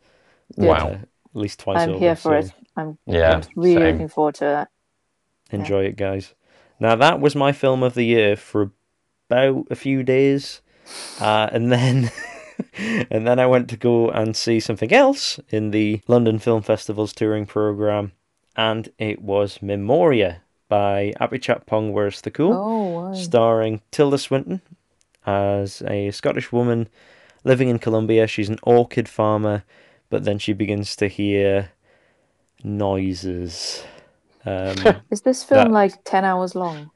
[0.56, 1.00] Wow.
[1.38, 1.98] At least twice I'm over.
[2.00, 2.52] here for so it.
[2.76, 3.92] I'm, Yeah, I'm really same.
[3.92, 4.68] looking forward to that.
[5.52, 6.34] Enjoy it, guys.
[6.80, 8.72] Now that was my film of the year for
[9.30, 10.60] about a few days,
[11.20, 12.10] uh, and then
[13.10, 17.12] and then I went to go and see something else in the London Film Festival's
[17.12, 18.12] touring program,
[18.56, 22.52] and it was Memoria by Apichatpong Weerasethakul.
[22.54, 23.14] Oh, wow.
[23.14, 24.60] starring Tilda Swinton
[25.24, 26.88] as a Scottish woman
[27.44, 28.26] living in Colombia.
[28.26, 29.62] She's an orchid farmer,
[30.10, 31.70] but then she begins to hear
[32.64, 33.84] noises.
[34.46, 34.76] Um,
[35.10, 36.90] Is this film that- like 10 hours long?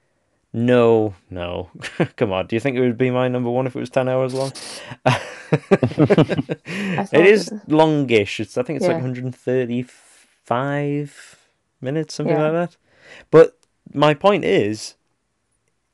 [0.54, 1.70] no, no.
[2.16, 2.46] Come on.
[2.46, 4.52] Do you think it would be my number one if it was 10 hours long?
[7.12, 8.38] it is it- longish.
[8.40, 11.38] It's, I think it's like 135
[11.80, 12.42] minutes, something Yeah.
[12.50, 12.76] like that.
[13.30, 13.56] But
[13.94, 14.94] my point is,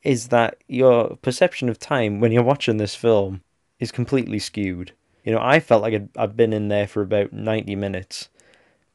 [0.03, 3.41] is that your perception of time when you're watching this film
[3.79, 4.93] is completely skewed.
[5.29, 8.29] You know, I felt like I'd, I'd been in there for about 90 minutes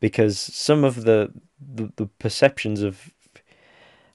[0.00, 3.12] because some of the, the, the perceptions of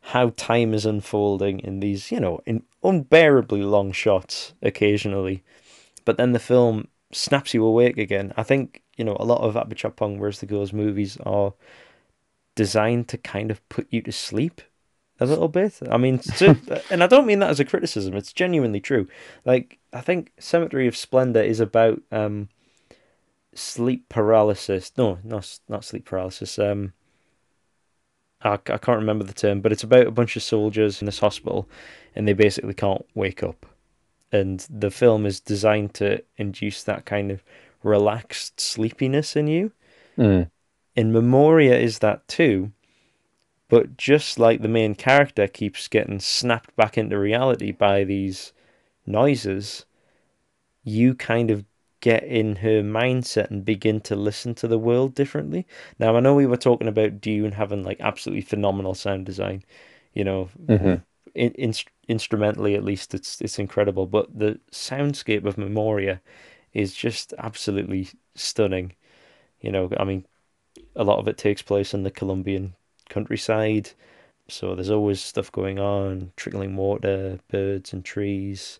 [0.02, 5.46] how time is unfolding in these, you know, in unbearably long shots occasionally,
[6.04, 8.34] but then the film snaps you awake again.
[8.36, 11.54] I think, you know, a lot of Apichat Weerasethakul's movies are
[12.56, 14.62] designed to kind of put you to sleep
[15.22, 15.80] a little bit.
[15.90, 18.14] I mean, to, and I don't mean that as a criticism.
[18.18, 19.08] It's genuinely true.
[19.46, 22.50] Like I think Cemetery of Splendor is about um,
[23.54, 24.92] sleep paralysis.
[24.98, 26.60] No, not not sleep paralysis.
[26.60, 26.94] Um,
[28.42, 31.20] I, I can't remember the term, but it's about a bunch of soldiers in this
[31.20, 31.68] hospital,
[32.16, 33.66] and they basically can't wake up.
[34.32, 37.44] And the film is designed to induce that kind of
[37.84, 39.72] relaxed sleepiness in you.
[40.18, 40.50] Mm.
[40.96, 42.72] In Memoria is that too,
[43.70, 48.54] but just like the main character keeps getting snapped back into reality by these
[49.10, 49.86] noises,
[50.84, 51.66] you kind of
[52.02, 55.68] get in her mindset and begin to listen to the world differently.
[56.00, 59.64] Now, I know we were talking about Dune having like absolutely phenomenal sound design,
[60.14, 61.04] you know, Mhm.
[61.36, 61.74] in, in,
[62.08, 66.22] instrumentally at least it's it's incredible, but the soundscape of Memoria
[66.74, 68.94] is just absolutely stunning.
[69.62, 70.26] You know, I mean,
[70.96, 72.76] a lot of it takes place in the Colombian
[73.10, 73.92] countryside,
[74.50, 78.80] so there's always stuff going on, trickling water, birds and trees,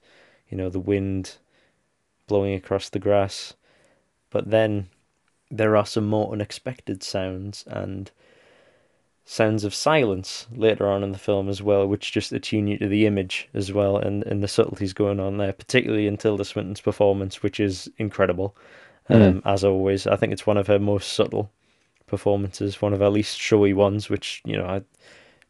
[0.50, 1.38] you know, the wind
[2.28, 3.54] blowing across the grass.
[4.30, 4.90] But then
[5.50, 8.12] there are some more unexpected sounds and
[9.26, 12.88] sounds of silence later on in the film as well, which just attune you to
[12.88, 16.82] the image as well and, and the subtleties going on there, particularly in Tilda Swinton's
[16.82, 18.56] performance, which is incredible.
[19.08, 21.52] Um, As always, I think it's one of her most subtle
[22.08, 24.82] performances, one of her least showy ones, which, you know, I,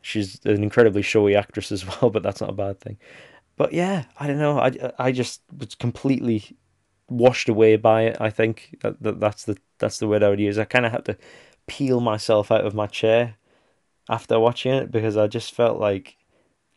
[0.02, 2.98] she's an incredibly showy actress as well, but that's not a bad thing.
[3.60, 4.58] But yeah, I don't know.
[4.58, 6.56] I, I just was completely
[7.10, 8.18] washed away by it.
[8.20, 10.58] I think that, that that's the that's the word I would use.
[10.58, 11.18] I kind of had to
[11.68, 13.36] peel myself out of my chair
[14.10, 16.16] after watching it because I just felt like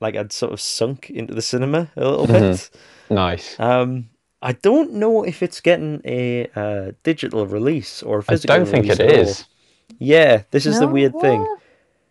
[0.01, 2.69] like I'd sort of sunk into the cinema a little bit.
[3.09, 3.61] Nice.
[3.61, 4.11] Um,
[4.43, 8.55] I don't know if it's getting a uh, digital release or a I physical.
[8.55, 9.43] I don't think it is.
[9.43, 9.97] all.
[10.01, 10.93] Yeah, this is the No?
[10.93, 11.47] weird thing.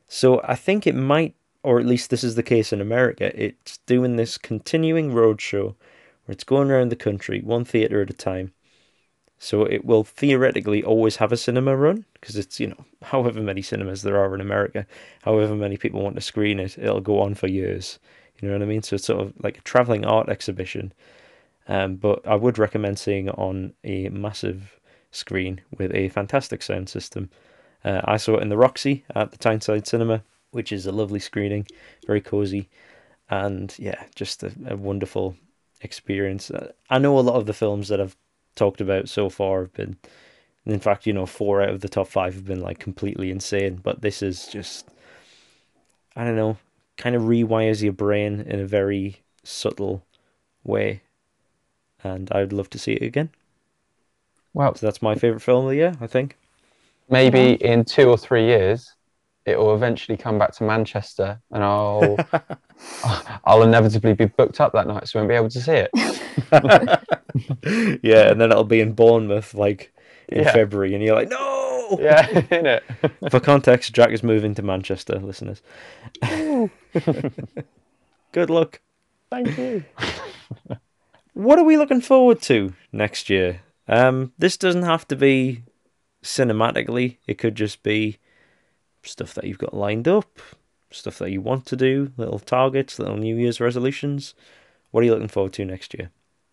[0.07, 3.31] So I think it might, or at least this is the case in America.
[3.35, 5.75] It's doing this continuing roadshow
[6.25, 8.53] where it's going around the country, one theater at a time.
[9.37, 13.61] So it will theoretically always have a cinema run because it's you know however many
[13.61, 14.85] cinemas there are in America,
[15.23, 17.99] however many people want to screen it, it'll go on for years.
[18.39, 18.83] You know what I mean?
[18.83, 20.93] So it's sort of like a traveling art exhibition.
[21.67, 24.79] Um, but I would recommend seeing it on a massive
[25.11, 27.29] screen with a fantastic sound system.
[27.83, 31.19] Uh, I saw it in the Roxy at the Tyneside Cinema, which is a lovely
[31.19, 31.67] screening,
[32.07, 32.69] very cozy,
[33.29, 35.35] and yeah, just a, a wonderful
[35.81, 36.51] experience.
[36.51, 38.17] Uh, I know a lot of the films that I've
[38.55, 39.97] talked about so far have been,
[40.65, 43.77] in fact, you know, four out of the top five have been like completely insane,
[43.83, 44.89] but this is just,
[46.15, 46.57] I don't know,
[46.97, 50.05] kind of rewires your brain in a very subtle
[50.63, 51.01] way,
[52.03, 53.31] and I'd love to see it again.
[54.53, 56.35] Well, So that's my favorite film of the year, I think.
[57.09, 58.95] maybe in two or three years,
[59.45, 62.17] it will eventually come back to Manchester, and I'll
[63.45, 65.91] I'll inevitably be booked up that night, so I won't be able to see it.
[68.03, 69.93] yeah, and then it'll be in Bournemouth like
[70.29, 70.53] in Yeah.
[70.53, 71.97] February, and you're like, no.
[71.99, 72.83] Yeah, in it.
[73.29, 75.61] For context, Jack is moving to Manchester, listeners.
[78.31, 78.79] Good luck.
[79.29, 79.83] Thank you.
[81.33, 83.61] What are we looking forward to next year?
[83.87, 85.63] Um, this doesn't have to be
[86.23, 87.17] cinematically.
[87.27, 88.19] It could just be
[89.03, 90.39] stuff that you've got lined up,
[90.91, 94.33] stuff that you want to do, little targets, little New Year's resolutions?
[94.91, 96.11] What are you looking forward to next year?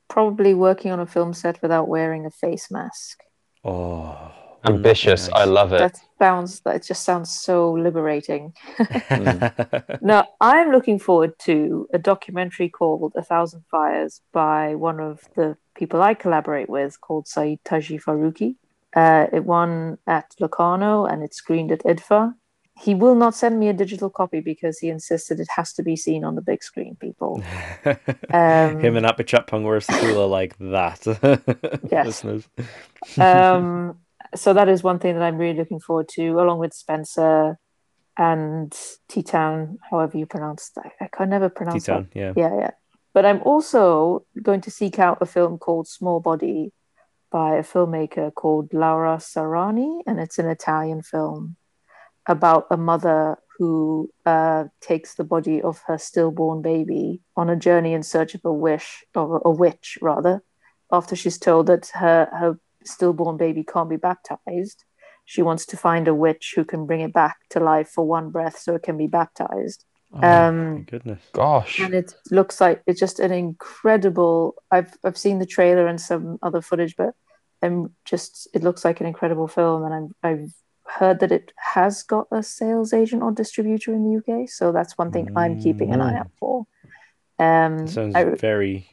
[0.08, 3.22] Probably working on a film set without wearing a face mask.
[3.64, 4.32] Oh,
[4.64, 5.28] Ambitious.
[5.32, 5.78] I love it.
[5.78, 8.54] That sounds that it just sounds so liberating.
[10.00, 15.56] no, I'm looking forward to a documentary called A Thousand Fires by one of the
[15.74, 18.56] people I collaborate with called Saeed Taji Farouky.
[18.96, 22.34] Uh, it won at Locarno and it screened at IDFA.
[22.80, 25.96] He will not send me a digital copy because he insisted it has to be
[25.96, 27.42] seen on the big screen, people.
[28.30, 31.00] Um, Him and Apichatpong Weerasethakul like that.
[31.90, 32.06] Yes.
[32.06, 32.48] Listeners.
[33.18, 33.98] um,
[34.34, 37.58] so that is one thing that I'm really looking forward to, along with Spencer
[38.16, 38.76] and
[39.08, 40.92] T Town, however you pronounce that.
[41.00, 42.10] I can never pronounce that.
[42.10, 42.32] T-Town, yeah.
[42.36, 42.70] Yeah, yeah.
[43.14, 46.72] But I'm also going to seek out a film called Small Body
[47.30, 51.56] by a filmmaker called Laura Samani, and it's an Italian film
[52.26, 57.92] about a mother who uh, takes the body of her stillborn baby on a journey
[57.92, 60.42] in search of a wish, or a witch rather,
[60.92, 64.84] after she's told that her her stillborn baby can't be baptized.
[65.24, 68.30] She wants to find a witch who can bring it back to life for one
[68.30, 69.84] breath so it can be baptized.
[70.12, 71.20] Oh, Um, goodness.
[71.32, 71.80] Gosh.
[71.80, 76.38] and it looks like it's just an incredible i've i've seen the trailer and some
[76.42, 77.12] other footage but
[77.62, 80.50] i'm just it looks like an incredible film and i'm i've
[80.98, 84.96] heard that it has got a sales agent or distributor in the uk so that's
[84.96, 86.66] one thing i'm keeping an eye out for
[87.38, 88.88] um Sounds I- very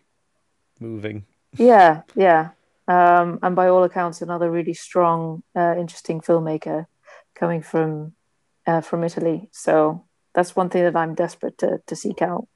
[0.82, 1.24] moving.
[1.56, 2.50] yeah yeah
[2.90, 6.88] um and by all accounts another really strong uh, interesting filmmaker
[7.36, 8.12] coming from
[8.68, 10.04] uh, from italy so
[10.36, 12.48] that's one thing that i'm desperate to to seek out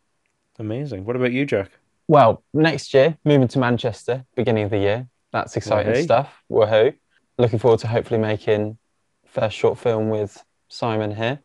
[0.60, 1.06] Amazing.
[1.06, 1.72] What about you, Jack?
[2.10, 5.08] Well, next year, moving to Manchester, beginning of the year.
[5.32, 6.04] That's exciting Wahey.
[6.04, 6.44] stuff.
[6.52, 6.94] Woohoo.
[7.38, 8.78] Looking forward to hopefully making
[9.26, 11.40] first short film with Simon here.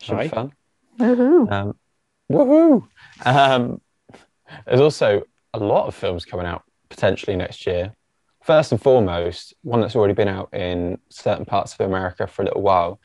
[0.00, 0.22] Should Aye.
[0.24, 0.52] be fun.
[0.98, 1.52] Woohoo.
[1.52, 1.76] Um,
[2.28, 2.88] woohoo!
[3.24, 3.80] Um,
[4.66, 5.22] there's also
[5.54, 7.94] a lot of films coming out potentially next year.
[8.42, 12.46] First and foremost, one that's already been out in certain parts of America for a
[12.46, 13.00] little while,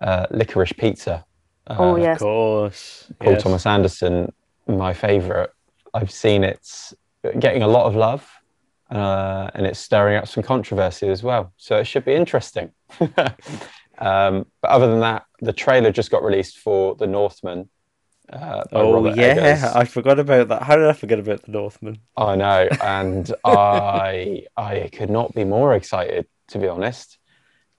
[0.00, 1.24] uh, Licorice Pizza.
[1.66, 3.12] Uh, oh yes Of course.
[3.20, 3.42] Paul yes.
[3.42, 4.32] Thomas Anderson,
[4.66, 5.50] my favorite.
[5.92, 6.94] I've seen it's
[7.38, 8.28] getting a lot of love
[8.90, 11.52] uh, and it's stirring up some controversy as well.
[11.56, 12.70] So it should be interesting.
[13.98, 17.68] um, but other than that, the trailer just got released for The Northman.
[18.32, 19.64] Uh, Oh Robert yeah, Eggers.
[19.64, 20.62] I forgot about that.
[20.62, 21.98] How did I forget about the Northman?
[22.16, 27.18] I know, and I I could not be more excited to be honest.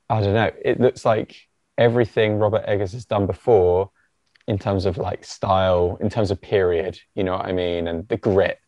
[0.10, 0.52] I don't know.
[0.64, 1.36] It looks like
[1.78, 3.92] everything Robert Eggers has done before,
[4.48, 7.00] in terms of like style, in terms of period.
[7.16, 8.60] You know what I mean, and the grit.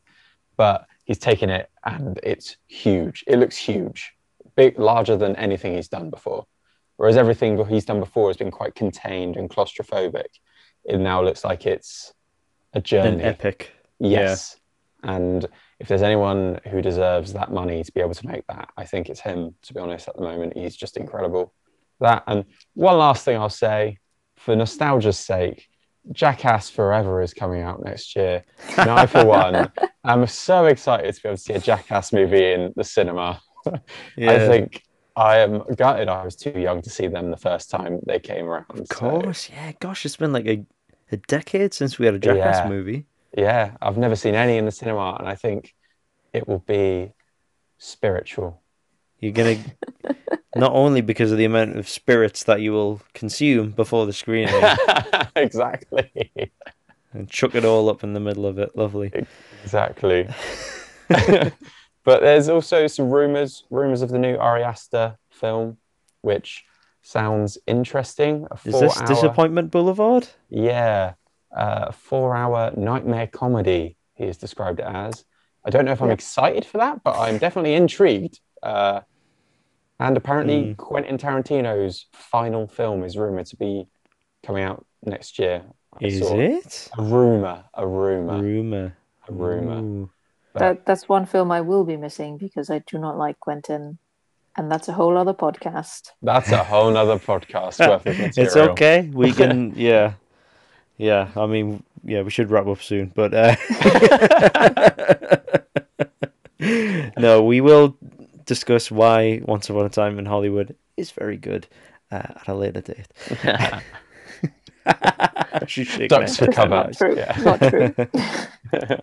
[0.56, 3.24] But he's taken it, and it's huge.
[3.28, 4.14] It looks huge,
[4.56, 6.46] big, larger than anything he's done before.
[6.96, 10.40] Whereas everything he's done before has been quite contained and claustrophobic.
[10.84, 12.14] It now looks like it's
[12.74, 13.18] a journey.
[13.18, 13.72] An epic.
[14.00, 14.58] Yes.
[15.04, 15.46] And
[15.80, 19.10] if there's anyone who deserves that money to be able to make that, I think
[19.10, 20.58] it's him, to be honest, at the moment.
[20.58, 21.54] He's just incredible.
[22.00, 23.98] That and one last thing I'll say,
[24.36, 25.68] for nostalgia's sake,
[26.12, 28.44] Jackass Forever is coming out next year.
[28.78, 29.72] And I, for one,
[30.06, 33.42] am so excited to be able to see a Jackass movie in the cinema.
[34.16, 34.32] Yeah.
[34.32, 34.84] I think
[35.18, 38.46] I am gutted I was too young to see them the first time they came
[38.46, 38.66] around.
[38.70, 39.74] Of so- course, yeah.
[39.82, 40.64] Gosh, it's been like a,
[41.12, 42.70] a decade since we had a Jackass Yeah.
[42.70, 43.08] movie.
[43.38, 45.76] Yeah, I've never seen any in the cinema, and I think
[46.32, 47.12] it will be
[47.78, 48.62] spiritual.
[49.20, 49.58] You're gonna
[50.56, 54.54] not only because of the amount of spirits that you will consume before the screening
[55.36, 56.52] exactly,
[57.14, 58.76] and chuck it all up in the middle of it.
[58.76, 59.12] Lovely.
[59.64, 60.28] exactly.
[61.10, 65.78] but there's also some rumors, rumors of the new Ari Aster film,
[66.22, 66.64] which
[67.02, 68.46] sounds interesting.
[68.52, 70.28] A Is this hour, Disappointment Boulevard?
[70.50, 71.14] Yeah,
[71.56, 73.98] uh, a four-hour nightmare comedy.
[74.16, 75.24] He has described it as.
[75.66, 76.14] I don't know if I'm Yeah.
[76.14, 78.40] excited for that, but I'm definitely intrigued.
[78.64, 79.02] Uh,
[80.00, 80.74] and apparently, Hmm.
[80.74, 83.88] Quentin Tarantino's final film is rumored to be
[84.46, 85.64] coming out next year.
[86.00, 86.90] I Is it?
[86.98, 88.98] A rumor, a rumor, A Rumor.
[89.28, 89.80] a rumor.
[89.82, 90.10] Ooh.
[90.54, 93.98] That that's one film I will be missing because I do not like Quentin,
[94.56, 96.12] and that's a whole other podcast.
[96.22, 98.32] That's a whole other podcast worth of material.
[98.38, 99.10] It's okay.
[99.14, 100.14] We can, yeah,
[100.98, 101.30] yeah.
[101.36, 103.56] I mean, yeah, we should wrap up soon, but uh,
[107.18, 107.96] no, we will
[108.48, 111.68] discuss why Once Upon a Time in Hollywood is very good
[112.12, 113.08] uh, at a later date.
[115.68, 116.70] She's shaking Ducks her for cover.
[116.70, 117.16] Not true.
[117.16, 117.38] Yeah.
[117.44, 117.96] Not true.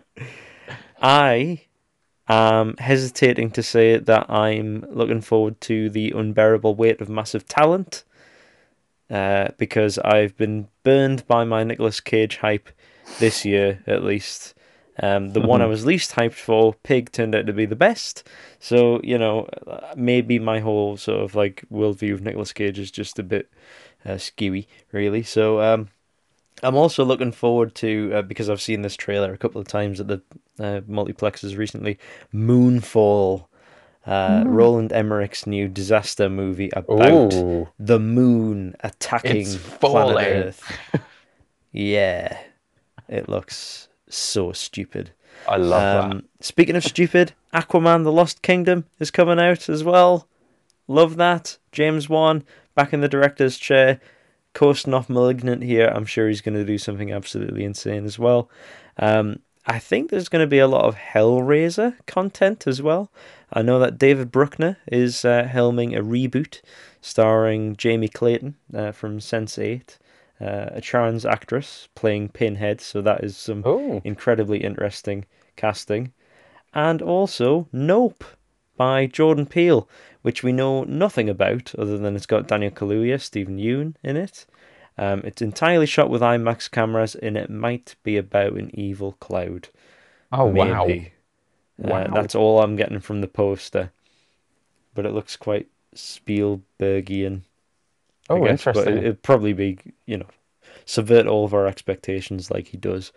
[1.01, 1.61] I
[2.27, 8.03] am hesitating to say that I'm looking forward to the unbearable weight of massive talent.
[9.09, 12.69] uh, because I've been burned by my Nicolas Cage hype
[13.19, 14.54] this year, at least.
[15.01, 18.27] Um, the one I was least hyped for, Pig, turned out to be the best.
[18.59, 19.47] So you know,
[19.95, 23.49] maybe my whole sort of like worldview of Nicolas Cage is just a bit
[24.05, 25.23] uh, skewy, really.
[25.23, 25.89] So um,
[26.63, 29.99] I'm also looking forward to uh, because I've seen this trailer a couple of times
[29.99, 30.21] at the
[30.59, 31.99] uh, multiplexes recently.
[32.33, 33.47] Moonfall,
[34.05, 37.67] uh, Roland Emmerich's new disaster movie about Ooh.
[37.77, 39.47] the moon attacking
[39.79, 40.45] planet.
[40.47, 41.01] Earth.
[41.71, 42.37] yeah,
[43.09, 45.11] it looks so stupid.
[45.47, 50.27] I love Um, speaking of stupid, Aquaman: The Lost Kingdom is coming out as well.
[50.87, 51.57] Love that.
[51.71, 52.43] James Wan
[52.75, 53.99] back in the director's chair,
[54.53, 55.87] coasting off Malignant here.
[55.87, 58.49] I'm sure he's going to do something absolutely insane as well.
[58.97, 63.11] Um, I think there's going to be a lot of Hellraiser content as well.
[63.51, 66.61] I know that David Bruckner is uh, helming a reboot
[67.01, 69.97] starring Jamie Clayton uh, from Sense8,
[70.41, 72.81] uh, a trans actress playing Pinhead.
[72.81, 73.69] So that is some that.
[73.69, 75.25] Oh, incredibly interesting
[75.55, 76.11] casting.
[76.73, 78.23] And also Nope
[78.77, 79.87] by Jordan Peele,
[80.21, 84.45] which we know nothing about other than it's got Daniel Kaluuya, Steven Yeun in it.
[84.97, 89.69] Um, it's entirely shot with IMAX cameras, and it might be about an evil cloud.
[90.31, 90.85] oh wow.
[90.85, 91.11] Maybe.
[91.83, 92.07] Uh, Wow.
[92.13, 93.91] that's all I'm getting from the poster.
[94.93, 97.41] But it looks quite Spielbergian.
[98.29, 98.97] Oh, guess, interesting.
[98.97, 100.27] it, it'd probably be, you know,
[100.85, 103.11] subvert all of our expectations like he does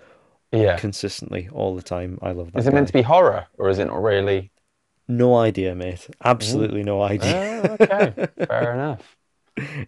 [0.53, 0.77] yeah.
[0.79, 2.19] consistently all the time.
[2.23, 2.59] I love that.
[2.61, 4.51] Is it meant to be horror or is it not really?
[5.07, 6.09] No idea, mate.
[6.23, 7.63] Absolutely no idea.
[7.65, 8.29] Oh, okay.
[8.47, 9.17] Fair enough.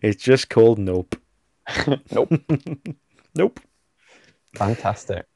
[0.03, 1.15] It's just called Nope.
[2.11, 2.33] Nope.
[3.37, 3.61] Nope.
[4.57, 5.27] Fantastic.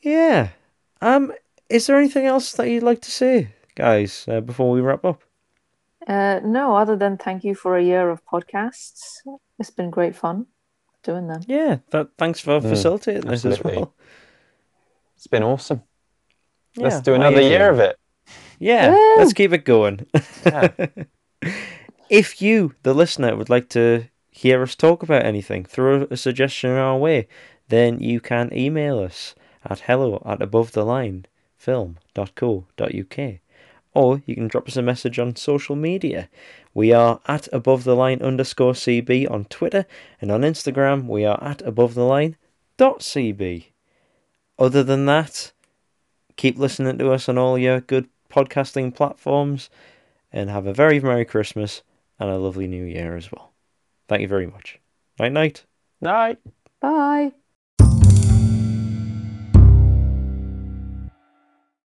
[0.00, 0.48] Yeah.
[1.00, 1.32] Um.
[1.68, 5.22] Is there anything else that you'd like to say, guys, uh, before we wrap up?
[6.08, 9.18] Uh, no, other than thank you for a year of podcasts.
[9.58, 10.46] It's been great fun
[11.02, 11.42] doing them.
[11.46, 11.78] Yeah.
[11.90, 12.08] That.
[12.16, 13.94] Thanks for facilitating this as well.
[15.16, 15.82] It's been awesome.
[16.76, 17.48] Let's do another agree.
[17.48, 17.96] year of it.
[18.58, 18.90] Yeah.
[18.90, 19.16] Woo!
[19.18, 20.06] Let's keep it going.
[20.46, 20.68] Yeah.
[22.08, 26.70] if you, the listener, would like to hear us talk about anything, throw a suggestion
[26.70, 27.28] in our way,
[27.68, 31.26] then you can email us at hello at above the line
[31.56, 33.18] film.co.uk
[33.98, 36.28] or you can drop us a message on social media.
[36.72, 39.86] We are at above the line underscore CB on Twitter
[40.20, 42.36] and on Instagram we are at above the line
[42.76, 43.72] dot CB.
[44.56, 45.50] Other than that,
[46.36, 49.68] keep listening to us on all your good podcasting platforms
[50.30, 51.82] and have a very Merry Christmas
[52.20, 53.52] and a lovely New Year as well.
[54.06, 54.78] Thank you very much.
[55.18, 55.64] Night night.
[56.00, 56.38] Night.
[56.80, 57.32] Bye.